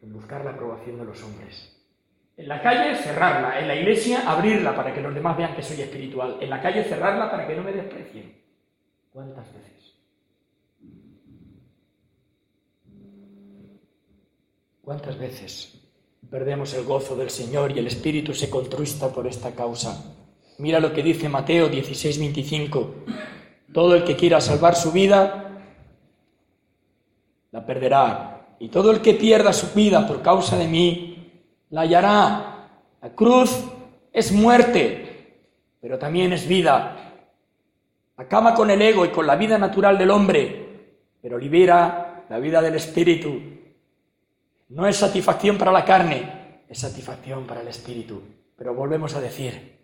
En 0.00 0.12
buscar 0.12 0.44
la 0.44 0.52
aprobación 0.52 0.98
de 0.98 1.04
los 1.04 1.22
hombres. 1.22 1.76
En 2.36 2.48
la 2.48 2.62
calle 2.62 2.96
cerrarla, 2.96 3.60
en 3.60 3.68
la 3.68 3.76
iglesia 3.76 4.28
abrirla 4.30 4.74
para 4.74 4.94
que 4.94 5.00
los 5.00 5.14
demás 5.14 5.36
vean 5.36 5.54
que 5.54 5.62
soy 5.62 5.80
espiritual, 5.80 6.38
en 6.40 6.50
la 6.50 6.62
calle 6.62 6.84
cerrarla 6.84 7.30
para 7.30 7.46
que 7.46 7.54
no 7.54 7.62
me 7.62 7.72
desprecien. 7.72 8.40
¿Cuántas 9.12 9.52
veces? 9.52 9.72
¿Cuántas 14.80 15.18
veces 15.18 15.78
perdemos 16.30 16.74
el 16.74 16.84
gozo 16.84 17.14
del 17.14 17.30
Señor 17.30 17.72
y 17.72 17.78
el 17.78 17.86
Espíritu 17.86 18.34
se 18.34 18.48
contrista 18.48 19.12
por 19.12 19.26
esta 19.26 19.54
causa? 19.54 20.16
Mira 20.58 20.80
lo 20.80 20.92
que 20.92 21.02
dice 21.02 21.28
Mateo 21.28 21.68
16, 21.68 22.18
25. 22.18 22.94
Todo 23.72 23.94
el 23.94 24.04
que 24.04 24.16
quiera 24.16 24.40
salvar 24.40 24.74
su 24.74 24.92
vida, 24.92 25.52
la 27.50 27.64
perderá. 27.64 28.56
Y 28.58 28.68
todo 28.68 28.90
el 28.90 29.00
que 29.00 29.14
pierda 29.14 29.52
su 29.52 29.72
vida 29.74 30.06
por 30.06 30.22
causa 30.22 30.56
de 30.56 30.68
mí, 30.68 31.32
la 31.70 31.82
hallará. 31.82 32.68
La 33.00 33.10
cruz 33.14 33.64
es 34.12 34.30
muerte, 34.30 35.48
pero 35.80 35.98
también 35.98 36.32
es 36.32 36.46
vida. 36.46 37.14
Acaba 38.16 38.54
con 38.54 38.70
el 38.70 38.80
ego 38.82 39.04
y 39.04 39.08
con 39.08 39.26
la 39.26 39.36
vida 39.36 39.58
natural 39.58 39.96
del 39.98 40.10
hombre, 40.10 40.98
pero 41.20 41.38
libera 41.38 42.24
la 42.28 42.38
vida 42.38 42.60
del 42.60 42.74
espíritu. 42.74 43.40
No 44.68 44.86
es 44.86 44.96
satisfacción 44.96 45.58
para 45.58 45.72
la 45.72 45.84
carne, 45.84 46.62
es 46.68 46.78
satisfacción 46.78 47.46
para 47.46 47.62
el 47.62 47.68
espíritu. 47.68 48.22
Pero 48.56 48.74
volvemos 48.74 49.14
a 49.16 49.20
decir, 49.20 49.78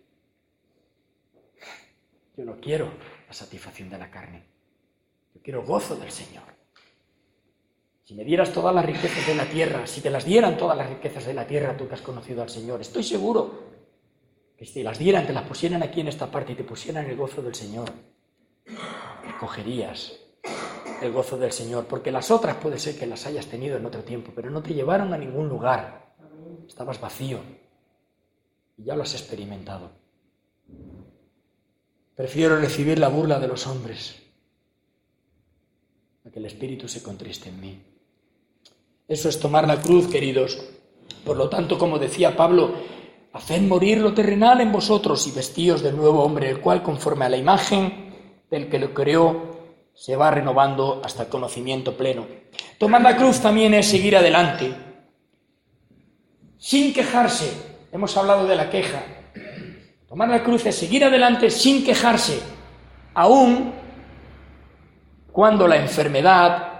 yo 2.37 2.45
no 2.45 2.55
quiero 2.61 2.87
la 3.29 3.33
satisfacción 3.33 3.91
de 3.91 3.97
la 3.99 4.09
carne, 4.09 4.43
yo 5.35 5.41
quiero 5.43 5.63
gozo 5.63 5.95
del 5.95 6.09
Señor. 6.11 6.43
Si 8.03 8.15
me 8.15 8.23
dieras 8.23 8.51
todas 8.51 8.73
las 8.73 8.83
riquezas 8.83 9.27
de 9.27 9.35
la 9.35 9.45
tierra, 9.45 9.85
si 9.85 10.01
te 10.01 10.09
las 10.09 10.25
dieran 10.25 10.57
todas 10.57 10.75
las 10.75 10.89
riquezas 10.89 11.27
de 11.27 11.35
la 11.35 11.45
tierra, 11.45 11.77
tú 11.77 11.87
que 11.87 11.93
has 11.93 12.01
conocido 12.01 12.41
al 12.41 12.49
Señor, 12.49 12.81
estoy 12.81 13.03
seguro 13.03 13.69
que 14.57 14.65
si 14.65 14.81
las 14.81 14.97
dieran, 14.97 15.27
te 15.27 15.33
las 15.33 15.43
pusieran 15.43 15.83
aquí 15.83 16.01
en 16.01 16.07
esta 16.07 16.31
parte 16.31 16.53
y 16.53 16.55
te 16.55 16.63
pusieran 16.63 17.05
el 17.05 17.15
gozo 17.15 17.43
del 17.43 17.53
Señor, 17.53 17.91
cogerías 19.39 20.19
el 20.99 21.11
gozo 21.11 21.37
del 21.37 21.51
Señor, 21.51 21.85
porque 21.85 22.11
las 22.11 22.31
otras 22.31 22.55
puede 22.55 22.79
ser 22.79 22.97
que 22.97 23.05
las 23.05 23.27
hayas 23.27 23.45
tenido 23.45 23.77
en 23.77 23.85
otro 23.85 24.03
tiempo, 24.03 24.31
pero 24.35 24.49
no 24.49 24.63
te 24.63 24.73
llevaron 24.73 25.13
a 25.13 25.19
ningún 25.19 25.47
lugar. 25.47 26.15
Estabas 26.67 26.99
vacío 26.99 27.39
y 28.75 28.85
ya 28.85 28.95
lo 28.95 29.03
has 29.03 29.13
experimentado. 29.13 29.91
Prefiero 32.19 32.59
recibir 32.59 32.99
la 32.99 33.07
burla 33.07 33.39
de 33.39 33.47
los 33.47 33.65
hombres 33.65 34.17
a 36.25 36.29
que 36.29 36.39
el 36.39 36.47
Espíritu 36.47 36.89
se 36.89 37.01
contriste 37.01 37.47
en 37.47 37.61
mí. 37.61 37.81
Eso 39.07 39.29
es 39.29 39.39
tomar 39.39 39.65
la 39.65 39.79
cruz, 39.79 40.09
queridos. 40.09 40.59
Por 41.23 41.37
lo 41.37 41.47
tanto, 41.47 41.77
como 41.77 41.97
decía 41.97 42.35
Pablo, 42.35 42.73
haced 43.31 43.61
morir 43.61 43.99
lo 43.99 44.13
terrenal 44.13 44.59
en 44.59 44.69
vosotros 44.69 45.27
y 45.27 45.31
vestíos 45.31 45.81
del 45.81 45.95
nuevo 45.95 46.21
hombre, 46.21 46.49
el 46.49 46.59
cual, 46.59 46.83
conforme 46.83 47.23
a 47.23 47.29
la 47.29 47.37
imagen 47.37 48.13
del 48.51 48.67
que 48.67 48.79
lo 48.79 48.93
creó 48.93 49.57
se 49.93 50.17
va 50.17 50.29
renovando 50.29 51.01
hasta 51.01 51.23
el 51.23 51.29
conocimiento 51.29 51.95
pleno. 51.95 52.27
Tomar 52.77 53.01
la 53.01 53.15
cruz 53.15 53.39
también 53.39 53.73
es 53.75 53.87
seguir 53.87 54.17
adelante, 54.17 54.75
sin 56.57 56.91
quejarse. 56.91 57.49
Hemos 57.93 58.17
hablado 58.17 58.45
de 58.45 58.57
la 58.57 58.69
queja. 58.69 59.18
Tomar 60.09 60.27
la 60.27 60.43
cruz 60.43 60.65
es 60.65 60.75
seguir 60.75 61.05
adelante 61.05 61.51
sin 61.51 61.85
quejarse, 61.85 62.41
aún 63.13 63.71
cuando 65.31 65.67
la 65.67 65.77
enfermedad, 65.77 66.73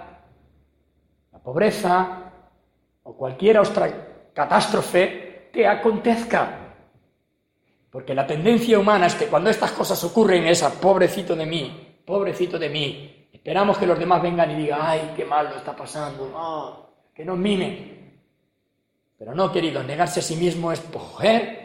la 1.31 1.39
pobreza 1.39 2.31
o 3.03 3.15
cualquier 3.15 3.59
otra 3.59 4.31
catástrofe 4.33 5.49
te 5.53 5.67
acontezca. 5.67 6.73
Porque 7.91 8.15
la 8.15 8.25
tendencia 8.25 8.79
humana 8.79 9.05
es 9.05 9.13
que 9.13 9.27
cuando 9.27 9.51
estas 9.51 9.73
cosas 9.73 10.03
ocurren 10.03 10.47
es 10.47 10.63
a 10.63 10.71
pobrecito 10.71 11.35
de 11.35 11.45
mí, 11.45 12.01
pobrecito 12.03 12.57
de 12.57 12.69
mí. 12.69 13.29
Esperamos 13.31 13.77
que 13.77 13.85
los 13.85 13.99
demás 13.99 14.23
vengan 14.23 14.49
y 14.49 14.55
digan, 14.55 14.79
ay, 14.81 15.13
qué 15.15 15.23
mal 15.23 15.49
lo 15.49 15.57
está 15.57 15.75
pasando, 15.75 16.31
oh, 16.35 16.89
que 17.13 17.23
nos 17.23 17.37
mimen. 17.37 17.99
Pero 19.19 19.35
no, 19.35 19.51
querido, 19.51 19.83
negarse 19.83 20.19
a 20.19 20.23
sí 20.23 20.35
mismo 20.35 20.71
es 20.71 20.79
coger, 20.79 21.58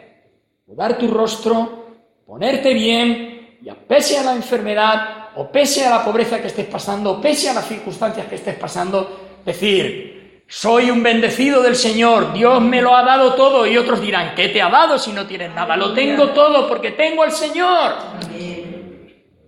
mudar 0.66 0.98
tu 0.98 1.08
rostro, 1.08 1.86
ponerte 2.26 2.72
bien 2.72 3.58
y 3.62 3.68
a 3.68 3.74
pese 3.74 4.18
a 4.18 4.22
la 4.22 4.34
enfermedad 4.34 5.28
o 5.36 5.50
pese 5.50 5.84
a 5.84 5.90
la 5.90 6.04
pobreza 6.04 6.40
que 6.40 6.46
estés 6.46 6.66
pasando, 6.66 7.12
o 7.12 7.20
pese 7.20 7.50
a 7.50 7.54
las 7.54 7.66
circunstancias 7.66 8.26
que 8.26 8.36
estés 8.36 8.54
pasando, 8.56 9.40
decir, 9.44 10.44
soy 10.46 10.90
un 10.90 11.02
bendecido 11.02 11.62
del 11.62 11.74
Señor, 11.74 12.32
Dios 12.32 12.60
me 12.60 12.80
lo 12.80 12.94
ha 12.94 13.02
dado 13.02 13.34
todo 13.34 13.66
y 13.66 13.76
otros 13.76 14.00
dirán, 14.00 14.34
¿qué 14.34 14.48
te 14.48 14.62
ha 14.62 14.68
dado 14.68 14.98
si 14.98 15.12
no 15.12 15.26
tienes 15.26 15.52
nada? 15.52 15.76
Lo 15.76 15.92
tengo 15.92 16.30
todo 16.30 16.68
porque 16.68 16.92
tengo 16.92 17.22
al 17.22 17.32
Señor. 17.32 17.94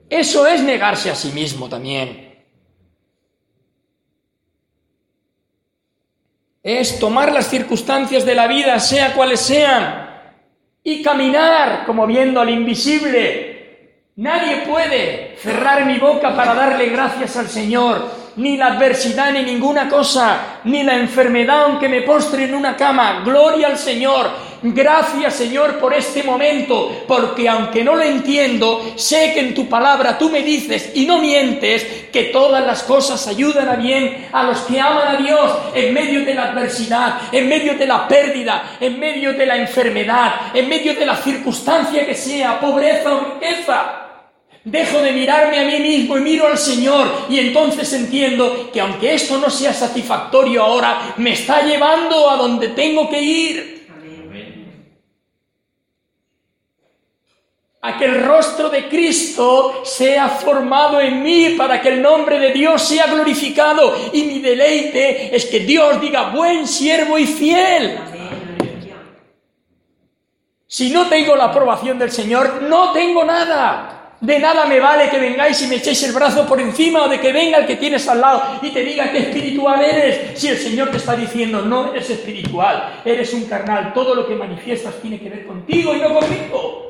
Eso 0.08 0.46
es 0.46 0.62
negarse 0.62 1.10
a 1.10 1.14
sí 1.14 1.32
mismo 1.32 1.68
también. 1.68 2.44
Es 6.62 6.98
tomar 6.98 7.32
las 7.32 7.48
circunstancias 7.48 8.24
de 8.26 8.34
la 8.34 8.48
vida, 8.48 8.80
sea 8.80 9.14
cuales 9.14 9.40
sean, 9.40 10.05
y 10.86 11.02
caminar 11.02 11.82
como 11.84 12.06
viendo 12.06 12.40
al 12.40 12.48
invisible. 12.48 14.04
Nadie 14.14 14.58
puede 14.58 15.36
cerrar 15.36 15.84
mi 15.84 15.98
boca 15.98 16.36
para 16.36 16.54
darle 16.54 16.90
gracias 16.90 17.36
al 17.36 17.48
Señor 17.48 18.08
ni 18.36 18.56
la 18.56 18.66
adversidad, 18.66 19.32
ni 19.32 19.42
ninguna 19.42 19.88
cosa, 19.88 20.60
ni 20.62 20.84
la 20.84 20.94
enfermedad, 20.94 21.64
aunque 21.64 21.88
me 21.88 22.02
postre 22.02 22.44
en 22.44 22.54
una 22.54 22.76
cama. 22.76 23.22
Gloria 23.24 23.66
al 23.66 23.78
Señor. 23.78 24.30
Gracias 24.62 25.34
Señor 25.34 25.78
por 25.78 25.92
este 25.92 26.22
momento, 26.22 27.04
porque 27.06 27.48
aunque 27.48 27.84
no 27.84 27.94
lo 27.94 28.02
entiendo, 28.02 28.94
sé 28.96 29.32
que 29.34 29.40
en 29.40 29.54
tu 29.54 29.68
palabra 29.68 30.16
tú 30.16 30.30
me 30.30 30.42
dices 30.42 30.92
y 30.94 31.04
no 31.04 31.18
mientes 31.18 31.84
que 32.12 32.24
todas 32.24 32.64
las 32.64 32.82
cosas 32.82 33.26
ayudan 33.26 33.68
a 33.68 33.76
bien 33.76 34.28
a 34.32 34.44
los 34.44 34.60
que 34.60 34.80
aman 34.80 35.16
a 35.16 35.18
Dios 35.18 35.52
en 35.74 35.92
medio 35.92 36.24
de 36.24 36.34
la 36.34 36.44
adversidad, 36.50 37.18
en 37.32 37.48
medio 37.48 37.74
de 37.74 37.86
la 37.86 38.08
pérdida, 38.08 38.76
en 38.80 38.98
medio 38.98 39.32
de 39.34 39.46
la 39.46 39.56
enfermedad, 39.56 40.34
en 40.54 40.68
medio 40.68 40.94
de 40.94 41.06
la 41.06 41.16
circunstancia 41.16 42.06
que 42.06 42.14
sea, 42.14 42.58
pobreza 42.58 43.14
o 43.14 43.34
riqueza. 43.34 44.02
Dejo 44.64 45.00
de 45.00 45.12
mirarme 45.12 45.60
a 45.60 45.64
mí 45.64 45.78
mismo 45.78 46.16
y 46.18 46.22
miro 46.22 46.48
al 46.48 46.58
Señor 46.58 47.26
y 47.28 47.38
entonces 47.38 47.92
entiendo 47.92 48.68
que 48.72 48.80
aunque 48.80 49.14
esto 49.14 49.38
no 49.38 49.48
sea 49.48 49.72
satisfactorio 49.72 50.62
ahora, 50.64 51.14
me 51.18 51.34
está 51.34 51.62
llevando 51.62 52.28
a 52.28 52.36
donde 52.36 52.70
tengo 52.70 53.08
que 53.08 53.22
ir. 53.22 53.75
A 57.86 57.96
que 57.96 58.04
el 58.04 58.20
rostro 58.24 58.68
de 58.68 58.88
Cristo 58.88 59.82
sea 59.84 60.28
formado 60.28 61.00
en 61.00 61.22
mí 61.22 61.50
para 61.50 61.80
que 61.80 61.90
el 61.90 62.02
nombre 62.02 62.36
de 62.40 62.50
Dios 62.50 62.82
sea 62.82 63.06
glorificado 63.06 63.96
y 64.12 64.24
mi 64.24 64.40
deleite 64.40 65.34
es 65.34 65.46
que 65.46 65.60
Dios 65.60 66.00
diga 66.00 66.30
buen 66.30 66.66
siervo 66.66 67.16
y 67.16 67.26
fiel. 67.26 67.96
Si 70.66 70.90
no 70.90 71.06
tengo 71.06 71.36
la 71.36 71.44
aprobación 71.44 71.96
del 71.96 72.10
Señor, 72.10 72.62
no 72.62 72.90
tengo 72.90 73.22
nada. 73.22 74.16
De 74.20 74.40
nada 74.40 74.66
me 74.66 74.80
vale 74.80 75.08
que 75.08 75.20
vengáis 75.20 75.62
y 75.62 75.68
me 75.68 75.76
echéis 75.76 76.02
el 76.02 76.12
brazo 76.12 76.44
por 76.44 76.60
encima 76.60 77.04
o 77.04 77.08
de 77.08 77.20
que 77.20 77.32
venga 77.32 77.58
el 77.58 77.66
que 77.66 77.76
tienes 77.76 78.08
al 78.08 78.20
lado 78.20 78.58
y 78.62 78.70
te 78.70 78.82
diga 78.82 79.12
que 79.12 79.18
espiritual 79.18 79.84
eres. 79.84 80.40
Si 80.40 80.48
el 80.48 80.58
Señor 80.58 80.90
te 80.90 80.96
está 80.96 81.14
diciendo, 81.14 81.62
no 81.62 81.92
eres 81.92 82.10
espiritual, 82.10 83.00
eres 83.04 83.32
un 83.32 83.44
carnal, 83.44 83.92
todo 83.92 84.12
lo 84.12 84.26
que 84.26 84.34
manifiestas 84.34 85.00
tiene 85.00 85.20
que 85.20 85.30
ver 85.30 85.46
contigo 85.46 85.94
y 85.94 86.00
no 86.00 86.12
conmigo. 86.18 86.85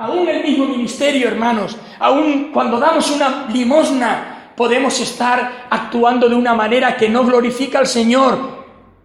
Aún 0.00 0.28
el 0.28 0.44
mismo 0.44 0.66
ministerio, 0.66 1.26
hermanos, 1.26 1.76
aún 1.98 2.52
cuando 2.52 2.78
damos 2.78 3.10
una 3.10 3.48
limosna, 3.52 4.52
podemos 4.54 5.00
estar 5.00 5.66
actuando 5.68 6.28
de 6.28 6.36
una 6.36 6.54
manera 6.54 6.96
que 6.96 7.08
no 7.08 7.24
glorifica 7.24 7.80
al 7.80 7.88
Señor. 7.88 8.38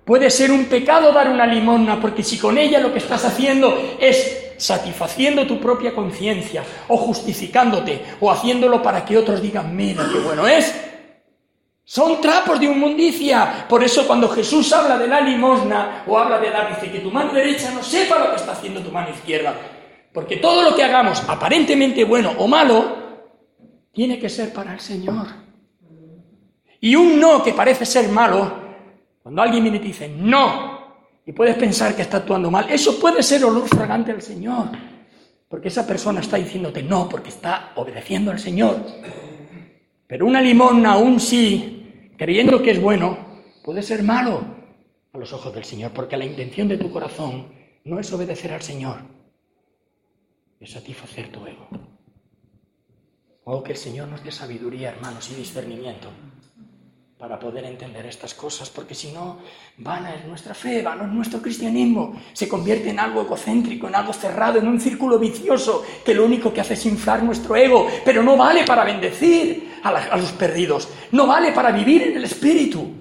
Puede 0.05 0.29
ser 0.29 0.51
un 0.51 0.65
pecado 0.65 1.11
dar 1.11 1.29
una 1.29 1.47
limosna, 1.47 1.99
porque 1.99 2.21
si 2.21 2.37
con 2.37 2.59
ella 2.59 2.79
lo 2.79 2.93
que 2.93 2.99
estás 2.99 3.25
haciendo 3.25 3.95
es 3.99 4.53
satisfaciendo 4.59 5.47
tu 5.47 5.59
propia 5.59 5.95
conciencia 5.95 6.63
o 6.87 6.95
justificándote 6.95 8.05
o 8.19 8.29
haciéndolo 8.29 8.79
para 8.83 9.03
que 9.03 9.17
otros 9.17 9.41
digan, 9.41 9.75
mira 9.75 10.07
qué 10.13 10.19
bueno 10.19 10.47
es. 10.47 10.79
Son 11.83 12.21
trapos 12.21 12.59
de 12.59 12.67
inmundicia. 12.67 13.65
Por 13.67 13.83
eso 13.83 14.05
cuando 14.05 14.29
Jesús 14.29 14.71
habla 14.71 14.99
de 14.99 15.07
la 15.07 15.21
limosna 15.21 16.03
o 16.05 16.19
habla 16.19 16.37
de 16.37 16.51
dar, 16.51 16.69
dice 16.69 16.91
que 16.91 16.99
tu 16.99 17.09
mano 17.09 17.33
derecha 17.33 17.71
no 17.71 17.81
sepa 17.81 18.19
lo 18.19 18.29
que 18.29 18.35
está 18.35 18.51
haciendo 18.51 18.79
tu 18.79 18.91
mano 18.91 19.09
izquierda. 19.09 19.55
Porque 20.13 20.37
todo 20.37 20.61
lo 20.61 20.75
que 20.75 20.83
hagamos, 20.83 21.23
aparentemente 21.27 22.03
bueno 22.03 22.33
o 22.37 22.47
malo, 22.47 23.03
tiene 23.91 24.19
que 24.19 24.29
ser 24.29 24.53
para 24.53 24.73
el 24.73 24.79
Señor. 24.79 25.27
Y 26.79 26.95
un 26.95 27.19
no 27.19 27.43
que 27.43 27.53
parece 27.53 27.85
ser 27.85 28.09
malo, 28.09 28.61
cuando 29.21 29.41
alguien 29.41 29.63
viene 29.63 29.77
y 29.77 29.81
te 29.81 29.87
dice 29.87 30.09
no, 30.09 30.73
y 31.25 31.31
puedes 31.31 31.55
pensar 31.55 31.95
que 31.95 32.01
está 32.01 32.17
actuando 32.17 32.51
mal, 32.51 32.69
eso 32.69 32.99
puede 32.99 33.23
ser 33.23 33.45
olor 33.45 33.67
fragante 33.67 34.11
al 34.11 34.21
Señor, 34.21 34.69
porque 35.47 35.69
esa 35.69 35.87
persona 35.87 36.19
está 36.19 36.37
diciéndote 36.37 36.83
no, 36.83 37.07
porque 37.07 37.29
está 37.29 37.71
obedeciendo 37.75 38.31
al 38.31 38.39
Señor. 38.39 38.83
Pero 40.05 40.25
una 40.25 40.41
limona, 40.41 40.97
un 40.97 41.19
sí, 41.19 42.11
creyendo 42.17 42.61
que 42.61 42.71
es 42.71 42.81
bueno, 42.81 43.17
puede 43.63 43.81
ser 43.81 44.03
malo 44.03 44.43
a 45.13 45.17
los 45.17 45.31
ojos 45.31 45.53
del 45.53 45.63
Señor, 45.63 45.91
porque 45.91 46.17
la 46.17 46.25
intención 46.25 46.67
de 46.67 46.77
tu 46.77 46.91
corazón 46.91 47.47
no 47.85 47.99
es 47.99 48.11
obedecer 48.11 48.51
al 48.51 48.61
Señor, 48.61 48.97
es 50.63 50.71
satisfacer 50.71 51.29
tu 51.29 51.45
ego. 51.45 51.67
Oh, 53.43 53.61
que 53.61 53.73
el 53.73 53.77
Señor 53.77 54.07
nos 54.07 54.23
dé 54.23 54.31
sabiduría, 54.31 54.89
hermanos, 54.89 55.29
y 55.29 55.35
discernimiento 55.35 56.09
para 57.17 57.39
poder 57.39 57.65
entender 57.65 58.05
estas 58.05 58.33
cosas, 58.33 58.69
porque 58.69 58.95
si 58.95 59.11
no, 59.11 59.39
vana 59.77 60.15
es 60.15 60.25
nuestra 60.25 60.53
fe, 60.53 60.81
vano 60.81 61.05
es 61.05 61.11
nuestro 61.11 61.41
cristianismo, 61.41 62.19
se 62.33 62.49
convierte 62.49 62.89
en 62.89 62.99
algo 62.99 63.21
egocéntrico, 63.21 63.87
en 63.87 63.95
algo 63.95 64.11
cerrado, 64.11 64.59
en 64.59 64.67
un 64.67 64.79
círculo 64.79 65.17
vicioso, 65.19 65.85
que 66.03 66.13
lo 66.13 66.25
único 66.25 66.53
que 66.53 66.59
hace 66.59 66.73
es 66.73 66.85
inflar 66.85 67.23
nuestro 67.23 67.55
ego, 67.55 67.87
pero 68.03 68.23
no 68.23 68.35
vale 68.35 68.65
para 68.65 68.83
bendecir 68.83 69.79
a, 69.83 69.89
a 69.89 70.17
los 70.17 70.33
perdidos, 70.33 70.89
no 71.11 71.25
vale 71.25 71.53
para 71.53 71.71
vivir 71.71 72.03
en 72.03 72.17
el 72.17 72.25
Espíritu. 72.25 72.91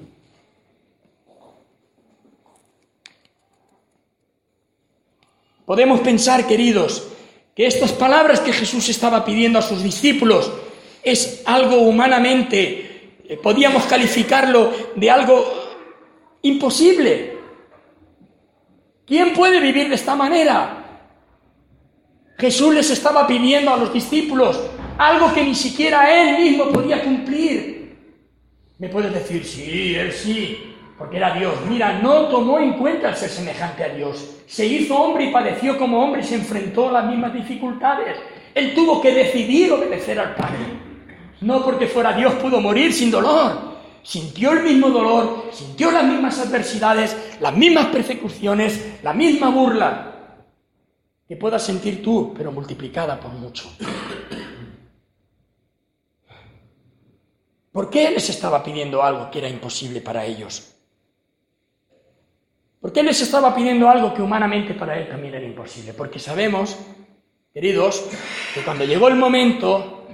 Podemos 5.65 6.01
pensar, 6.01 6.47
queridos, 6.47 7.09
que 7.55 7.67
estas 7.67 7.93
palabras 7.93 8.41
que 8.41 8.53
Jesús 8.53 8.89
estaba 8.89 9.25
pidiendo 9.25 9.59
a 9.59 9.63
sus 9.63 9.83
discípulos 9.83 10.51
es 11.03 11.43
algo 11.45 11.77
humanamente 11.77 12.93
eh, 13.33 13.39
podíamos 13.39 13.85
calificarlo 13.85 14.73
de 14.95 15.11
algo 15.11 15.43
imposible. 16.43 17.39
¿Quién 19.07 19.33
puede 19.33 19.59
vivir 19.59 19.89
de 19.89 19.95
esta 19.95 20.15
manera? 20.15 21.09
Jesús 22.39 22.75
les 22.75 22.91
estaba 22.91 23.27
pidiendo 23.27 23.73
a 23.73 23.79
los 23.79 23.93
discípulos 23.93 24.61
algo 24.99 25.33
que 25.33 25.45
ni 25.45 25.55
siquiera 25.55 26.13
él 26.13 26.45
mismo 26.45 26.71
podía 26.71 27.03
cumplir. 27.03 27.97
Me 28.79 28.89
puedes 28.89 29.15
decir, 29.15 29.45
sí, 29.47 29.95
él 29.95 30.13
sí, 30.13 30.72
porque 31.03 31.17
era 31.17 31.35
Dios. 31.35 31.53
Mira, 31.69 31.99
no 31.99 32.29
tomó 32.29 32.61
en 32.61 32.75
cuenta 32.75 33.13
ser 33.17 33.29
semejante 33.29 33.83
a 33.83 33.89
Dios. 33.89 34.37
Se 34.47 34.65
hizo 34.65 34.97
hombre 34.97 35.25
y 35.25 35.33
padeció 35.33 35.77
como 35.77 36.01
hombre 36.01 36.21
y 36.21 36.25
se 36.25 36.37
enfrentó 36.37 36.91
a 36.91 36.93
las 36.93 37.07
mismas 37.07 37.35
dificultades. 37.35 38.17
Él 38.55 38.73
tuvo 38.73 39.03
que 39.03 39.13
decidir 39.13 39.73
obedecer 39.73 40.21
al 40.21 40.37
Padre. 40.37 40.61
No 41.41 41.65
porque 41.65 41.89
fuera 41.89 42.13
Dios 42.13 42.35
pudo 42.35 42.61
morir 42.61 42.93
sin 42.93 43.11
dolor. 43.11 43.73
Sintió 44.05 44.53
el 44.53 44.63
mismo 44.63 44.91
dolor, 44.91 45.47
sintió 45.51 45.91
las 45.91 46.05
mismas 46.05 46.39
adversidades, 46.39 47.37
las 47.41 47.57
mismas 47.57 47.87
persecuciones, 47.87 49.01
la 49.03 49.13
misma 49.13 49.49
burla 49.51 50.13
que 51.27 51.35
puedas 51.37 51.65
sentir 51.65 52.01
tú, 52.01 52.33
pero 52.37 52.53
multiplicada 52.53 53.19
por 53.19 53.33
mucho. 53.33 53.69
¿Por 57.73 57.91
qué 57.91 58.09
les 58.13 58.31
estaba 58.31 58.63
pidiendo 58.63 59.03
algo 59.03 59.33
que 59.33 59.41
era 59.41 59.49
imposible 59.49 60.01
para 60.01 60.25
ellos? 60.25 60.73
¿Por 62.93 63.01
qué 63.01 63.05
les 63.05 63.23
estaba 63.23 63.55
pidiendo 63.55 63.89
algo 63.89 64.13
que 64.13 64.21
humanamente 64.21 64.75
para 64.75 64.99
él 64.99 65.09
también 65.09 65.33
era 65.33 65.47
imposible? 65.47 65.95
Porque 65.95 66.19
sabemos, 66.19 66.79
queridos, 67.55 68.07
que 68.53 68.61
cuando 68.61 68.85
llegó 68.85 69.09
el 69.09 69.15
momento 69.15 70.07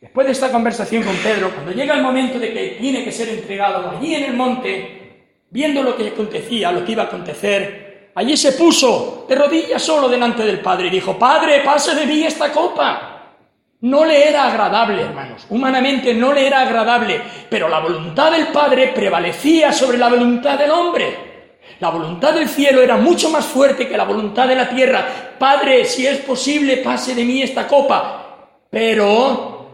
Después 0.00 0.26
de 0.26 0.32
esta 0.32 0.52
conversación 0.52 1.02
con 1.02 1.16
Pedro, 1.16 1.50
cuando 1.50 1.72
llega 1.72 1.94
el 1.94 2.02
momento 2.02 2.38
de 2.38 2.52
que 2.52 2.76
tiene 2.78 3.02
que 3.02 3.10
ser 3.10 3.30
entregado 3.30 3.90
allí 3.90 4.14
en 4.14 4.24
el 4.24 4.34
monte, 4.34 5.40
viendo 5.50 5.82
lo 5.82 5.96
que 5.96 6.06
acontecía, 6.08 6.70
lo 6.70 6.84
que 6.84 6.92
iba 6.92 7.02
a 7.02 7.06
acontecer, 7.06 8.10
allí 8.14 8.36
se 8.36 8.52
puso 8.52 9.24
de 9.28 9.34
rodillas 9.34 9.82
solo 9.82 10.08
delante 10.08 10.44
del 10.44 10.60
Padre 10.60 10.86
y 10.86 10.90
dijo, 10.90 11.18
Padre, 11.18 11.62
pase 11.64 11.96
de 11.96 12.06
mí 12.06 12.22
esta 12.22 12.52
copa. 12.52 13.32
No 13.80 14.04
le 14.04 14.28
era 14.28 14.46
agradable, 14.46 15.02
hermanos, 15.02 15.46
humanamente 15.48 16.14
no 16.14 16.32
le 16.32 16.46
era 16.46 16.60
agradable, 16.60 17.20
pero 17.50 17.68
la 17.68 17.80
voluntad 17.80 18.30
del 18.30 18.48
Padre 18.48 18.92
prevalecía 18.94 19.72
sobre 19.72 19.98
la 19.98 20.10
voluntad 20.10 20.56
del 20.56 20.70
hombre. 20.70 21.33
La 21.80 21.90
voluntad 21.90 22.32
del 22.34 22.48
cielo 22.48 22.82
era 22.82 22.96
mucho 22.96 23.30
más 23.30 23.44
fuerte 23.44 23.88
que 23.88 23.96
la 23.96 24.04
voluntad 24.04 24.46
de 24.48 24.54
la 24.54 24.68
tierra. 24.68 25.34
Padre, 25.38 25.84
si 25.84 26.06
es 26.06 26.18
posible, 26.18 26.78
pase 26.78 27.14
de 27.14 27.24
mí 27.24 27.42
esta 27.42 27.66
copa. 27.66 28.60
Pero 28.70 29.68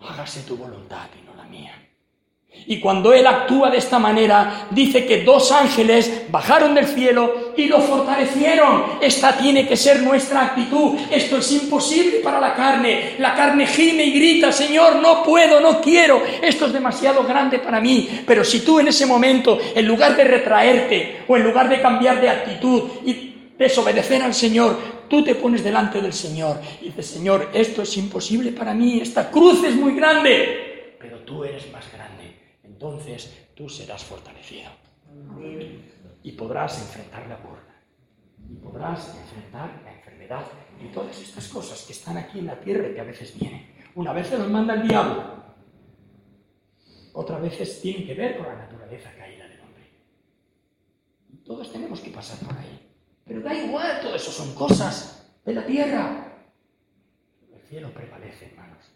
hágase 0.00 0.42
tu 0.42 0.56
voluntad. 0.56 1.08
Y 2.66 2.78
cuando 2.78 3.12
Él 3.12 3.26
actúa 3.26 3.70
de 3.70 3.78
esta 3.78 3.98
manera, 3.98 4.68
dice 4.70 5.04
que 5.04 5.24
dos 5.24 5.50
ángeles 5.50 6.26
bajaron 6.30 6.74
del 6.74 6.86
cielo 6.86 7.52
y 7.56 7.66
lo 7.66 7.80
fortalecieron. 7.80 8.84
Esta 9.00 9.36
tiene 9.36 9.66
que 9.66 9.76
ser 9.76 10.00
nuestra 10.02 10.42
actitud. 10.42 10.96
Esto 11.10 11.38
es 11.38 11.52
imposible 11.52 12.18
para 12.18 12.40
la 12.40 12.54
carne. 12.54 13.14
La 13.18 13.34
carne 13.34 13.66
gime 13.66 14.04
y 14.04 14.12
grita, 14.12 14.52
Señor, 14.52 14.96
no 14.96 15.24
puedo, 15.24 15.60
no 15.60 15.80
quiero. 15.80 16.22
Esto 16.40 16.66
es 16.66 16.72
demasiado 16.72 17.24
grande 17.24 17.58
para 17.58 17.80
mí. 17.80 18.08
Pero 18.26 18.44
si 18.44 18.60
tú 18.60 18.78
en 18.78 18.88
ese 18.88 19.06
momento, 19.06 19.58
en 19.74 19.86
lugar 19.86 20.16
de 20.16 20.24
retraerte 20.24 21.22
o 21.26 21.36
en 21.36 21.42
lugar 21.42 21.68
de 21.68 21.80
cambiar 21.80 22.20
de 22.20 22.30
actitud 22.30 22.82
y 23.04 23.32
desobedecer 23.58 24.22
al 24.22 24.34
Señor, 24.34 24.78
tú 25.08 25.22
te 25.22 25.34
pones 25.34 25.62
delante 25.62 26.00
del 26.00 26.12
Señor 26.12 26.60
y 26.80 26.86
dices, 26.86 27.06
Señor, 27.06 27.50
esto 27.52 27.82
es 27.82 27.96
imposible 27.96 28.50
para 28.52 28.72
mí, 28.72 29.00
esta 29.00 29.30
cruz 29.30 29.62
es 29.64 29.74
muy 29.74 29.94
grande, 29.94 30.96
pero 30.98 31.18
tú 31.18 31.44
eres 31.44 31.70
más 31.70 31.84
grande, 31.92 32.01
entonces 32.82 33.48
tú 33.54 33.68
serás 33.68 34.02
fortalecido. 34.02 34.70
Y 36.22 36.32
podrás 36.32 36.80
enfrentar 36.80 37.28
la 37.28 37.36
burla, 37.36 37.76
y 38.50 38.54
podrás 38.56 39.16
enfrentar 39.16 39.82
la 39.84 39.94
enfermedad 39.94 40.44
y 40.80 40.86
todas 40.88 41.20
estas 41.20 41.48
cosas 41.48 41.82
que 41.82 41.92
están 41.92 42.16
aquí 42.16 42.40
en 42.40 42.46
la 42.46 42.58
tierra 42.58 42.88
y 42.88 42.94
que 42.94 43.00
a 43.00 43.04
veces 43.04 43.38
vienen. 43.38 43.72
Una 43.94 44.12
vez 44.12 44.28
se 44.28 44.38
los 44.38 44.48
manda 44.48 44.74
el 44.74 44.88
diablo, 44.88 45.44
otras 47.12 47.42
veces 47.42 47.80
tienen 47.80 48.06
que 48.06 48.14
ver 48.14 48.38
con 48.38 48.46
la 48.46 48.56
naturaleza 48.56 49.12
caída 49.16 49.46
del 49.46 49.60
hombre. 49.60 49.90
Todos 51.44 51.70
tenemos 51.72 52.00
que 52.00 52.10
pasar 52.10 52.38
por 52.46 52.56
ahí. 52.56 52.88
Pero 53.24 53.42
da 53.42 53.54
igual, 53.54 54.00
todo 54.00 54.16
eso 54.16 54.32
son 54.32 54.54
cosas 54.54 55.30
de 55.44 55.54
la 55.54 55.66
tierra. 55.66 56.48
El 57.52 57.60
cielo 57.68 57.92
prevalece, 57.92 58.46
hermanos. 58.46 58.90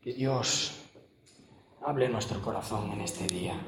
Que 0.00 0.12
Dios 0.12 0.85
hable 1.84 2.08
nuestro 2.08 2.40
corazón 2.42 2.92
en 2.92 3.00
este 3.00 3.26
día. 3.26 3.60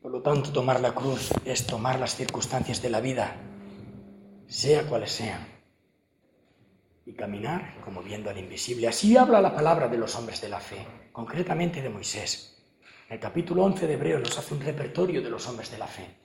Por 0.00 0.10
lo 0.10 0.20
tanto, 0.20 0.52
tomar 0.52 0.80
la 0.80 0.94
cruz 0.94 1.30
es 1.44 1.66
tomar 1.66 2.00
las 2.00 2.16
circunstancias 2.16 2.82
de 2.82 2.90
la 2.90 3.00
vida, 3.00 3.36
sea 4.48 4.86
cuales 4.86 5.12
sean, 5.12 5.46
y 7.06 7.12
caminar 7.14 7.80
como 7.84 8.02
viendo 8.02 8.28
al 8.28 8.38
invisible. 8.38 8.88
Así 8.88 9.16
habla 9.16 9.40
la 9.40 9.54
palabra 9.54 9.88
de 9.88 9.98
los 9.98 10.16
hombres 10.16 10.40
de 10.40 10.48
la 10.48 10.60
fe, 10.60 10.86
concretamente 11.12 11.80
de 11.80 11.88
Moisés. 11.88 12.60
En 13.08 13.14
el 13.14 13.20
capítulo 13.20 13.62
11 13.64 13.86
de 13.86 13.94
Hebreo 13.94 14.18
nos 14.18 14.36
hace 14.36 14.54
un 14.54 14.60
repertorio 14.60 15.22
de 15.22 15.30
los 15.30 15.46
hombres 15.46 15.70
de 15.70 15.78
la 15.78 15.86
fe. 15.86 16.21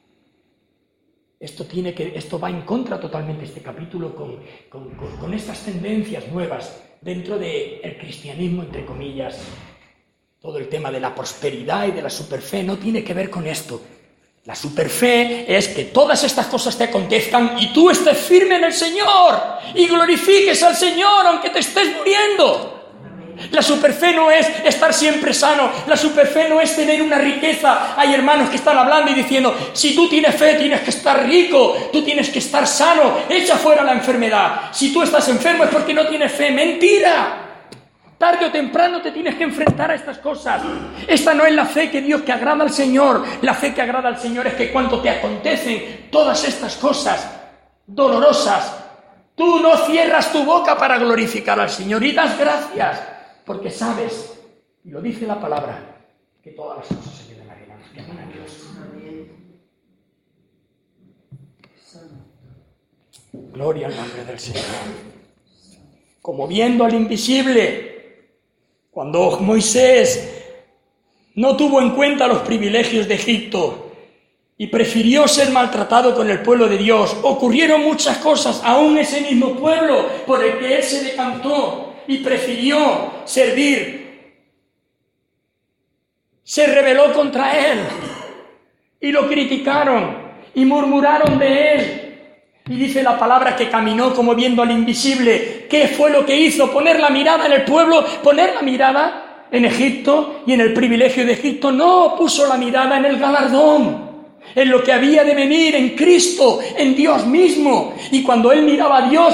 Esto, 1.40 1.66
tiene 1.66 1.94
que, 1.94 2.14
esto 2.16 2.40
va 2.40 2.50
en 2.50 2.62
contra 2.62 3.00
totalmente 3.00 3.46
este 3.46 3.62
capítulo 3.62 4.16
con, 4.16 4.40
con, 5.20 5.34
estas 5.34 5.60
tendencias 5.64 6.28
nuevas 6.30 6.82
dentro 7.00 7.38
del 7.38 7.98
cristianismo, 8.00 8.64
entre 8.64 8.86
comillas, 8.86 9.38
todo 10.42 10.58
el 10.58 10.68
tema 10.68 10.90
de 10.92 11.00
la 11.00 11.14
prosperidad 11.14 11.88
y 11.88 11.92
de 11.92 12.02
la 12.02 12.10
superfe 12.10 12.64
no 12.64 12.78
tiene 12.78 13.04
que 13.04 13.14
ver 13.14 13.30
con 13.30 13.46
esto. 13.46 13.82
La 14.46 14.56
superfe 14.56 15.46
es 15.56 15.68
que 15.68 15.86
todas 15.86 16.24
estas 16.24 16.48
cosas 16.48 16.78
te 16.78 16.86
acontezcan 16.86 17.58
y 17.60 17.74
tú 17.74 17.90
estés 17.90 18.18
firme 18.18 18.56
en 18.56 18.64
el 18.64 18.74
Señor 18.74 19.40
y 19.76 19.88
glorifiques 19.88 20.64
al 20.64 20.76
Señor 20.76 21.28
aunque 21.28 21.50
te 21.50 21.60
estés 21.60 21.96
muriendo. 21.98 22.77
La 23.52 23.62
superfe 23.62 24.14
no 24.14 24.32
es 24.32 24.48
estar 24.66 24.94
siempre 24.94 25.34
sano, 25.34 25.70
la 25.88 25.96
superfe 25.96 26.50
no 26.50 26.60
es 26.60 26.76
tener 26.76 27.02
una 27.02 27.18
riqueza. 27.18 27.94
Hay 27.96 28.14
hermanos 28.14 28.50
que 28.50 28.56
están 28.58 28.78
hablando 28.78 29.12
y 29.12 29.14
diciendo, 29.14 29.56
si 29.74 29.96
tú 29.96 30.10
tienes 30.10 30.36
fe 30.36 30.56
tienes 30.56 30.82
que 30.82 30.90
estar 30.90 31.26
rico, 31.26 31.90
tú 31.92 32.04
tienes 32.04 32.30
que 32.30 32.40
estar 32.40 32.66
sano, 32.66 33.20
echa 33.30 33.56
fuera 33.58 33.84
la 33.84 33.94
enfermedad. 33.94 34.70
Si 34.72 34.94
tú 34.94 35.02
estás 35.02 35.28
enfermo 35.30 35.64
es 35.64 35.70
porque 35.70 35.94
no 35.94 36.08
tienes 36.08 36.32
fe, 36.32 36.52
mentira. 36.52 37.44
Tarde 38.18 38.48
o 38.48 38.52
temprano 38.52 39.00
te 39.00 39.12
tienes 39.12 39.36
que 39.36 39.44
enfrentar 39.44 39.92
a 39.92 39.96
estas 39.96 40.18
cosas. 40.18 40.64
Esta 41.08 41.36
no 41.36 41.46
es 41.46 41.54
la 41.54 41.66
fe 41.66 41.92
que 41.92 42.02
Dios 42.02 42.24
que 42.24 42.32
agrada 42.32 42.64
al 42.64 42.72
Señor. 42.72 43.24
La 43.44 43.54
fe 43.54 43.76
que 43.76 43.82
agrada 43.82 44.10
al 44.10 44.20
Señor 44.20 44.48
es 44.48 44.56
que 44.56 44.72
cuando 44.72 45.00
te 45.02 45.10
acontecen 45.12 46.08
todas 46.12 46.44
estas 46.44 46.78
cosas 46.78 47.30
dolorosas, 47.86 48.76
tú 49.36 49.60
no 49.60 49.78
cierras 49.86 50.32
tu 50.32 50.44
boca 50.44 50.76
para 50.76 50.98
glorificar 50.98 51.60
al 51.60 51.70
Señor 51.70 52.04
y 52.04 52.12
das 52.12 52.38
gracias, 52.40 53.02
porque 53.48 53.72
sabes, 53.72 54.38
y 54.84 54.90
lo 54.90 55.02
dice 55.02 55.26
la 55.26 55.40
palabra, 55.40 56.04
que 56.44 56.52
todas 56.52 56.80
las 56.80 56.88
cosas 56.88 57.16
se 57.16 57.34
quedan 57.34 57.50
a 57.50 57.56
que 57.56 58.02
aman 58.02 58.20
a 58.20 58.32
Dios. 58.34 58.68
Gloria 63.54 63.88
al 63.88 63.96
nombre 63.96 64.26
del 64.26 64.38
Señor. 64.38 64.64
Como 66.22 66.46
viendo 66.46 66.84
al 66.84 66.94
invisible, 66.94 68.34
cuando 68.92 69.40
Moisés 69.40 70.44
no 71.36 71.56
tuvo 71.56 71.82
en 71.82 71.92
cuenta 71.92 72.28
los 72.28 72.40
privilegios 72.40 73.08
de 73.08 73.16
Egipto 73.16 73.94
y 74.58 74.68
prefirió 74.68 75.26
ser 75.26 75.52
maltratado 75.52 76.14
con 76.14 76.30
el 76.30 76.42
pueblo 76.42 76.68
de 76.68 76.78
Dios, 76.78 77.16
ocurrieron 77.24 77.82
muchas 77.82 78.18
cosas, 78.18 78.62
aún 78.66 78.98
ese 78.98 79.22
mismo 79.22 79.56
pueblo 79.56 80.06
por 80.26 80.44
el 80.44 80.60
que 80.60 80.76
él 80.76 80.84
se 80.84 81.02
decantó 81.02 81.87
y 82.08 82.18
prefirió 82.18 83.22
servir, 83.26 84.08
se 86.44 86.66
rebeló 86.68 87.14
contra 87.14 87.72
él 87.72 87.80
y 89.02 89.12
lo 89.12 89.28
criticaron 89.28 90.18
y 90.56 90.66
murmuraron 90.66 91.38
de 91.38 91.74
él 91.74 92.08
y 92.70 92.76
dice 92.76 93.02
la 93.04 93.18
palabra 93.18 93.56
que 93.56 93.70
caminó 93.70 94.14
como 94.14 94.36
viendo 94.36 94.62
al 94.62 94.72
invisible. 94.72 95.68
¿Qué 95.70 95.88
fue 95.88 96.10
lo 96.10 96.26
que 96.26 96.36
hizo? 96.36 96.72
Poner 96.72 97.00
la 97.00 97.10
mirada 97.10 97.46
en 97.46 97.54
el 97.54 97.64
pueblo, 97.64 98.06
poner 98.24 98.56
la 98.56 98.62
mirada 98.62 99.46
en 99.52 99.66
Egipto 99.66 100.44
y 100.46 100.54
en 100.54 100.62
el 100.62 100.74
privilegio 100.74 101.26
de 101.26 101.34
Egipto. 101.34 101.72
No, 101.72 102.16
puso 102.18 102.46
la 102.46 102.58
mirada 102.58 102.98
en 102.98 103.06
el 103.06 103.18
galardón, 103.18 104.08
en 104.54 104.70
lo 104.70 104.84
que 104.84 104.92
había 104.92 105.24
de 105.24 105.34
venir, 105.34 105.76
en 105.76 105.90
Cristo, 105.96 106.60
en 106.78 106.96
Dios 106.96 107.26
mismo. 107.26 107.94
Y 108.12 108.22
cuando 108.22 108.52
él 108.52 108.64
miraba 108.64 109.06
a 109.06 109.10
Dios, 109.10 109.34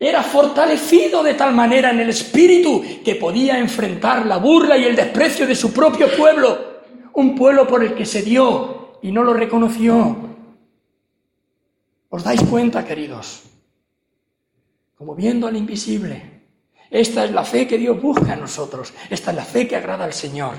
era 0.00 0.22
fortalecido 0.22 1.22
de 1.22 1.34
tal 1.34 1.54
manera 1.54 1.90
en 1.90 2.00
el 2.00 2.08
espíritu 2.08 2.82
que 3.04 3.14
podía 3.14 3.58
enfrentar 3.58 4.26
la 4.26 4.38
burla 4.38 4.76
y 4.76 4.84
el 4.84 4.96
desprecio 4.96 5.46
de 5.46 5.54
su 5.54 5.72
propio 5.72 6.08
pueblo. 6.16 6.58
Un 7.12 7.36
pueblo 7.36 7.68
por 7.68 7.84
el 7.84 7.94
que 7.94 8.06
se 8.06 8.22
dio 8.22 8.98
y 9.02 9.12
no 9.12 9.22
lo 9.22 9.34
reconoció 9.34 10.30
¿Os 12.10 12.24
dais 12.24 12.42
cuenta, 12.42 12.84
queridos? 12.84 13.44
Como 14.96 15.14
viendo 15.14 15.46
al 15.46 15.56
invisible. 15.56 16.42
Esta 16.90 17.24
es 17.24 17.30
la 17.30 17.44
fe 17.44 17.68
que 17.68 17.78
Dios 17.78 18.02
busca 18.02 18.34
en 18.34 18.40
nosotros. 18.40 18.92
Esta 19.08 19.30
es 19.30 19.36
la 19.36 19.44
fe 19.44 19.68
que 19.68 19.76
agrada 19.76 20.04
al 20.04 20.12
Señor. 20.12 20.56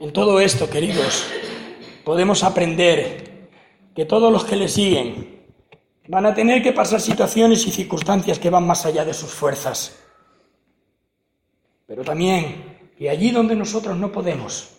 En 0.00 0.14
todo 0.14 0.40
esto, 0.40 0.70
queridos, 0.70 1.26
podemos 2.06 2.42
aprender 2.42 3.50
que 3.94 4.06
todos 4.06 4.32
los 4.32 4.46
que 4.46 4.56
le 4.56 4.66
siguen 4.66 5.44
van 6.08 6.24
a 6.24 6.32
tener 6.32 6.62
que 6.62 6.72
pasar 6.72 7.02
situaciones 7.02 7.66
y 7.66 7.70
circunstancias 7.70 8.38
que 8.38 8.48
van 8.48 8.66
más 8.66 8.86
allá 8.86 9.04
de 9.04 9.12
sus 9.12 9.30
fuerzas. 9.30 10.02
Pero 11.86 12.02
también 12.02 12.92
que 12.96 13.10
allí 13.10 13.30
donde 13.30 13.54
nosotros 13.54 13.94
no 13.98 14.10
podemos, 14.10 14.78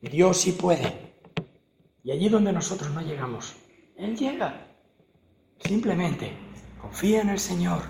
Dios 0.00 0.36
sí 0.36 0.52
puede. 0.52 1.16
Y 2.04 2.12
allí 2.12 2.28
donde 2.28 2.52
nosotros 2.52 2.92
no 2.92 3.00
llegamos, 3.00 3.56
Él 3.96 4.16
llega. 4.16 4.64
Simplemente 5.58 6.30
confía 6.80 7.22
en 7.22 7.30
el 7.30 7.40
Señor. 7.40 7.82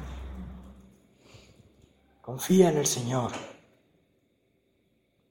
Confía 2.22 2.70
en 2.70 2.78
el 2.78 2.86
Señor. 2.86 3.57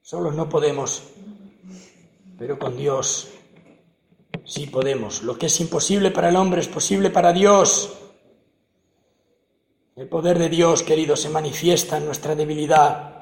Solos 0.08 0.36
no 0.36 0.48
podemos, 0.48 1.04
pero 2.38 2.58
con 2.58 2.78
Dios 2.78 3.28
Sí 4.46 4.66
podemos. 4.68 5.24
Lo 5.24 5.38
que 5.38 5.48
es 5.48 5.60
imposible 5.60 6.10
para 6.10 6.30
el 6.30 6.38
hombre 6.38 6.62
es 6.62 6.70
posible 6.70 7.10
para 7.10 7.34
Dios. 7.34 7.94
El 9.98 10.08
poder 10.08 10.40
de 10.40 10.48
Dios, 10.48 10.84
querido, 10.84 11.18
se 11.18 11.30
manifiesta 11.30 11.98
en 11.98 12.06
nuestra 12.06 12.34
debilidad. 12.34 13.18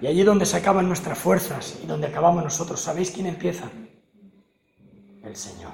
Y 0.00 0.06
allí 0.06 0.22
donde 0.22 0.46
se 0.46 0.58
acaban 0.58 0.86
nuestras 0.86 1.18
fuerzas 1.18 1.80
y 1.82 1.88
donde 1.88 2.06
acabamos 2.06 2.44
nosotros, 2.44 2.80
¿sabéis 2.80 3.10
quién 3.10 3.26
empieza? 3.26 3.68
El 5.24 5.34
Señor. 5.34 5.72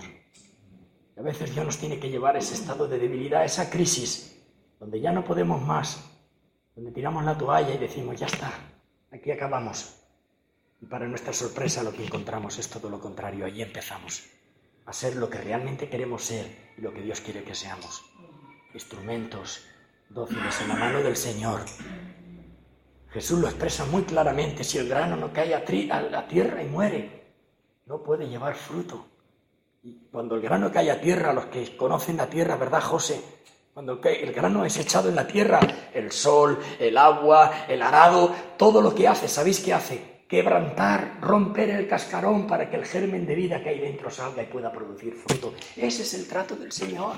a 1.19 1.21
veces 1.21 1.53
Dios 1.53 1.67
nos 1.67 1.77
tiene 1.77 2.01
que 2.01 2.09
llevar 2.09 2.37
a 2.37 2.39
ese 2.39 2.55
estado 2.55 2.89
de 2.89 2.99
debilidad, 2.99 3.43
a 3.43 3.45
esa 3.45 3.69
crisis, 3.69 4.43
donde 4.81 4.99
ya 4.99 5.13
no 5.13 5.23
podemos 5.27 5.61
más, 5.61 6.16
donde 6.77 6.93
tiramos 6.93 7.25
la 7.25 7.37
toalla 7.37 7.75
y 7.75 7.79
decimos, 7.79 8.21
ya 8.21 8.27
está, 8.27 8.53
aquí 9.11 9.31
acabamos. 9.31 9.97
Y 10.81 10.87
para 10.87 11.09
nuestra 11.09 11.33
sorpresa 11.33 11.83
lo 11.83 11.93
que 11.93 12.05
encontramos 12.05 12.59
es 12.59 12.69
todo 12.69 12.91
lo 12.91 13.01
contrario. 13.01 13.47
Allí 13.47 13.63
empezamos 13.63 14.25
a 14.85 14.93
ser 14.93 15.17
lo 15.17 15.31
que 15.31 15.39
realmente 15.39 15.89
queremos 15.89 16.23
ser 16.23 16.75
y 16.77 16.83
lo 16.83 16.93
que 16.93 17.01
Dios 17.01 17.23
quiere 17.23 17.43
que 17.43 17.55
seamos. 17.55 18.05
Instrumentos 18.75 19.65
dóciles 20.11 20.61
en 20.61 20.69
la 20.69 20.75
mano 20.75 20.99
del 20.99 21.17
Señor. 21.17 21.63
Jesús 23.09 23.41
lo 23.41 23.49
expresa 23.49 23.87
muy 23.87 24.03
claramente. 24.03 24.63
Si 24.63 24.77
el 24.77 24.91
grano 24.91 25.17
no 25.17 25.33
cae 25.33 25.55
a, 25.55 26.03
la 26.03 26.29
tierra 26.29 26.63
y 26.63 26.67
muere, 26.67 27.33
no 27.87 28.03
puede 28.03 28.29
llevar 28.29 28.55
fruto. 28.55 29.07
Y 29.83 29.95
cuando 30.13 30.35
el 30.35 30.43
grano 30.43 30.71
cae 30.71 30.91
a 30.91 31.01
tierra, 31.01 31.33
los 31.33 31.47
que 31.47 31.75
conocen 31.75 32.19
la 32.19 32.29
tierra, 32.29 32.57
¿verdad, 32.57 32.83
José? 32.83 33.23
Cuando 33.77 34.01
el 34.03 34.33
grano 34.33 34.65
es 34.65 34.79
echado 34.79 35.11
en 35.11 35.17
la 35.17 35.27
tierra, 35.27 35.61
el 35.93 36.11
sol, 36.11 36.59
el 36.79 36.97
agua, 36.97 37.67
el 37.69 37.83
arado, 37.83 38.35
todo 38.57 38.81
lo 38.81 38.95
que 38.95 39.07
hace, 39.07 39.29
¿sabéis 39.29 39.61
qué 39.61 39.75
hace? 39.75 40.17
quebrantar, 40.27 41.19
romper 41.21 41.69
el 41.69 41.87
cascarón 41.87 42.47
para 42.47 42.71
que 42.71 42.77
el 42.77 42.87
germen 42.87 43.27
de 43.27 43.35
vida 43.35 43.63
que 43.63 43.69
hay 43.69 43.81
dentro 43.81 44.11
salga 44.11 44.43
y 44.43 44.47
pueda 44.47 44.73
producir 44.73 45.13
fruto. 45.13 45.53
Ese 45.77 46.05
es 46.05 46.15
el 46.15 46.27
trato 46.27 46.57
del 46.57 46.73
Señor. 46.73 47.17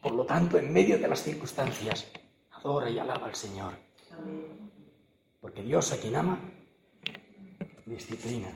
Por 0.00 0.12
lo 0.12 0.24
tanto, 0.24 0.56
en 0.56 0.72
medio 0.72 0.96
de 0.96 1.08
las 1.08 1.20
circunstancias, 1.20 2.06
adora 2.52 2.88
y 2.88 2.96
alaba 3.00 3.26
al 3.26 3.34
Señor. 3.34 3.72
Porque 5.40 5.62
Dios 5.62 5.92
a 5.92 5.96
quien 5.96 6.14
ama, 6.14 6.38
disciplina. 7.86 8.52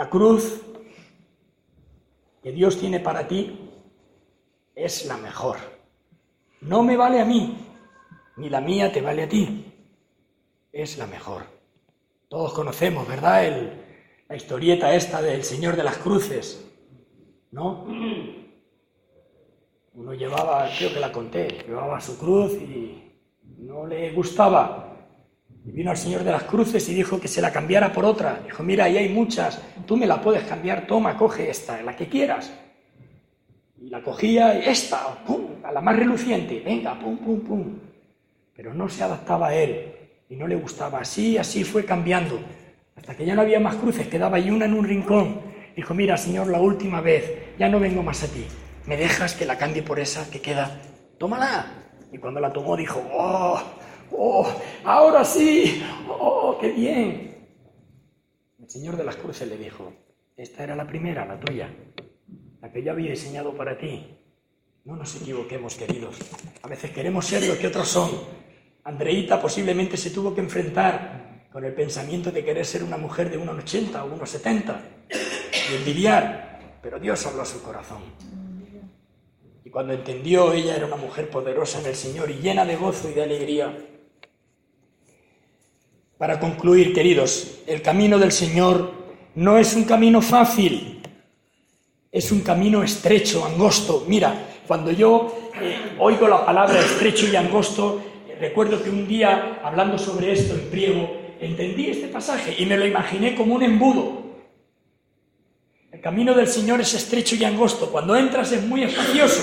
La 0.00 0.08
cruz 0.08 0.62
que 2.42 2.52
Dios 2.52 2.78
tiene 2.78 3.00
para 3.00 3.28
ti 3.28 3.70
es 4.74 5.04
la 5.04 5.18
mejor. 5.18 5.58
No 6.62 6.82
me 6.82 6.96
vale 6.96 7.20
a 7.20 7.26
mí, 7.26 7.54
ni 8.38 8.48
la 8.48 8.62
mía 8.62 8.90
te 8.90 9.02
vale 9.02 9.24
a 9.24 9.28
ti. 9.28 9.74
Es 10.72 10.96
la 10.96 11.06
mejor. 11.06 11.42
Todos 12.28 12.54
conocemos, 12.54 13.06
¿verdad? 13.06 13.44
El, 13.44 13.72
la 14.26 14.36
historieta 14.36 14.94
esta 14.94 15.20
del 15.20 15.44
Señor 15.44 15.76
de 15.76 15.84
las 15.84 15.98
Cruces, 15.98 16.66
¿no? 17.50 17.84
Uno 19.92 20.14
llevaba, 20.14 20.66
creo 20.78 20.94
que 20.94 21.00
la 21.00 21.12
conté, 21.12 21.62
llevaba 21.66 22.00
su 22.00 22.18
cruz 22.18 22.54
y 22.54 23.18
no 23.58 23.86
le 23.86 24.12
gustaba. 24.12 24.89
Y 25.64 25.72
vino 25.72 25.90
al 25.90 25.96
Señor 25.96 26.24
de 26.24 26.32
las 26.32 26.44
Cruces 26.44 26.88
y 26.88 26.94
dijo 26.94 27.20
que 27.20 27.28
se 27.28 27.42
la 27.42 27.52
cambiara 27.52 27.92
por 27.92 28.04
otra. 28.04 28.40
Dijo, 28.44 28.62
mira, 28.62 28.84
ahí 28.84 28.96
hay 28.96 29.08
muchas, 29.08 29.60
tú 29.86 29.96
me 29.96 30.06
la 30.06 30.20
puedes 30.20 30.44
cambiar, 30.44 30.86
toma, 30.86 31.16
coge 31.16 31.50
esta, 31.50 31.82
la 31.82 31.94
que 31.94 32.08
quieras. 32.08 32.50
Y 33.80 33.88
la 33.88 34.02
cogía 34.02 34.58
y 34.58 34.68
esta, 34.68 35.24
pum, 35.24 35.46
a 35.62 35.72
la 35.72 35.80
más 35.80 35.96
reluciente, 35.96 36.60
venga, 36.64 36.98
pum, 36.98 37.18
pum, 37.18 37.40
pum. 37.40 37.78
Pero 38.54 38.74
no 38.74 38.88
se 38.88 39.02
adaptaba 39.02 39.48
a 39.48 39.54
él 39.54 39.92
y 40.28 40.36
no 40.36 40.46
le 40.46 40.56
gustaba. 40.56 41.00
Así, 41.00 41.36
así 41.36 41.64
fue 41.64 41.84
cambiando, 41.84 42.40
hasta 42.96 43.14
que 43.16 43.24
ya 43.24 43.34
no 43.34 43.42
había 43.42 43.60
más 43.60 43.76
cruces, 43.76 44.08
quedaba 44.08 44.36
ahí 44.36 44.50
una 44.50 44.64
en 44.64 44.74
un 44.74 44.84
rincón. 44.84 45.40
Dijo, 45.76 45.94
mira, 45.94 46.16
Señor, 46.16 46.48
la 46.48 46.60
última 46.60 47.00
vez, 47.00 47.56
ya 47.58 47.68
no 47.68 47.80
vengo 47.80 48.02
más 48.02 48.22
a 48.22 48.28
ti. 48.28 48.44
¿Me 48.86 48.96
dejas 48.96 49.34
que 49.34 49.46
la 49.46 49.56
cambie 49.56 49.82
por 49.82 50.00
esa 50.00 50.30
que 50.30 50.40
queda? 50.40 50.80
Tómala. 51.18 51.66
Y 52.12 52.18
cuando 52.18 52.40
la 52.40 52.52
tomó 52.52 52.76
dijo, 52.76 53.02
oh, 53.12 53.60
oh, 54.12 54.46
ahora 54.84 55.24
sí, 55.24 55.82
oh, 56.08 56.56
qué 56.60 56.70
bien. 56.70 57.46
El 58.60 58.70
Señor 58.70 58.96
de 58.96 59.04
las 59.04 59.16
Cruces 59.16 59.48
le 59.48 59.56
dijo, 59.56 59.92
esta 60.36 60.64
era 60.64 60.76
la 60.76 60.86
primera, 60.86 61.24
la 61.26 61.38
tuya 61.40 61.70
la 62.60 62.70
que 62.70 62.82
yo 62.82 62.92
había 62.92 63.10
diseñado 63.10 63.54
para 63.54 63.78
ti. 63.78 64.16
No 64.84 64.96
nos 64.96 65.14
equivoquemos, 65.16 65.74
queridos. 65.74 66.16
A 66.62 66.68
veces 66.68 66.90
queremos 66.90 67.26
ser 67.26 67.46
lo 67.46 67.58
que 67.58 67.66
otros 67.66 67.88
son. 67.88 68.10
Andreita 68.84 69.40
posiblemente 69.40 69.96
se 69.96 70.10
tuvo 70.10 70.34
que 70.34 70.40
enfrentar 70.40 71.48
con 71.52 71.64
el 71.64 71.74
pensamiento 71.74 72.30
de 72.30 72.44
querer 72.44 72.64
ser 72.64 72.82
una 72.82 72.96
mujer 72.96 73.30
de 73.30 73.38
1,80 73.38 74.02
o 74.02 74.16
1,70 74.16 74.80
y 75.70 75.74
envidiar, 75.74 76.78
pero 76.82 76.98
Dios 76.98 77.24
habló 77.26 77.42
a 77.42 77.46
su 77.46 77.62
corazón. 77.62 78.02
Y 79.64 79.70
cuando 79.70 79.92
entendió, 79.92 80.52
ella 80.52 80.76
era 80.76 80.86
una 80.86 80.96
mujer 80.96 81.28
poderosa 81.28 81.80
en 81.80 81.86
el 81.86 81.94
Señor 81.94 82.30
y 82.30 82.34
llena 82.34 82.64
de 82.64 82.76
gozo 82.76 83.10
y 83.10 83.14
de 83.14 83.22
alegría. 83.22 83.76
Para 86.20 86.38
concluir, 86.38 86.92
queridos, 86.92 87.62
el 87.66 87.80
camino 87.80 88.18
del 88.18 88.30
Señor 88.30 88.92
no 89.36 89.56
es 89.56 89.74
un 89.74 89.84
camino 89.84 90.20
fácil, 90.20 91.00
es 92.12 92.30
un 92.30 92.42
camino 92.42 92.82
estrecho, 92.82 93.42
angosto. 93.42 94.04
Mira, 94.06 94.34
cuando 94.66 94.90
yo 94.90 95.50
eh, 95.58 95.96
oigo 95.98 96.28
la 96.28 96.44
palabra 96.44 96.78
estrecho 96.78 97.26
y 97.26 97.36
angosto, 97.36 98.02
recuerdo 98.38 98.82
que 98.82 98.90
un 98.90 99.08
día, 99.08 99.60
hablando 99.64 99.96
sobre 99.96 100.32
esto 100.32 100.52
en 100.52 100.68
priego, 100.68 101.10
entendí 101.40 101.88
este 101.88 102.08
pasaje 102.08 102.54
y 102.58 102.66
me 102.66 102.76
lo 102.76 102.84
imaginé 102.84 103.34
como 103.34 103.54
un 103.54 103.62
embudo. 103.62 104.20
El 105.90 106.02
camino 106.02 106.34
del 106.34 106.48
Señor 106.48 106.82
es 106.82 106.92
estrecho 106.92 107.34
y 107.34 107.44
angosto. 107.44 107.90
Cuando 107.90 108.14
entras 108.14 108.52
es 108.52 108.62
muy 108.62 108.82
espacioso, 108.82 109.42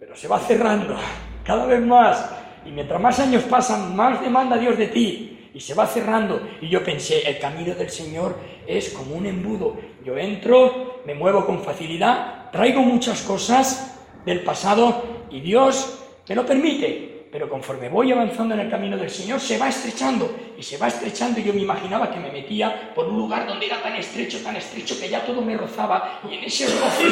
pero 0.00 0.16
se 0.16 0.26
va 0.26 0.40
cerrando 0.40 0.96
cada 1.44 1.66
vez 1.66 1.80
más. 1.80 2.41
Y 2.64 2.70
mientras 2.70 3.00
más 3.00 3.18
años 3.20 3.42
pasan, 3.44 3.94
más 3.96 4.20
demanda 4.20 4.56
Dios 4.56 4.78
de 4.78 4.88
ti 4.88 5.50
y 5.54 5.60
se 5.60 5.74
va 5.74 5.86
cerrando. 5.86 6.40
Y 6.60 6.68
yo 6.68 6.82
pensé, 6.82 7.28
el 7.28 7.38
camino 7.38 7.74
del 7.74 7.90
Señor 7.90 8.38
es 8.66 8.90
como 8.90 9.16
un 9.16 9.26
embudo. 9.26 9.76
Yo 10.04 10.16
entro, 10.16 11.02
me 11.06 11.14
muevo 11.14 11.44
con 11.44 11.62
facilidad, 11.62 12.50
traigo 12.50 12.82
muchas 12.82 13.22
cosas 13.22 14.00
del 14.24 14.42
pasado 14.42 15.26
y 15.30 15.40
Dios 15.40 15.98
me 16.28 16.34
lo 16.34 16.46
permite. 16.46 17.28
Pero 17.30 17.48
conforme 17.48 17.88
voy 17.88 18.12
avanzando 18.12 18.54
en 18.54 18.60
el 18.60 18.70
camino 18.70 18.96
del 18.96 19.08
Señor, 19.08 19.40
se 19.40 19.56
va 19.56 19.68
estrechando 19.68 20.30
y 20.58 20.62
se 20.62 20.76
va 20.76 20.88
estrechando. 20.88 21.40
Y 21.40 21.44
yo 21.44 21.54
me 21.54 21.62
imaginaba 21.62 22.12
que 22.12 22.20
me 22.20 22.30
metía 22.30 22.92
por 22.94 23.08
un 23.08 23.16
lugar 23.16 23.46
donde 23.46 23.66
era 23.66 23.82
tan 23.82 23.96
estrecho, 23.96 24.42
tan 24.42 24.56
estrecho, 24.56 25.00
que 25.00 25.08
ya 25.08 25.24
todo 25.24 25.40
me 25.40 25.56
rozaba. 25.56 26.20
Y 26.30 26.34
en 26.34 26.44
ese 26.44 26.66
roce, 26.66 27.08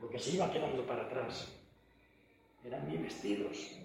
lo 0.00 0.08
que 0.08 0.18
se 0.18 0.30
iba 0.30 0.50
quedando 0.50 0.82
para 0.86 1.02
atrás 1.02 1.52
eran 2.64 2.88
mis 2.90 3.02
vestidos 3.02 3.83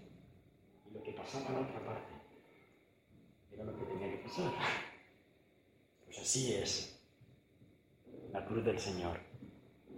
lo 0.94 1.04
que 1.04 1.12
pasaba 1.12 1.48
en 1.48 1.54
la 1.54 1.60
otra 1.62 1.86
parte 1.86 2.20
lo 3.66 3.78
que 3.78 3.86
tenía 3.86 4.12
que 4.12 4.18
pasar. 4.18 4.52
Pues 6.06 6.20
así 6.20 6.54
es 6.54 7.00
la 8.32 8.46
cruz 8.46 8.64
del 8.64 8.80
Señor. 8.80 9.20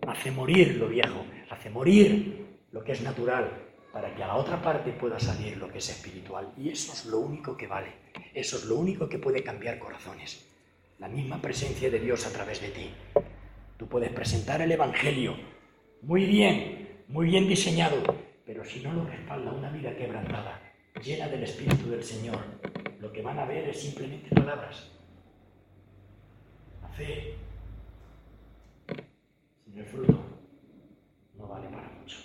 Hace 0.08 0.32
morir 0.32 0.76
lo 0.76 0.88
viejo, 0.88 1.26
hace 1.50 1.70
morir 1.70 2.60
lo 2.72 2.84
que 2.84 2.94
es 2.94 3.02
natural, 3.02 3.68
para 3.94 4.16
que 4.16 4.24
a 4.24 4.28
la 4.28 4.36
otra 4.36 4.62
parte 4.62 4.92
pueda 4.94 5.20
salir 5.20 5.58
lo 5.58 5.70
que 5.70 5.78
es 5.78 5.90
espiritual. 5.90 6.54
Y 6.58 6.70
eso 6.70 6.94
es 6.94 7.06
lo 7.06 7.20
único 7.20 7.56
que 7.56 7.68
vale, 7.68 7.94
eso 8.34 8.58
es 8.58 8.66
lo 8.66 8.76
único 8.78 9.08
que 9.08 9.20
puede 9.20 9.44
cambiar 9.44 9.78
corazones. 9.80 10.48
La 10.98 11.08
misma 11.08 11.42
presencia 11.42 11.90
de 11.90 12.00
Dios 12.00 12.26
a 12.26 12.32
través 12.32 12.62
de 12.62 12.70
ti. 12.70 12.90
Tú 13.78 13.88
puedes 13.88 14.12
presentar 14.12 14.62
el 14.62 14.72
Evangelio 14.72 15.36
muy 16.02 16.26
bien, 16.26 17.04
muy 17.08 17.28
bien 17.28 17.48
diseñado, 17.48 17.98
pero 18.46 18.64
si 18.64 18.82
no 18.82 18.94
lo 18.94 19.06
respalda 19.06 19.52
una 19.52 19.72
vida 19.72 19.96
quebrantada, 19.96 20.61
llena 21.00 21.28
del 21.28 21.44
Espíritu 21.44 21.90
del 21.90 22.04
Señor, 22.04 22.40
lo 23.00 23.12
que 23.12 23.22
van 23.22 23.40
a 23.40 23.46
ver 23.46 23.70
es 23.70 23.82
simplemente 23.82 24.34
palabras. 24.36 24.90
La 26.82 26.90
fe 26.90 27.36
sin 29.66 29.78
el 29.78 29.86
fruto 29.86 30.24
no 31.38 31.48
vale 31.48 31.68
para 31.70 31.90
mucho. 31.90 32.18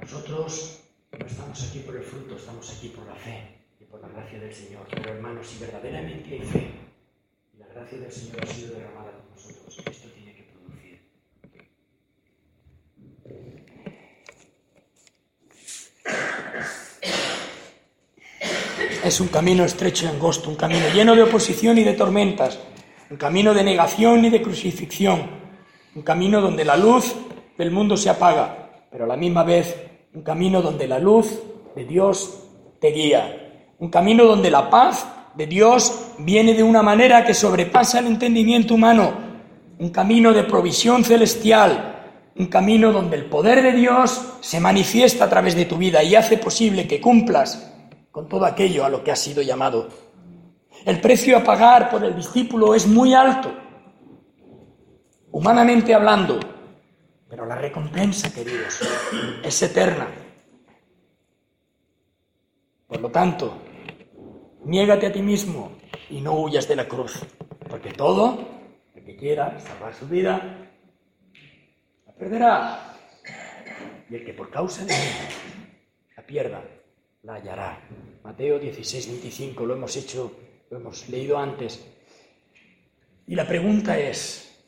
Nosotros 0.00 0.84
no 1.18 1.26
estamos 1.26 1.68
aquí 1.68 1.80
por 1.80 1.96
el 1.96 2.02
fruto, 2.02 2.36
estamos 2.36 2.76
aquí 2.76 2.88
por 2.88 3.06
la 3.06 3.14
fe 3.14 3.58
y 3.80 3.84
por 3.84 4.00
la 4.00 4.08
gracia 4.08 4.40
del 4.40 4.54
Señor. 4.54 4.86
Pero 4.90 5.10
hermanos, 5.10 5.46
si 5.46 5.58
verdaderamente 5.58 6.34
hay 6.34 6.40
fe 6.40 6.88
la 7.58 7.66
gracia 7.66 7.98
del 7.98 8.12
Señor 8.12 8.42
ha 8.42 8.46
sido 8.46 8.74
derramada 8.74 9.12
por 9.12 9.30
nosotros, 9.30 9.78
esto 9.86 10.08
tiene 10.10 10.34
que 10.34 10.42
producir. 10.44 11.00
Es 19.08 19.22
un 19.22 19.28
camino 19.28 19.64
estrecho 19.64 20.04
y 20.04 20.08
angosto, 20.08 20.50
un 20.50 20.56
camino 20.56 20.84
lleno 20.92 21.16
de 21.16 21.22
oposición 21.22 21.78
y 21.78 21.82
de 21.82 21.94
tormentas, 21.94 22.58
un 23.08 23.16
camino 23.16 23.54
de 23.54 23.64
negación 23.64 24.22
y 24.22 24.28
de 24.28 24.42
crucifixión, 24.42 25.22
un 25.94 26.02
camino 26.02 26.42
donde 26.42 26.62
la 26.62 26.76
luz 26.76 27.14
del 27.56 27.70
mundo 27.70 27.96
se 27.96 28.10
apaga, 28.10 28.84
pero 28.90 29.04
a 29.04 29.06
la 29.06 29.16
misma 29.16 29.44
vez 29.44 29.74
un 30.12 30.20
camino 30.20 30.60
donde 30.60 30.86
la 30.86 30.98
luz 30.98 31.40
de 31.74 31.86
Dios 31.86 32.50
te 32.82 32.88
guía, 32.88 33.64
un 33.78 33.88
camino 33.88 34.24
donde 34.24 34.50
la 34.50 34.68
paz 34.68 35.06
de 35.34 35.46
Dios 35.46 36.10
viene 36.18 36.52
de 36.52 36.62
una 36.62 36.82
manera 36.82 37.24
que 37.24 37.32
sobrepasa 37.32 38.00
el 38.00 38.08
entendimiento 38.08 38.74
humano, 38.74 39.14
un 39.78 39.88
camino 39.88 40.34
de 40.34 40.44
provisión 40.44 41.02
celestial, 41.02 42.12
un 42.36 42.48
camino 42.48 42.92
donde 42.92 43.16
el 43.16 43.24
poder 43.24 43.62
de 43.62 43.72
Dios 43.72 44.34
se 44.42 44.60
manifiesta 44.60 45.24
a 45.24 45.30
través 45.30 45.56
de 45.56 45.64
tu 45.64 45.78
vida 45.78 46.02
y 46.02 46.14
hace 46.14 46.36
posible 46.36 46.86
que 46.86 47.00
cumplas 47.00 47.72
con 48.10 48.28
todo 48.28 48.44
aquello 48.44 48.84
a 48.84 48.88
lo 48.88 49.02
que 49.04 49.10
has 49.10 49.20
sido 49.20 49.42
llamado. 49.42 49.88
El 50.84 51.00
precio 51.00 51.36
a 51.36 51.44
pagar 51.44 51.90
por 51.90 52.04
el 52.04 52.14
discípulo 52.14 52.74
es 52.74 52.86
muy 52.86 53.14
alto, 53.14 53.52
humanamente 55.30 55.94
hablando, 55.94 56.38
pero 57.28 57.44
la 57.44 57.56
recompensa, 57.56 58.32
queridos, 58.32 58.80
es 59.42 59.62
eterna. 59.62 60.08
Por 62.86 63.00
lo 63.00 63.10
tanto, 63.10 63.58
niégate 64.64 65.06
a 65.06 65.12
ti 65.12 65.20
mismo 65.20 65.72
y 66.08 66.20
no 66.20 66.32
huyas 66.34 66.66
de 66.66 66.76
la 66.76 66.88
cruz, 66.88 67.20
porque 67.68 67.92
todo 67.92 68.38
el 68.94 69.04
que 69.04 69.16
quiera 69.16 69.60
salvar 69.60 69.94
su 69.94 70.06
vida 70.08 70.70
la 72.06 72.12
perderá, 72.14 72.94
y 74.08 74.14
el 74.14 74.24
que 74.24 74.32
por 74.32 74.48
causa 74.50 74.84
de 74.84 74.94
mí 74.94 75.00
la 76.16 76.22
pierda 76.22 76.62
la 77.28 77.34
hallará. 77.34 77.78
Mateo 78.24 78.58
16, 78.58 79.06
25, 79.06 79.66
lo 79.66 79.74
hemos 79.74 79.94
hecho, 79.96 80.34
lo 80.70 80.78
hemos 80.78 81.10
leído 81.10 81.36
antes. 81.36 81.84
Y 83.26 83.34
la 83.34 83.46
pregunta 83.46 83.98
es, 83.98 84.58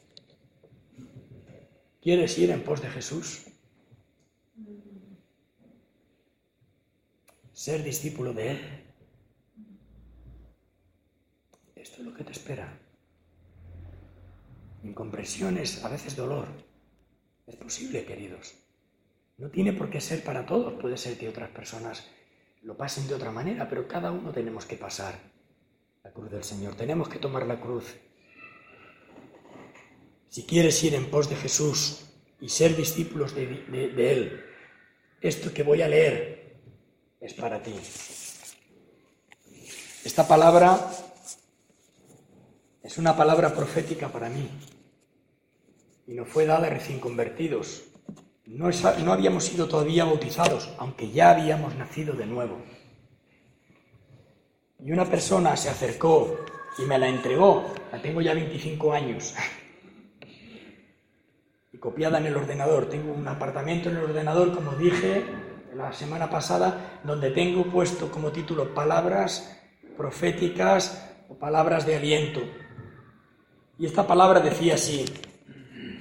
¿quieres 2.02 2.36
ir 2.36 2.50
en 2.50 2.62
pos 2.62 2.82
de 2.82 2.90
Jesús? 2.90 3.46
Ser 7.54 7.82
discípulo 7.82 8.34
de 8.34 8.50
Él. 8.50 8.61
Esto 11.76 12.02
es 12.02 12.06
lo 12.06 12.14
que 12.14 12.24
te 12.24 12.32
espera. 12.32 12.78
Incomprensiones, 14.84 15.82
a 15.82 15.88
veces 15.88 16.14
dolor. 16.14 16.46
Es 17.46 17.56
posible, 17.56 18.04
queridos. 18.04 18.54
No 19.38 19.48
tiene 19.48 19.72
por 19.72 19.88
qué 19.88 20.02
ser 20.02 20.22
para 20.22 20.44
todos, 20.44 20.78
puede 20.78 20.98
ser 20.98 21.16
que 21.16 21.30
otras 21.30 21.48
personas 21.48 22.06
lo 22.62 22.76
pasen 22.76 23.08
de 23.08 23.14
otra 23.14 23.30
manera, 23.30 23.68
pero 23.68 23.88
cada 23.88 24.11
uno 24.11 24.32
tenemos 24.32 24.66
que 24.66 24.76
pasar 24.76 25.14
la 26.02 26.12
cruz 26.12 26.30
del 26.30 26.44
Señor, 26.44 26.74
tenemos 26.74 27.08
que 27.08 27.18
tomar 27.18 27.46
la 27.46 27.61
cruz. 27.61 27.96
si 30.28 30.44
quieres 30.44 30.82
ir 30.84 30.94
en 30.94 31.11
pos 31.11 31.28
de 31.28 31.34
Jesús 31.34 32.04
y 32.40 32.48
ser 32.48 32.76
discípulos 32.76 33.34
de, 33.34 34.12
Él, 34.12 34.44
esto 35.20 35.52
que 35.52 35.64
voy 35.64 35.82
a 35.82 35.88
leer 35.88 36.56
es 37.20 37.34
para 37.34 37.61
ti. 37.61 37.74
Esta 40.04 40.26
palabra 40.28 40.88
es 42.82 42.96
una 42.96 43.16
palabra 43.16 43.52
profética 43.54 44.08
para 44.08 44.30
mí 44.30 44.48
y 46.06 46.14
nos 46.14 46.28
fue 46.28 46.46
dada 46.46 46.70
recién 46.70 47.00
convertidos. 47.00 47.89
No, 48.51 48.68
no, 49.05 49.12
habíamos 49.12 49.44
sido 49.44 49.68
todavía 49.68 50.05
bautizados, 50.05 50.68
aunque 50.78 51.12
ya 51.12 51.30
habíamos 51.30 51.76
nacido 51.76 52.14
de 52.14 52.26
nuevo. 52.26 52.59
Y 54.80 54.90
una 54.90 55.05
persona 55.05 55.57
se 55.57 55.70
acercó 55.70 56.36
y 56.76 56.82
me 56.82 56.98
la 56.98 57.07
entregó, 57.07 57.72
la 57.92 58.03
tengo 58.03 58.20
ya 58.20 58.34
25 58.34 58.92
años, 58.92 59.34
y 61.72 61.78
copiada 61.78 62.18
en 62.18 62.26
el 62.26 62.36
ordenador. 62.36 62.86
Tengo 62.86 63.12
un 63.12 63.28
apartamento 63.28 63.88
en 63.88 63.98
el 63.98 64.03
ordenador, 64.03 64.53
como 64.53 64.72
dije 64.72 65.24
la 65.76 65.92
semana 65.92 66.28
pasada, 66.28 67.01
donde 67.05 67.30
tengo 67.30 67.62
puesto 67.66 68.11
como 68.11 68.32
título 68.32 68.74
palabras 68.74 69.61
proféticas 69.96 71.09
o 71.28 71.36
palabras 71.36 71.86
de 71.86 71.94
aliento. 71.94 72.40
Y 73.78 73.86
esta 73.86 74.09
palabra 74.09 74.40
decía 74.40 74.74
así, 74.74 75.05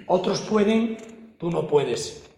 otros 0.07 0.41
pueden, 0.41 0.97
tú 1.37 1.51
no 1.51 1.67
puedes. 1.67 2.28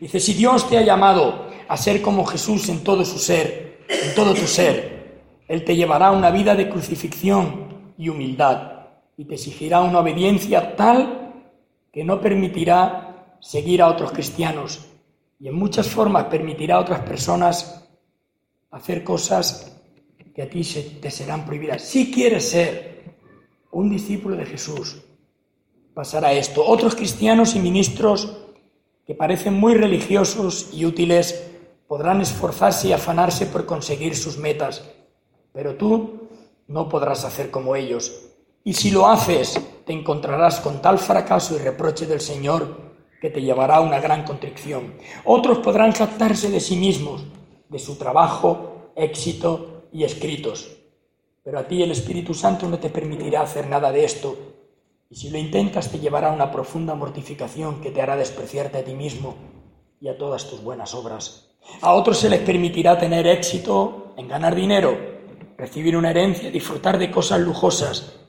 Dice, 0.00 0.18
si 0.18 0.32
Dios 0.32 0.68
te 0.68 0.78
ha 0.78 0.82
llamado 0.82 1.46
a 1.68 1.76
ser 1.76 2.00
como 2.00 2.24
Jesús 2.24 2.68
en 2.70 2.82
todo 2.82 3.04
su 3.04 3.18
ser, 3.18 3.84
en 3.86 4.14
todo 4.14 4.32
tu 4.32 4.46
ser, 4.46 5.20
Él 5.46 5.62
te 5.62 5.76
llevará 5.76 6.08
a 6.08 6.12
una 6.12 6.30
vida 6.30 6.54
de 6.54 6.70
crucifixión 6.70 7.92
y 7.98 8.08
humildad 8.08 8.72
y 9.18 9.26
te 9.26 9.34
exigirá 9.34 9.82
una 9.82 10.00
obediencia 10.00 10.74
tal 10.74 11.44
que 11.92 12.02
no 12.02 12.18
permitirá 12.20 13.36
seguir 13.40 13.82
a 13.82 13.88
otros 13.88 14.12
cristianos 14.12 14.86
y 15.38 15.48
en 15.48 15.54
muchas 15.54 15.88
formas 15.88 16.24
permitirá 16.24 16.76
a 16.76 16.80
otras 16.80 17.00
personas 17.00 17.84
hacer 18.70 19.04
cosas 19.04 19.76
que 20.34 20.42
a 20.42 20.48
ti 20.48 20.62
te 21.00 21.10
serán 21.10 21.44
prohibidas. 21.44 21.82
Si 21.82 22.10
quieres 22.10 22.48
ser 22.48 23.16
un 23.72 23.90
discípulo 23.90 24.36
de 24.36 24.46
Jesús, 24.46 25.02
pasará 25.92 26.32
esto. 26.32 26.64
Otros 26.64 26.94
cristianos 26.94 27.54
y 27.54 27.58
ministros 27.58 28.39
que 29.10 29.16
parecen 29.16 29.54
muy 29.54 29.74
religiosos 29.74 30.68
y 30.72 30.84
útiles 30.84 31.50
podrán 31.88 32.20
esforzarse 32.20 32.86
y 32.86 32.92
afanarse 32.92 33.46
por 33.46 33.66
conseguir 33.66 34.14
sus 34.14 34.38
metas, 34.38 34.88
pero 35.52 35.74
tú 35.74 36.28
no 36.68 36.88
podrás 36.88 37.24
hacer 37.24 37.50
como 37.50 37.74
ellos. 37.74 38.28
Y 38.62 38.74
si 38.74 38.92
lo 38.92 39.08
haces, 39.08 39.60
te 39.84 39.92
encontrarás 39.92 40.60
con 40.60 40.80
tal 40.80 41.00
fracaso 41.00 41.56
y 41.56 41.58
reproche 41.58 42.06
del 42.06 42.20
Señor 42.20 42.92
que 43.20 43.30
te 43.30 43.42
llevará 43.42 43.78
a 43.78 43.80
una 43.80 43.98
gran 43.98 44.22
contrición. 44.22 44.94
Otros 45.24 45.58
podrán 45.58 45.90
jactarse 45.90 46.48
de 46.48 46.60
sí 46.60 46.76
mismos, 46.76 47.24
de 47.68 47.80
su 47.80 47.96
trabajo, 47.96 48.92
éxito 48.94 49.88
y 49.92 50.04
escritos. 50.04 50.70
Pero 51.42 51.58
a 51.58 51.66
ti 51.66 51.82
el 51.82 51.90
Espíritu 51.90 52.32
Santo 52.32 52.68
no 52.68 52.78
te 52.78 52.90
permitirá 52.90 53.40
hacer 53.40 53.66
nada 53.66 53.90
de 53.90 54.04
esto. 54.04 54.49
Y 55.12 55.16
si 55.16 55.28
lo 55.28 55.38
intentas 55.38 55.90
te 55.90 55.98
llevará 55.98 56.28
a 56.28 56.32
una 56.32 56.52
profunda 56.52 56.94
mortificación 56.94 57.80
que 57.80 57.90
te 57.90 58.00
hará 58.00 58.14
despreciarte 58.14 58.78
a 58.78 58.84
ti 58.84 58.94
mismo 58.94 59.34
y 60.00 60.06
a 60.06 60.16
todas 60.16 60.48
tus 60.48 60.62
buenas 60.62 60.94
obras. 60.94 61.50
A 61.80 61.94
otros 61.94 62.18
se 62.18 62.30
les 62.30 62.38
permitirá 62.42 62.96
tener 62.96 63.26
éxito 63.26 64.14
en 64.16 64.28
ganar 64.28 64.54
dinero, 64.54 64.96
recibir 65.58 65.96
una 65.96 66.10
herencia, 66.10 66.52
disfrutar 66.52 66.96
de 66.96 67.10
cosas 67.10 67.40
lujosas. 67.40 68.20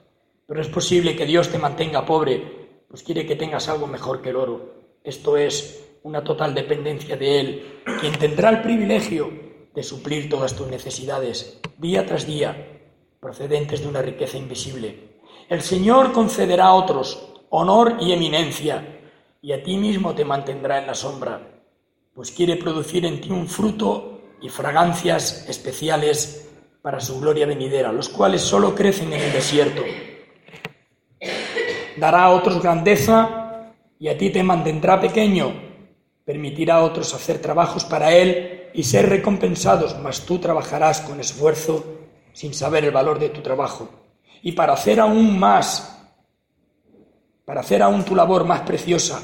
Pero 0.47 0.59
es 0.59 0.69
posible 0.69 1.15
que 1.15 1.27
Dios 1.27 1.49
te 1.49 1.59
mantenga 1.59 2.03
pobre, 2.03 2.84
pues 2.89 3.03
quiere 3.03 3.27
que 3.27 3.36
tengas 3.36 3.69
algo 3.69 3.86
mejor 3.86 4.23
que 4.23 4.29
el 4.29 4.38
oro. 4.38 4.73
Esto 5.03 5.38
es 5.38 5.88
una 6.01 6.23
total 6.23 6.55
dependencia 6.55 7.15
de 7.15 7.39
Él, 7.39 7.82
quien 7.99 8.17
tendrá 8.17 8.49
el 8.49 8.63
privilegio 8.63 9.29
de 9.75 9.84
suplir 9.84 10.32
todas 10.32 10.55
tus 10.55 10.67
necesidades, 10.67 11.61
día 11.77 12.07
tras 12.07 12.25
día, 12.25 12.82
procedentes 13.19 13.82
de 13.82 13.88
una 13.88 14.01
riqueza 14.01 14.39
invisible. 14.39 15.11
El 15.51 15.61
Señor 15.63 16.13
concederá 16.13 16.67
a 16.67 16.73
otros 16.75 17.27
honor 17.49 17.97
y 17.99 18.13
eminencia, 18.13 19.01
y 19.41 19.51
a 19.51 19.61
ti 19.61 19.75
mismo 19.75 20.15
te 20.15 20.23
mantendrá 20.23 20.79
en 20.79 20.87
la 20.87 20.95
sombra, 20.95 21.41
pues 22.13 22.31
quiere 22.31 22.55
producir 22.55 23.05
en 23.05 23.19
ti 23.19 23.31
un 23.31 23.49
fruto 23.49 24.21
y 24.41 24.47
fragancias 24.47 25.49
especiales 25.49 26.49
para 26.81 27.01
su 27.01 27.19
gloria 27.19 27.45
venidera, 27.45 27.91
los 27.91 28.07
cuales 28.07 28.39
solo 28.39 28.73
crecen 28.73 29.11
en 29.11 29.19
el 29.19 29.33
desierto. 29.33 29.81
Dará 31.97 32.23
a 32.23 32.31
otros 32.31 32.61
grandeza 32.61 33.73
y 33.99 34.07
a 34.07 34.17
ti 34.17 34.29
te 34.29 34.43
mantendrá 34.43 35.01
pequeño, 35.01 35.51
permitirá 36.23 36.75
a 36.75 36.83
otros 36.83 37.13
hacer 37.13 37.41
trabajos 37.41 37.83
para 37.83 38.15
él 38.15 38.69
y 38.73 38.83
ser 38.83 39.09
recompensados, 39.09 39.99
mas 39.99 40.21
tú 40.21 40.39
trabajarás 40.39 41.01
con 41.01 41.19
esfuerzo 41.19 41.83
sin 42.31 42.53
saber 42.53 42.85
el 42.85 42.91
valor 42.91 43.19
de 43.19 43.27
tu 43.27 43.41
trabajo. 43.41 44.00
Y 44.41 44.53
para 44.53 44.73
hacer 44.73 44.99
aún 44.99 45.37
más, 45.37 45.99
para 47.45 47.61
hacer 47.61 47.81
aún 47.81 48.03
tu 48.03 48.15
labor 48.15 48.45
más 48.45 48.61
preciosa, 48.61 49.21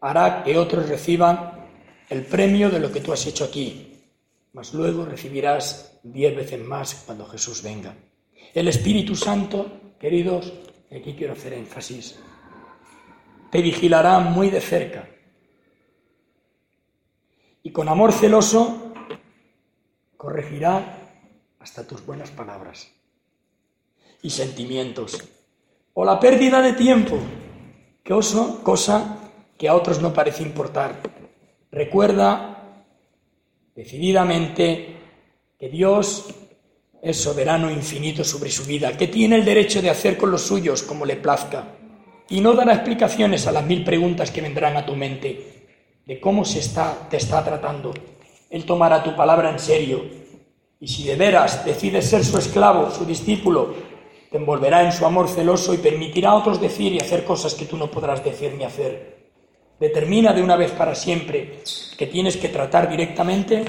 hará 0.00 0.42
que 0.42 0.56
otros 0.56 0.88
reciban 0.88 1.66
el 2.08 2.24
premio 2.24 2.70
de 2.70 2.80
lo 2.80 2.90
que 2.90 3.00
tú 3.00 3.12
has 3.12 3.26
hecho 3.26 3.44
aquí, 3.44 4.00
mas 4.52 4.72
luego 4.72 5.04
recibirás 5.04 5.98
diez 6.02 6.34
veces 6.34 6.64
más 6.64 7.02
cuando 7.04 7.26
Jesús 7.26 7.62
venga. 7.62 7.94
El 8.54 8.68
Espíritu 8.68 9.14
Santo, 9.14 9.94
queridos, 9.98 10.52
aquí 10.90 11.14
quiero 11.14 11.34
hacer 11.34 11.52
énfasis, 11.52 12.18
te 13.50 13.60
vigilará 13.60 14.18
muy 14.20 14.48
de 14.48 14.60
cerca. 14.60 15.08
Y 17.62 17.70
con 17.70 17.88
amor 17.88 18.12
celoso 18.12 18.94
corregirá 20.16 21.10
hasta 21.58 21.86
tus 21.86 22.04
buenas 22.06 22.30
palabras 22.30 22.97
y 24.22 24.30
sentimientos, 24.30 25.22
o 25.94 26.04
la 26.04 26.18
pérdida 26.18 26.60
de 26.62 26.72
tiempo, 26.72 27.18
que 28.02 28.12
oso, 28.12 28.60
cosa 28.62 29.18
que 29.56 29.68
a 29.68 29.74
otros 29.74 30.00
no 30.00 30.12
parece 30.12 30.42
importar. 30.42 31.00
Recuerda 31.70 32.84
decididamente 33.74 34.96
que 35.58 35.68
Dios 35.68 36.26
es 37.02 37.16
soberano 37.16 37.70
infinito 37.70 38.24
sobre 38.24 38.50
su 38.50 38.64
vida, 38.64 38.96
que 38.96 39.08
tiene 39.08 39.36
el 39.36 39.44
derecho 39.44 39.82
de 39.82 39.90
hacer 39.90 40.16
con 40.16 40.30
los 40.30 40.42
suyos 40.42 40.82
como 40.82 41.04
le 41.04 41.16
plazca, 41.16 41.76
y 42.28 42.40
no 42.40 42.54
dará 42.54 42.74
explicaciones 42.74 43.46
a 43.46 43.52
las 43.52 43.64
mil 43.64 43.84
preguntas 43.84 44.30
que 44.30 44.40
vendrán 44.40 44.76
a 44.76 44.84
tu 44.84 44.94
mente 44.94 45.66
de 46.04 46.20
cómo 46.20 46.44
se 46.44 46.60
está, 46.60 47.06
te 47.10 47.16
está 47.16 47.44
tratando. 47.44 47.92
Él 48.50 48.64
tomará 48.64 49.02
tu 49.02 49.14
palabra 49.14 49.50
en 49.50 49.58
serio 49.58 50.04
y 50.80 50.88
si 50.88 51.04
de 51.04 51.16
veras 51.16 51.64
decides 51.64 52.08
ser 52.08 52.24
su 52.24 52.38
esclavo, 52.38 52.90
su 52.90 53.04
discípulo, 53.04 53.74
te 54.30 54.36
envolverá 54.36 54.82
en 54.84 54.92
su 54.92 55.06
amor 55.06 55.28
celoso 55.28 55.72
y 55.72 55.78
permitirá 55.78 56.30
a 56.30 56.34
otros 56.36 56.60
decir 56.60 56.92
y 56.92 57.00
hacer 57.00 57.24
cosas 57.24 57.54
que 57.54 57.64
tú 57.64 57.76
no 57.76 57.90
podrás 57.90 58.22
decir 58.22 58.54
ni 58.54 58.64
hacer. 58.64 59.18
Determina 59.80 60.32
de 60.32 60.42
una 60.42 60.56
vez 60.56 60.72
para 60.72 60.94
siempre 60.94 61.62
que 61.96 62.06
tienes 62.06 62.36
que 62.36 62.48
tratar 62.48 62.90
directamente 62.90 63.64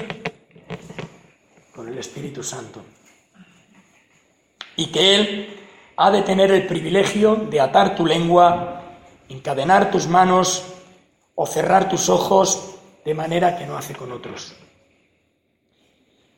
con 1.74 1.88
el 1.88 1.96
Espíritu 1.98 2.42
Santo 2.42 2.82
y 4.76 4.86
que 4.86 5.14
Él 5.14 5.56
ha 5.96 6.10
de 6.10 6.22
tener 6.22 6.50
el 6.50 6.66
privilegio 6.66 7.36
de 7.36 7.60
atar 7.60 7.94
tu 7.94 8.04
lengua, 8.04 8.82
encadenar 9.28 9.90
tus 9.90 10.06
manos 10.08 10.64
o 11.34 11.46
cerrar 11.46 11.88
tus 11.88 12.08
ojos 12.08 12.76
de 13.04 13.14
manera 13.14 13.56
que 13.56 13.66
no 13.66 13.76
hace 13.76 13.94
con 13.94 14.12
otros. 14.12 14.54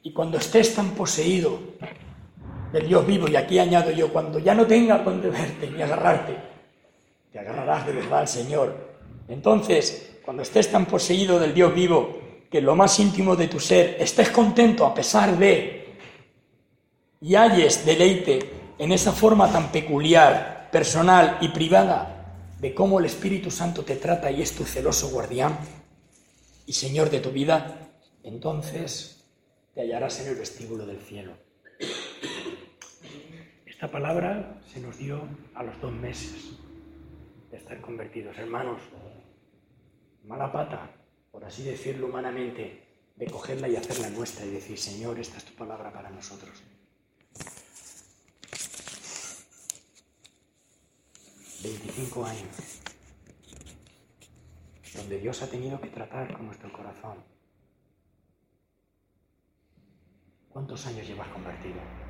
Y 0.02 0.12
cuando 0.12 0.38
estés 0.38 0.74
tan 0.74 0.90
poseído 0.90 1.58
del 2.72 2.88
Dios 2.88 3.06
vivo, 3.06 3.28
y 3.28 3.36
aquí 3.36 3.58
añado 3.58 3.90
yo, 3.90 4.12
cuando 4.12 4.38
ya 4.38 4.54
no 4.54 4.66
tengas 4.66 5.04
donde 5.04 5.30
verte 5.30 5.70
ni 5.70 5.82
agarrarte, 5.82 6.36
te 7.30 7.38
agarrarás 7.38 7.86
de 7.86 7.92
verdad 7.92 8.20
al 8.20 8.28
Señor. 8.28 8.74
Entonces, 9.28 10.18
cuando 10.24 10.42
estés 10.42 10.70
tan 10.70 10.86
poseído 10.86 11.38
del 11.38 11.54
Dios 11.54 11.74
vivo, 11.74 12.18
que 12.50 12.58
en 12.58 12.66
lo 12.66 12.76
más 12.76 12.98
íntimo 12.98 13.34
de 13.36 13.48
tu 13.48 13.58
ser 13.58 13.96
estés 13.98 14.30
contento 14.30 14.84
a 14.84 14.94
pesar 14.94 15.36
de, 15.38 15.96
y 17.20 17.34
halles 17.34 17.86
deleite 17.86 18.38
en 18.78 18.92
esa 18.92 19.12
forma 19.12 19.50
tan 19.50 19.70
peculiar, 19.70 20.68
personal 20.72 21.38
y 21.40 21.48
privada 21.48 22.52
de 22.58 22.74
cómo 22.74 22.98
el 22.98 23.06
Espíritu 23.06 23.50
Santo 23.50 23.84
te 23.84 23.96
trata 23.96 24.30
y 24.30 24.42
es 24.42 24.52
tu 24.52 24.64
celoso 24.64 25.10
guardián 25.10 25.58
y 26.66 26.72
Señor 26.72 27.10
de 27.10 27.20
tu 27.20 27.30
vida, 27.30 27.90
entonces 28.22 29.24
te 29.74 29.80
hallarás 29.80 30.20
en 30.20 30.28
el 30.28 30.36
vestíbulo 30.36 30.86
del 30.86 30.98
cielo. 30.98 31.32
Esta 33.82 33.90
palabra 33.90 34.62
se 34.64 34.78
nos 34.78 34.96
dio 34.96 35.28
a 35.56 35.64
los 35.64 35.80
dos 35.80 35.92
meses 35.92 36.52
de 37.50 37.56
estar 37.56 37.80
convertidos. 37.80 38.38
Hermanos, 38.38 38.80
mala 40.22 40.52
pata, 40.52 40.88
por 41.32 41.44
así 41.44 41.64
decirlo 41.64 42.06
humanamente, 42.06 42.80
de 43.16 43.26
cogerla 43.26 43.68
y 43.68 43.74
hacerla 43.74 44.08
nuestra 44.10 44.46
y 44.46 44.50
decir, 44.50 44.78
Señor, 44.78 45.18
esta 45.18 45.38
es 45.38 45.46
tu 45.46 45.54
palabra 45.54 45.92
para 45.92 46.10
nosotros. 46.10 46.62
25 51.64 52.24
años, 52.24 52.82
donde 54.94 55.18
Dios 55.18 55.42
ha 55.42 55.50
tenido 55.50 55.80
que 55.80 55.88
tratar 55.88 56.32
con 56.34 56.46
nuestro 56.46 56.72
corazón. 56.72 57.18
¿Cuántos 60.50 60.86
años 60.86 61.04
llevas 61.04 61.26
convertido? 61.30 62.01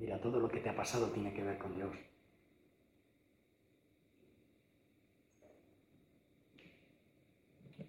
Mira, 0.00 0.18
todo 0.18 0.40
lo 0.40 0.48
que 0.48 0.60
te 0.60 0.70
ha 0.70 0.74
pasado 0.74 1.10
tiene 1.10 1.34
que 1.34 1.44
ver 1.44 1.58
con 1.58 1.76
Dios. 1.76 1.94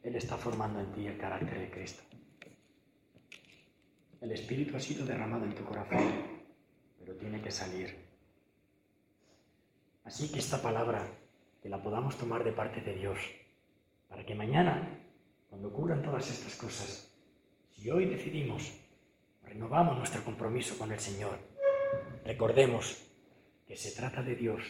Él 0.03 0.15
está 0.15 0.35
formando 0.35 0.81
en 0.81 0.91
ti 0.91 1.07
el 1.07 1.17
carácter 1.17 1.57
de 1.57 1.71
Cristo. 1.71 2.03
El 4.19 4.31
Espíritu 4.33 4.75
ha 4.75 4.79
sido 4.79 5.05
derramado 5.05 5.45
en 5.45 5.55
tu 5.55 5.63
corazón, 5.63 6.03
pero 6.99 7.15
tiene 7.15 7.41
que 7.41 7.49
salir. 7.49 7.95
Así 10.03 10.29
que 10.29 10.39
esta 10.39 10.61
palabra, 10.61 11.07
que 11.61 11.69
la 11.69 11.81
podamos 11.81 12.17
tomar 12.17 12.43
de 12.43 12.51
parte 12.51 12.81
de 12.81 12.93
Dios, 12.93 13.19
para 14.09 14.25
que 14.25 14.35
mañana, 14.35 14.99
cuando 15.49 15.69
ocurran 15.69 16.03
todas 16.03 16.29
estas 16.29 16.55
cosas, 16.57 17.15
si 17.71 17.89
hoy 17.89 18.05
decidimos, 18.05 18.73
renovamos 19.43 19.97
nuestro 19.97 20.23
compromiso 20.25 20.77
con 20.77 20.91
el 20.91 20.99
Señor, 20.99 21.50
recordemos 22.25 22.97
que 23.67 23.75
se 23.75 23.91
trata 23.91 24.21
de 24.21 24.35
Dios 24.35 24.63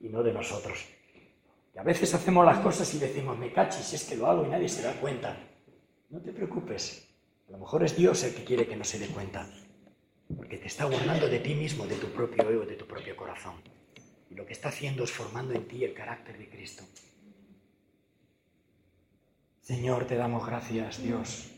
y 0.00 0.08
no 0.08 0.22
de 0.22 0.32
nosotros. 0.32 0.86
Y 1.74 1.78
a 1.78 1.82
veces 1.82 2.14
hacemos 2.14 2.44
las 2.44 2.58
cosas 2.60 2.92
y 2.94 2.98
decimos, 2.98 3.38
me 3.38 3.52
cachis, 3.52 3.92
es 3.92 4.04
que 4.04 4.16
lo 4.16 4.26
hago 4.26 4.44
y 4.44 4.48
nadie 4.48 4.68
se 4.68 4.82
da 4.82 4.94
cuenta. 4.94 5.36
No 6.10 6.20
te 6.20 6.32
preocupes, 6.32 7.06
a 7.48 7.52
lo 7.52 7.58
mejor 7.58 7.84
es 7.84 7.96
Dios 7.96 8.22
el 8.24 8.34
que 8.34 8.44
quiere 8.44 8.66
que 8.66 8.76
no 8.76 8.84
se 8.84 8.98
dé 8.98 9.06
cuenta, 9.08 9.48
porque 10.36 10.58
te 10.58 10.66
está 10.66 10.86
guardando 10.86 11.28
de 11.28 11.40
ti 11.40 11.54
mismo, 11.54 11.86
de 11.86 11.96
tu 11.96 12.08
propio 12.08 12.48
ego, 12.50 12.64
de 12.64 12.76
tu 12.76 12.86
propio 12.86 13.16
corazón. 13.16 13.54
Y 14.30 14.34
lo 14.34 14.46
que 14.46 14.52
está 14.52 14.68
haciendo 14.68 15.04
es 15.04 15.10
formando 15.10 15.54
en 15.54 15.66
ti 15.66 15.84
el 15.84 15.94
carácter 15.94 16.38
de 16.38 16.48
Cristo. 16.48 16.84
Señor, 19.62 20.06
te 20.06 20.16
damos 20.16 20.46
gracias, 20.46 21.02
Dios. 21.02 21.50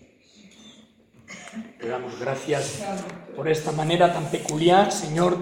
Te 1.78 1.89
damos 1.89 2.19
gracias 2.19 2.82
por 3.35 3.48
esta 3.48 3.73
manera 3.73 4.12
tan 4.12 4.24
peculiar, 4.27 4.93
Señor, 4.93 5.36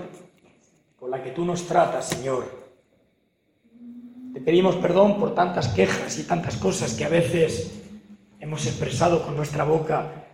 con 0.98 1.10
la 1.10 1.22
que 1.22 1.30
tú 1.30 1.44
nos 1.44 1.66
tratas, 1.66 2.08
Señor. 2.08 2.46
Te 4.32 4.40
pedimos 4.40 4.76
perdón 4.76 5.18
por 5.18 5.34
tantas 5.34 5.68
quejas 5.68 6.18
y 6.18 6.22
tantas 6.24 6.56
cosas 6.56 6.94
que 6.94 7.04
a 7.04 7.08
veces 7.08 7.72
hemos 8.40 8.66
expresado 8.66 9.24
con 9.24 9.36
nuestra 9.36 9.64
boca 9.64 10.26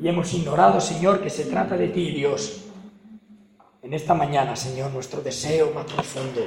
y 0.00 0.08
hemos 0.08 0.32
ignorado, 0.34 0.80
Señor, 0.80 1.22
que 1.22 1.30
se 1.30 1.44
trata 1.44 1.76
de 1.76 1.88
ti, 1.88 2.10
Dios. 2.10 2.64
En 3.82 3.94
esta 3.94 4.14
mañana, 4.14 4.56
Señor, 4.56 4.90
nuestro 4.90 5.20
deseo 5.20 5.72
más 5.72 5.84
profundo 5.86 6.40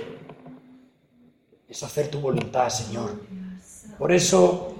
es 1.67 1.83
hacer 1.83 2.09
tu 2.09 2.19
voluntad, 2.19 2.69
Señor. 2.69 3.21
Por 3.97 4.11
eso, 4.11 4.74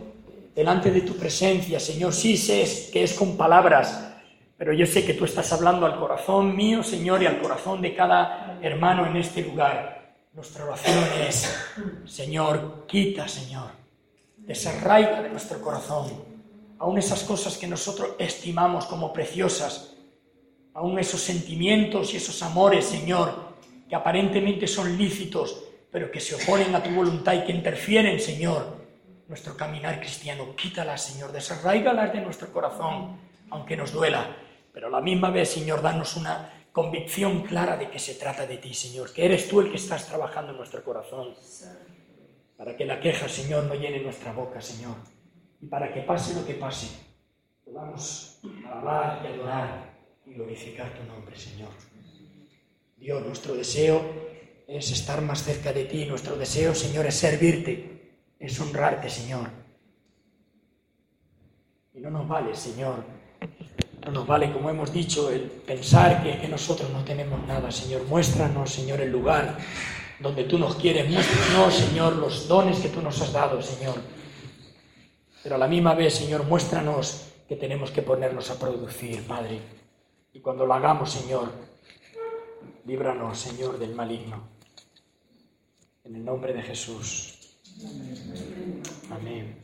delante 0.56 0.90
de 0.90 1.02
tu 1.02 1.15
presencia, 1.18 1.80
Señor, 1.80 2.14
sí 2.14 2.38
sé 2.38 2.90
que 2.91 3.03
es 3.03 3.14
con 3.14 3.36
palabras, 3.36 4.14
pero 4.57 4.72
yo 4.72 4.86
sé 4.86 5.06
que 5.06 5.14
tú 5.14 5.26
estás 5.26 5.52
hablando 5.52 5.86
al 5.86 5.99
corazón 5.99 6.56
mío, 6.56 6.82
Señor, 6.82 7.22
y 7.22 7.26
al 7.26 7.41
corazón 7.41 7.82
de 7.82 7.94
cada 7.94 8.57
hermano 8.61 9.06
en 9.06 9.18
este 9.18 9.41
lugar. 9.41 10.15
Nuestra 10.34 10.64
oración 10.64 11.03
es, 11.27 11.53
Señor, 12.06 12.86
quita, 12.88 13.27
Señor, 13.27 13.72
desarraiga 14.38 15.22
de 15.22 15.30
nuestro 15.30 15.61
corazón 15.61 16.36
aún 16.80 16.98
esas 16.98 17.23
cosas 17.23 17.57
que 17.57 17.68
nosotros 17.68 18.11
estimamos 18.19 18.86
como 18.86 19.14
preciosas, 19.14 19.95
aún 20.73 20.99
esos 20.99 21.22
sentimientos 21.22 22.14
y 22.14 22.18
esos 22.18 22.41
amores, 22.44 22.86
Señor, 22.86 23.56
que 23.88 23.95
aparentemente 23.95 24.68
son 24.68 24.98
lícitos, 24.98 25.64
pero 25.91 26.11
que 26.11 26.19
se 26.19 26.36
oponen 26.36 26.76
a 26.76 26.84
tu 26.84 26.90
voluntad 26.90 27.34
y 27.34 27.45
que 27.45 27.53
interfieren, 27.53 28.19
Señor, 28.19 28.85
nuestro 29.27 29.56
caminar 29.57 29.99
cristiano. 29.99 30.56
Quítalas, 30.56 31.03
Señor, 31.03 31.31
desarraigalas 31.31 32.14
de 32.14 32.22
nuestro 32.22 32.52
corazón, 32.52 33.19
aunque 33.49 33.77
nos 33.77 33.91
duela, 33.91 34.35
pero 34.73 34.88
a 34.88 34.91
la 34.91 35.02
misma 35.02 35.30
vez, 35.30 35.49
Señor, 35.49 35.81
danos 35.81 36.15
una 36.15 36.65
convicción 36.72 37.43
clara 37.43 37.77
de 37.77 37.89
que 37.89 37.99
se 37.99 38.15
trata 38.15 38.45
de 38.45 38.57
ti, 38.57 38.73
Señor, 38.73 39.14
que 39.14 39.26
eres 39.26 39.47
tú 39.47 39.61
el 39.61 39.69
que 39.69 39.77
estás 39.77 40.07
trabajando 40.07 40.52
en 40.52 40.57
nuestro 40.57 40.84
corazón, 40.84 41.34
para 42.57 42.76
que 42.76 42.85
la 42.85 42.99
queja, 42.99 43.27
Señor, 43.27 43.64
no 43.64 43.76
llene 43.76 44.02
nuestra 44.02 44.34
boca, 44.34 44.61
Señor 44.61 44.95
y 45.61 45.68
para 45.68 45.91
que 45.93 46.02
pase 46.02 46.35
lo 46.35 46.45
que 46.45 46.53
pase, 46.53 46.88
podamos 47.64 48.39
alabar 48.65 49.22
y 49.23 49.27
adorar 49.34 49.95
y 50.26 50.34
glorificar 50.34 50.93
tu 50.93 51.03
nombre, 51.06 51.35
Señor. 51.35 51.72
Dios, 52.97 53.26
nuestro 53.26 53.56
deseo 53.56 54.02
es 54.68 54.91
estar 54.91 55.22
más 55.22 55.43
cerca 55.43 55.72
de 55.73 55.85
ti, 55.85 56.06
nuestro 56.06 56.35
deseo, 56.35 56.73
Señor, 56.73 57.06
es 57.06 57.15
servirte, 57.15 57.94
es 58.40 58.60
honrarte, 58.60 59.10
Señor. 59.10 59.49
Y 61.94 61.99
no 61.99 62.10
nos 62.10 62.28
vale, 62.28 62.56
Señor, 62.56 63.03
no 64.06 64.12
nos 64.12 64.28
vale, 64.28 64.52
como 64.52 64.70
hemos 64.70 64.91
dicho, 64.91 65.32
el 65.32 65.41
pensar 65.41 66.22
que, 66.22 66.48
nosotros 66.48 66.90
no 66.91 67.03
tenemos 67.03 67.45
nada, 67.48 67.72
Señor. 67.72 68.03
Muéstranos, 68.06 68.72
Señor, 68.72 69.02
el 69.02 69.12
lugar 69.12 69.57
donde 70.20 70.44
tú 70.44 70.60
nos 70.60 70.76
quieres. 70.76 71.10
Muéstranos, 71.10 71.74
Señor, 71.74 72.16
los 72.18 72.48
dones 72.48 72.80
que 72.80 72.90
tú 72.90 73.02
nos 73.02 73.22
has 73.22 73.32
dado, 73.32 73.62
Señor 73.62 73.95
pero 75.45 75.57
a 75.57 75.60
la 75.60 75.68
misma 75.68 75.94
vez, 75.94 76.16
Señor, 76.16 76.44
muéstranos 76.44 77.32
que 77.48 77.56
tenemos 77.56 77.91
que 77.91 78.02
ponernos 78.02 78.49
a 78.49 78.57
producir, 78.57 79.22
Padre. 79.28 79.60
Y 80.34 80.40
cuando 80.40 80.66
lo 80.66 80.74
hagamos, 80.74 81.12
Señor, 81.12 81.52
líbranos, 82.84 83.38
Señor, 83.38 83.78
del 83.78 83.94
maligno. 83.94 84.41
En 86.03 86.16
el 86.16 86.26
nombre 86.26 86.52
de 86.52 86.64
Jesús. 86.64 87.44
Amén. 89.10 89.60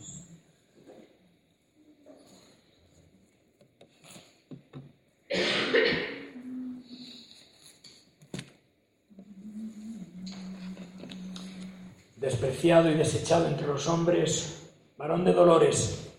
Despreciado 12.17 12.91
y 12.91 12.95
desechado 12.95 13.47
entre 13.47 13.67
los 13.67 13.87
hombres, 13.87 14.69
varón 14.97 15.23
de 15.23 15.33
dolores, 15.33 16.11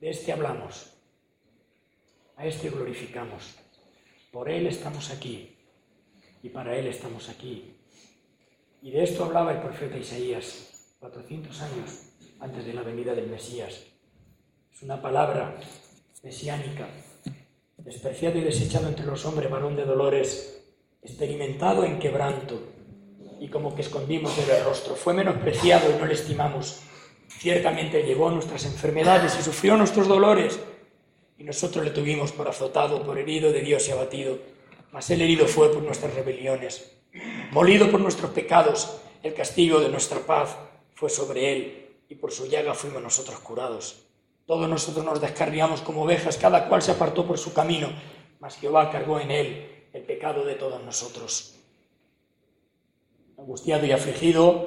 de 0.00 0.10
este 0.10 0.32
hablamos, 0.32 0.94
a 2.36 2.46
este 2.46 2.70
glorificamos. 2.70 3.54
Por 4.32 4.50
Él 4.50 4.66
estamos 4.66 5.10
aquí 5.10 5.56
y 6.42 6.48
para 6.48 6.74
Él 6.74 6.86
estamos 6.86 7.28
aquí. 7.28 7.76
Y 8.80 8.90
de 8.90 9.04
esto 9.04 9.24
hablaba 9.24 9.52
el 9.52 9.60
profeta 9.60 9.98
Isaías 9.98 10.71
400 11.02 11.62
años 11.62 11.90
antes 12.38 12.64
de 12.64 12.72
la 12.72 12.82
venida 12.82 13.12
del 13.12 13.26
Mesías. 13.26 13.86
Es 14.72 14.82
una 14.82 15.02
palabra 15.02 15.56
mesiánica, 16.22 16.86
despreciado 17.78 18.38
y 18.38 18.42
desechado 18.42 18.86
entre 18.86 19.06
los 19.06 19.26
hombres, 19.26 19.50
varón 19.50 19.74
de 19.74 19.84
dolores, 19.84 20.62
experimentado 21.02 21.84
en 21.84 21.98
quebranto 21.98 22.62
y 23.40 23.48
como 23.48 23.74
que 23.74 23.82
escondimos 23.82 24.38
el 24.38 24.64
rostro. 24.64 24.94
Fue 24.94 25.12
menospreciado 25.12 25.90
y 25.90 25.98
no 25.98 26.06
le 26.06 26.14
estimamos. 26.14 26.82
Ciertamente 27.26 28.04
llevó 28.04 28.30
nuestras 28.30 28.64
enfermedades 28.64 29.36
y 29.36 29.42
sufrió 29.42 29.76
nuestros 29.76 30.06
dolores, 30.06 30.60
y 31.36 31.42
nosotros 31.42 31.84
le 31.84 31.90
tuvimos 31.90 32.30
por 32.30 32.46
azotado, 32.46 33.02
por 33.04 33.18
herido 33.18 33.50
de 33.50 33.62
Dios 33.62 33.88
y 33.88 33.90
abatido. 33.90 34.38
Mas 34.92 35.10
el 35.10 35.20
herido 35.20 35.48
fue 35.48 35.72
por 35.72 35.82
nuestras 35.82 36.14
rebeliones, 36.14 36.96
molido 37.50 37.90
por 37.90 37.98
nuestros 37.98 38.30
pecados, 38.30 39.00
el 39.24 39.34
castigo 39.34 39.80
de 39.80 39.88
nuestra 39.88 40.20
paz 40.20 40.56
fue 40.94 41.10
sobre 41.10 41.52
él, 41.52 41.96
y 42.08 42.14
por 42.14 42.32
su 42.32 42.46
llaga 42.46 42.74
fuimos 42.74 43.02
nosotros 43.02 43.38
curados. 43.40 44.02
Todos 44.46 44.68
nosotros 44.68 45.04
nos 45.04 45.20
descarriamos 45.20 45.80
como 45.80 46.02
ovejas, 46.02 46.36
cada 46.36 46.68
cual 46.68 46.82
se 46.82 46.92
apartó 46.92 47.26
por 47.26 47.38
su 47.38 47.52
camino, 47.52 47.88
mas 48.40 48.56
Jehová 48.56 48.90
cargó 48.90 49.20
en 49.20 49.30
él 49.30 49.86
el 49.92 50.02
pecado 50.02 50.44
de 50.44 50.54
todos 50.54 50.82
nosotros. 50.82 51.54
Angustiado 53.38 53.86
y 53.86 53.92
afligido, 53.92 54.66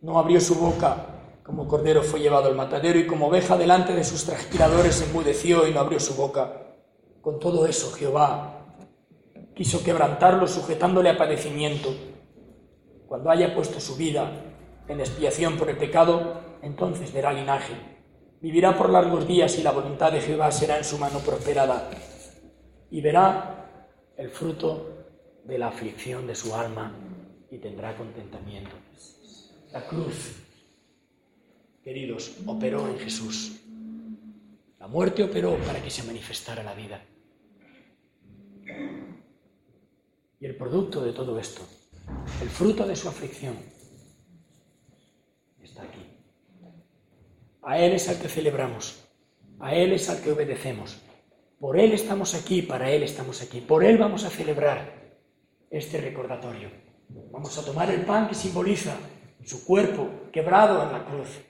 no 0.00 0.18
abrió 0.18 0.40
su 0.40 0.54
boca, 0.56 1.14
como 1.44 1.68
cordero 1.68 2.02
fue 2.02 2.20
llevado 2.20 2.48
al 2.48 2.54
matadero 2.54 2.98
y 2.98 3.06
como 3.06 3.28
oveja 3.28 3.58
delante 3.58 3.94
de 3.94 4.02
sus 4.02 4.24
transpiradores 4.24 5.02
enmudeció 5.02 5.68
y 5.68 5.72
no 5.72 5.80
abrió 5.80 6.00
su 6.00 6.14
boca. 6.14 6.74
Con 7.20 7.38
todo 7.38 7.66
eso 7.66 7.92
Jehová 7.92 8.76
quiso 9.54 9.84
quebrantarlo 9.84 10.46
sujetándole 10.46 11.10
a 11.10 11.18
padecimiento. 11.18 11.94
Cuando 13.06 13.30
haya 13.30 13.54
puesto 13.54 13.78
su 13.78 13.94
vida 13.96 14.53
en 14.88 15.00
expiación 15.00 15.56
por 15.56 15.70
el 15.70 15.76
pecado, 15.76 16.40
entonces 16.62 17.12
verá 17.12 17.32
linaje. 17.32 17.74
Vivirá 18.40 18.76
por 18.76 18.90
largos 18.90 19.26
días 19.26 19.58
y 19.58 19.62
la 19.62 19.72
voluntad 19.72 20.12
de 20.12 20.20
Jehová 20.20 20.52
será 20.52 20.76
en 20.78 20.84
su 20.84 20.98
mano 20.98 21.20
prosperada. 21.20 21.90
Y 22.90 23.00
verá 23.00 23.90
el 24.16 24.30
fruto 24.30 25.06
de 25.44 25.58
la 25.58 25.68
aflicción 25.68 26.26
de 26.26 26.34
su 26.34 26.54
alma 26.54 26.94
y 27.50 27.58
tendrá 27.58 27.96
contentamiento. 27.96 28.76
La 29.72 29.86
cruz 29.86 30.44
queridos, 31.82 32.38
operó 32.46 32.88
en 32.88 32.98
Jesús. 32.98 33.60
La 34.78 34.86
muerte 34.86 35.22
operó 35.22 35.56
para 35.66 35.82
que 35.82 35.90
se 35.90 36.02
manifestara 36.02 36.62
la 36.62 36.74
vida. 36.74 37.04
Y 40.40 40.46
el 40.46 40.56
producto 40.56 41.02
de 41.02 41.12
todo 41.12 41.38
esto 41.38 41.62
el 42.42 42.48
fruto 42.48 42.86
de 42.86 42.96
su 42.96 43.08
aflicción, 43.08 43.56
está 45.74 45.82
aquí. 45.82 46.06
A 47.62 47.78
Él 47.78 47.94
es 47.94 48.08
al 48.08 48.20
que 48.20 48.28
celebramos, 48.28 49.04
a 49.58 49.74
Él 49.74 49.92
es 49.92 50.08
al 50.08 50.22
que 50.22 50.30
obedecemos. 50.30 51.00
Por 51.58 51.78
Él 51.78 51.92
estamos 51.92 52.34
aquí, 52.34 52.62
para 52.62 52.90
Él 52.90 53.02
estamos 53.02 53.42
aquí. 53.42 53.60
Por 53.60 53.82
Él 53.82 53.98
vamos 53.98 54.24
a 54.24 54.30
celebrar 54.30 55.16
este 55.70 56.00
recordatorio. 56.00 56.70
Vamos 57.32 57.58
a 57.58 57.64
tomar 57.64 57.90
el 57.90 58.02
pan 58.02 58.28
que 58.28 58.34
simboliza 58.34 58.96
su 59.44 59.64
cuerpo 59.64 60.30
quebrado 60.32 60.84
en 60.84 60.92
la 60.92 61.04
cruz. 61.04 61.40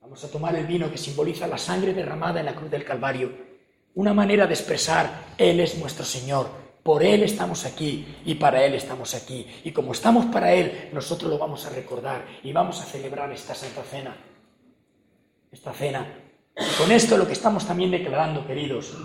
Vamos 0.00 0.22
a 0.22 0.30
tomar 0.30 0.54
el 0.54 0.66
vino 0.66 0.90
que 0.90 0.98
simboliza 0.98 1.48
la 1.48 1.58
sangre 1.58 1.92
derramada 1.92 2.38
en 2.38 2.46
la 2.46 2.54
cruz 2.54 2.70
del 2.70 2.84
Calvario. 2.84 3.32
Una 3.94 4.14
manera 4.14 4.46
de 4.46 4.54
expresar, 4.54 5.34
Él 5.38 5.58
es 5.58 5.76
nuestro 5.78 6.04
Señor, 6.04 6.48
por 6.86 7.02
Él 7.02 7.24
estamos 7.24 7.64
aquí 7.64 8.06
y 8.24 8.36
para 8.36 8.64
Él 8.64 8.74
estamos 8.74 9.12
aquí. 9.16 9.44
Y 9.64 9.72
como 9.72 9.90
estamos 9.90 10.26
para 10.26 10.54
Él, 10.54 10.90
nosotros 10.92 11.28
lo 11.28 11.36
vamos 11.36 11.66
a 11.66 11.70
recordar 11.70 12.24
y 12.44 12.52
vamos 12.52 12.80
a 12.80 12.84
celebrar 12.84 13.32
esta 13.32 13.56
Santa 13.56 13.82
Cena. 13.82 14.16
Esta 15.50 15.72
cena. 15.72 16.06
Y 16.56 16.78
con 16.78 16.92
esto 16.92 17.18
lo 17.18 17.26
que 17.26 17.32
estamos 17.32 17.66
también 17.66 17.90
declarando, 17.90 18.46
queridos, 18.46 18.96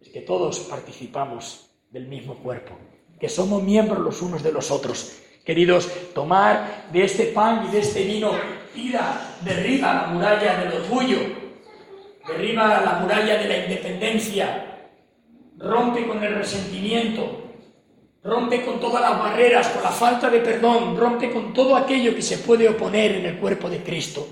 es 0.00 0.08
que 0.10 0.20
todos 0.20 0.60
participamos 0.60 1.70
del 1.90 2.06
mismo 2.06 2.36
cuerpo, 2.36 2.78
que 3.18 3.28
somos 3.28 3.60
miembros 3.60 3.98
los 3.98 4.22
unos 4.22 4.44
de 4.44 4.52
los 4.52 4.70
otros 4.70 5.20
Queridos, 5.44 5.90
tomar 6.14 6.88
de 6.90 7.04
este 7.04 7.24
pan 7.26 7.66
y 7.68 7.72
de 7.72 7.80
este 7.80 8.02
vino, 8.04 8.30
tira, 8.74 9.36
derriba 9.42 9.92
la 9.92 10.06
muralla 10.06 10.56
del 10.56 10.80
orgullo, 10.80 11.18
derriba 12.26 12.80
la 12.80 13.00
muralla 13.00 13.36
de 13.36 13.48
la 13.48 13.58
independencia, 13.58 14.73
rompe 15.58 16.06
con 16.06 16.22
el 16.22 16.34
resentimiento, 16.34 17.42
rompe 18.22 18.64
con 18.64 18.80
todas 18.80 19.00
las 19.00 19.18
barreras, 19.18 19.68
con 19.68 19.82
la 19.82 19.90
falta 19.90 20.30
de 20.30 20.40
perdón, 20.40 20.96
rompe 20.96 21.30
con 21.30 21.52
todo 21.52 21.76
aquello 21.76 22.14
que 22.14 22.22
se 22.22 22.38
puede 22.38 22.68
oponer 22.68 23.16
en 23.16 23.26
el 23.26 23.38
cuerpo 23.38 23.68
de 23.68 23.82
Cristo. 23.82 24.26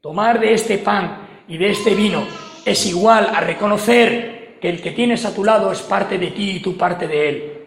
Tomar 0.00 0.38
de 0.40 0.54
este 0.54 0.78
pan 0.78 1.44
y 1.48 1.58
de 1.58 1.70
este 1.70 1.94
vino 1.94 2.24
es 2.64 2.86
igual 2.86 3.30
a 3.34 3.40
reconocer 3.40 4.58
que 4.60 4.68
el 4.68 4.80
que 4.80 4.92
tienes 4.92 5.24
a 5.24 5.34
tu 5.34 5.44
lado 5.44 5.70
es 5.72 5.80
parte 5.80 6.18
de 6.18 6.28
ti 6.28 6.50
y 6.56 6.60
tú 6.60 6.76
parte 6.76 7.06
de 7.06 7.28
él 7.28 7.58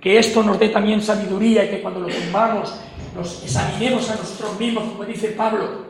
que 0.00 0.18
esto 0.18 0.42
nos 0.42 0.58
dé 0.58 0.68
también 0.68 1.02
sabiduría 1.02 1.64
y 1.64 1.70
que 1.70 1.82
cuando 1.82 2.00
lo 2.00 2.08
tomamos 2.08 2.74
nos 3.14 3.42
examinemos 3.42 4.08
a 4.10 4.16
nosotros 4.16 4.58
mismos, 4.58 4.84
como 4.84 5.04
dice 5.04 5.28
Pablo, 5.28 5.86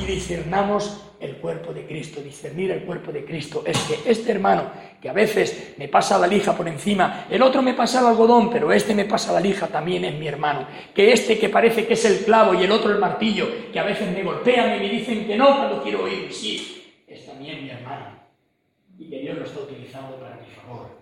y 0.00 0.04
discernamos 0.04 1.00
el 1.20 1.36
cuerpo 1.36 1.72
de 1.72 1.86
Cristo. 1.86 2.20
Discernir 2.20 2.70
el 2.70 2.84
cuerpo 2.84 3.12
de 3.12 3.24
Cristo 3.24 3.62
es 3.66 3.78
que 3.80 4.10
este 4.10 4.32
hermano, 4.32 4.70
que 5.00 5.08
a 5.08 5.12
veces 5.12 5.74
me 5.76 5.88
pasa 5.88 6.18
la 6.18 6.26
lija 6.26 6.56
por 6.56 6.66
encima, 6.66 7.26
el 7.30 7.42
otro 7.42 7.62
me 7.62 7.74
pasa 7.74 8.00
el 8.00 8.06
algodón, 8.06 8.50
pero 8.50 8.72
este 8.72 8.94
me 8.94 9.04
pasa 9.04 9.32
la 9.32 9.40
lija, 9.40 9.68
también 9.68 10.04
es 10.04 10.14
mi 10.18 10.26
hermano. 10.26 10.66
Que 10.94 11.12
este 11.12 11.38
que 11.38 11.48
parece 11.48 11.86
que 11.86 11.94
es 11.94 12.04
el 12.04 12.24
clavo 12.24 12.54
y 12.54 12.64
el 12.64 12.72
otro 12.72 12.90
el 12.90 12.98
martillo, 12.98 13.46
que 13.72 13.78
a 13.78 13.84
veces 13.84 14.10
me 14.10 14.22
golpean 14.22 14.76
y 14.76 14.80
me 14.80 14.88
dicen 14.88 15.26
que 15.26 15.36
no 15.36 15.56
cuando 15.56 15.82
quiero 15.82 16.04
oír 16.04 16.32
sí, 16.32 17.02
es 17.06 17.26
también 17.26 17.62
mi 17.62 17.70
hermano. 17.70 18.18
Y 18.98 19.08
que 19.08 19.20
Dios 19.20 19.38
lo 19.38 19.44
está 19.44 19.60
utilizando 19.60 20.16
para 20.16 20.36
mi 20.36 20.46
favor. 20.46 21.00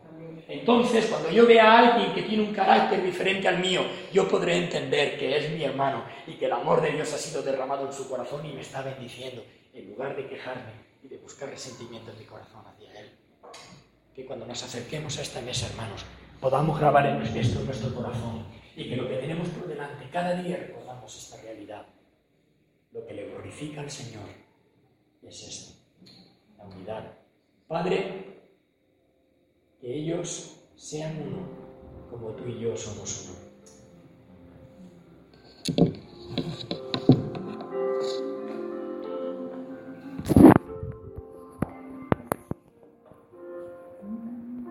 Entonces, 0.49 1.07
cuando 1.07 1.31
yo 1.31 1.47
vea 1.47 1.71
a 1.71 1.79
alguien 1.79 2.15
que 2.15 2.23
tiene 2.23 2.43
un 2.43 2.55
carácter 2.55 3.03
diferente 3.03 3.47
al 3.47 3.59
mío, 3.59 3.83
yo 4.13 4.27
podré 4.27 4.57
entender 4.57 5.19
que 5.19 5.37
es 5.37 5.51
mi 5.51 5.63
hermano 5.63 6.05
y 6.27 6.33
que 6.33 6.47
el 6.47 6.53
amor 6.53 6.81
de 6.81 6.93
Dios 6.93 7.13
ha 7.13 7.19
sido 7.19 7.43
derramado 7.43 7.87
en 7.87 7.93
su 7.93 8.09
corazón 8.09 8.47
y 8.47 8.55
me 8.55 8.63
está 8.63 8.81
bendiciendo, 8.81 9.43
en 9.73 9.91
lugar 9.91 10.17
de 10.17 10.29
quejarme 10.29 10.73
y 11.03 11.09
de 11.09 11.19
buscar 11.19 11.49
resentimiento 11.49 12.11
en 12.11 12.19
mi 12.19 12.25
corazón 12.25 12.63
hacia 12.67 13.01
Él. 13.01 13.11
Que 14.15 14.25
cuando 14.25 14.47
nos 14.47 14.63
acerquemos 14.63 15.19
a 15.19 15.23
esta 15.23 15.41
mesa, 15.41 15.67
hermanos, 15.69 16.05
podamos 16.41 16.79
grabar 16.79 17.07
en 17.07 17.19
nuestro, 17.19 17.63
nuestro 17.63 17.95
corazón 17.95 18.47
y 18.77 18.89
que 18.89 18.97
lo 18.97 19.09
que 19.09 19.17
tenemos 19.17 19.49
por 19.49 19.67
delante 19.67 20.09
cada 20.11 20.41
día 20.41 20.57
recordamos 20.57 21.17
esta 21.17 21.41
realidad. 21.43 21.87
Lo 22.93 23.07
que 23.07 23.15
le 23.15 23.29
glorifica 23.29 23.81
al 23.81 23.91
Señor 23.91 24.29
es 25.23 25.43
esto, 25.43 25.75
la 26.57 26.65
unidad. 26.65 27.19
Padre, 27.67 28.43
que 29.81 29.95
ellos 29.95 30.61
sean 30.77 31.21
uno 31.21 31.49
como 32.11 32.31
tú 32.31 32.47
y 32.49 32.61
yo 32.61 32.77
somos 32.77 33.29
uno. 33.29 33.49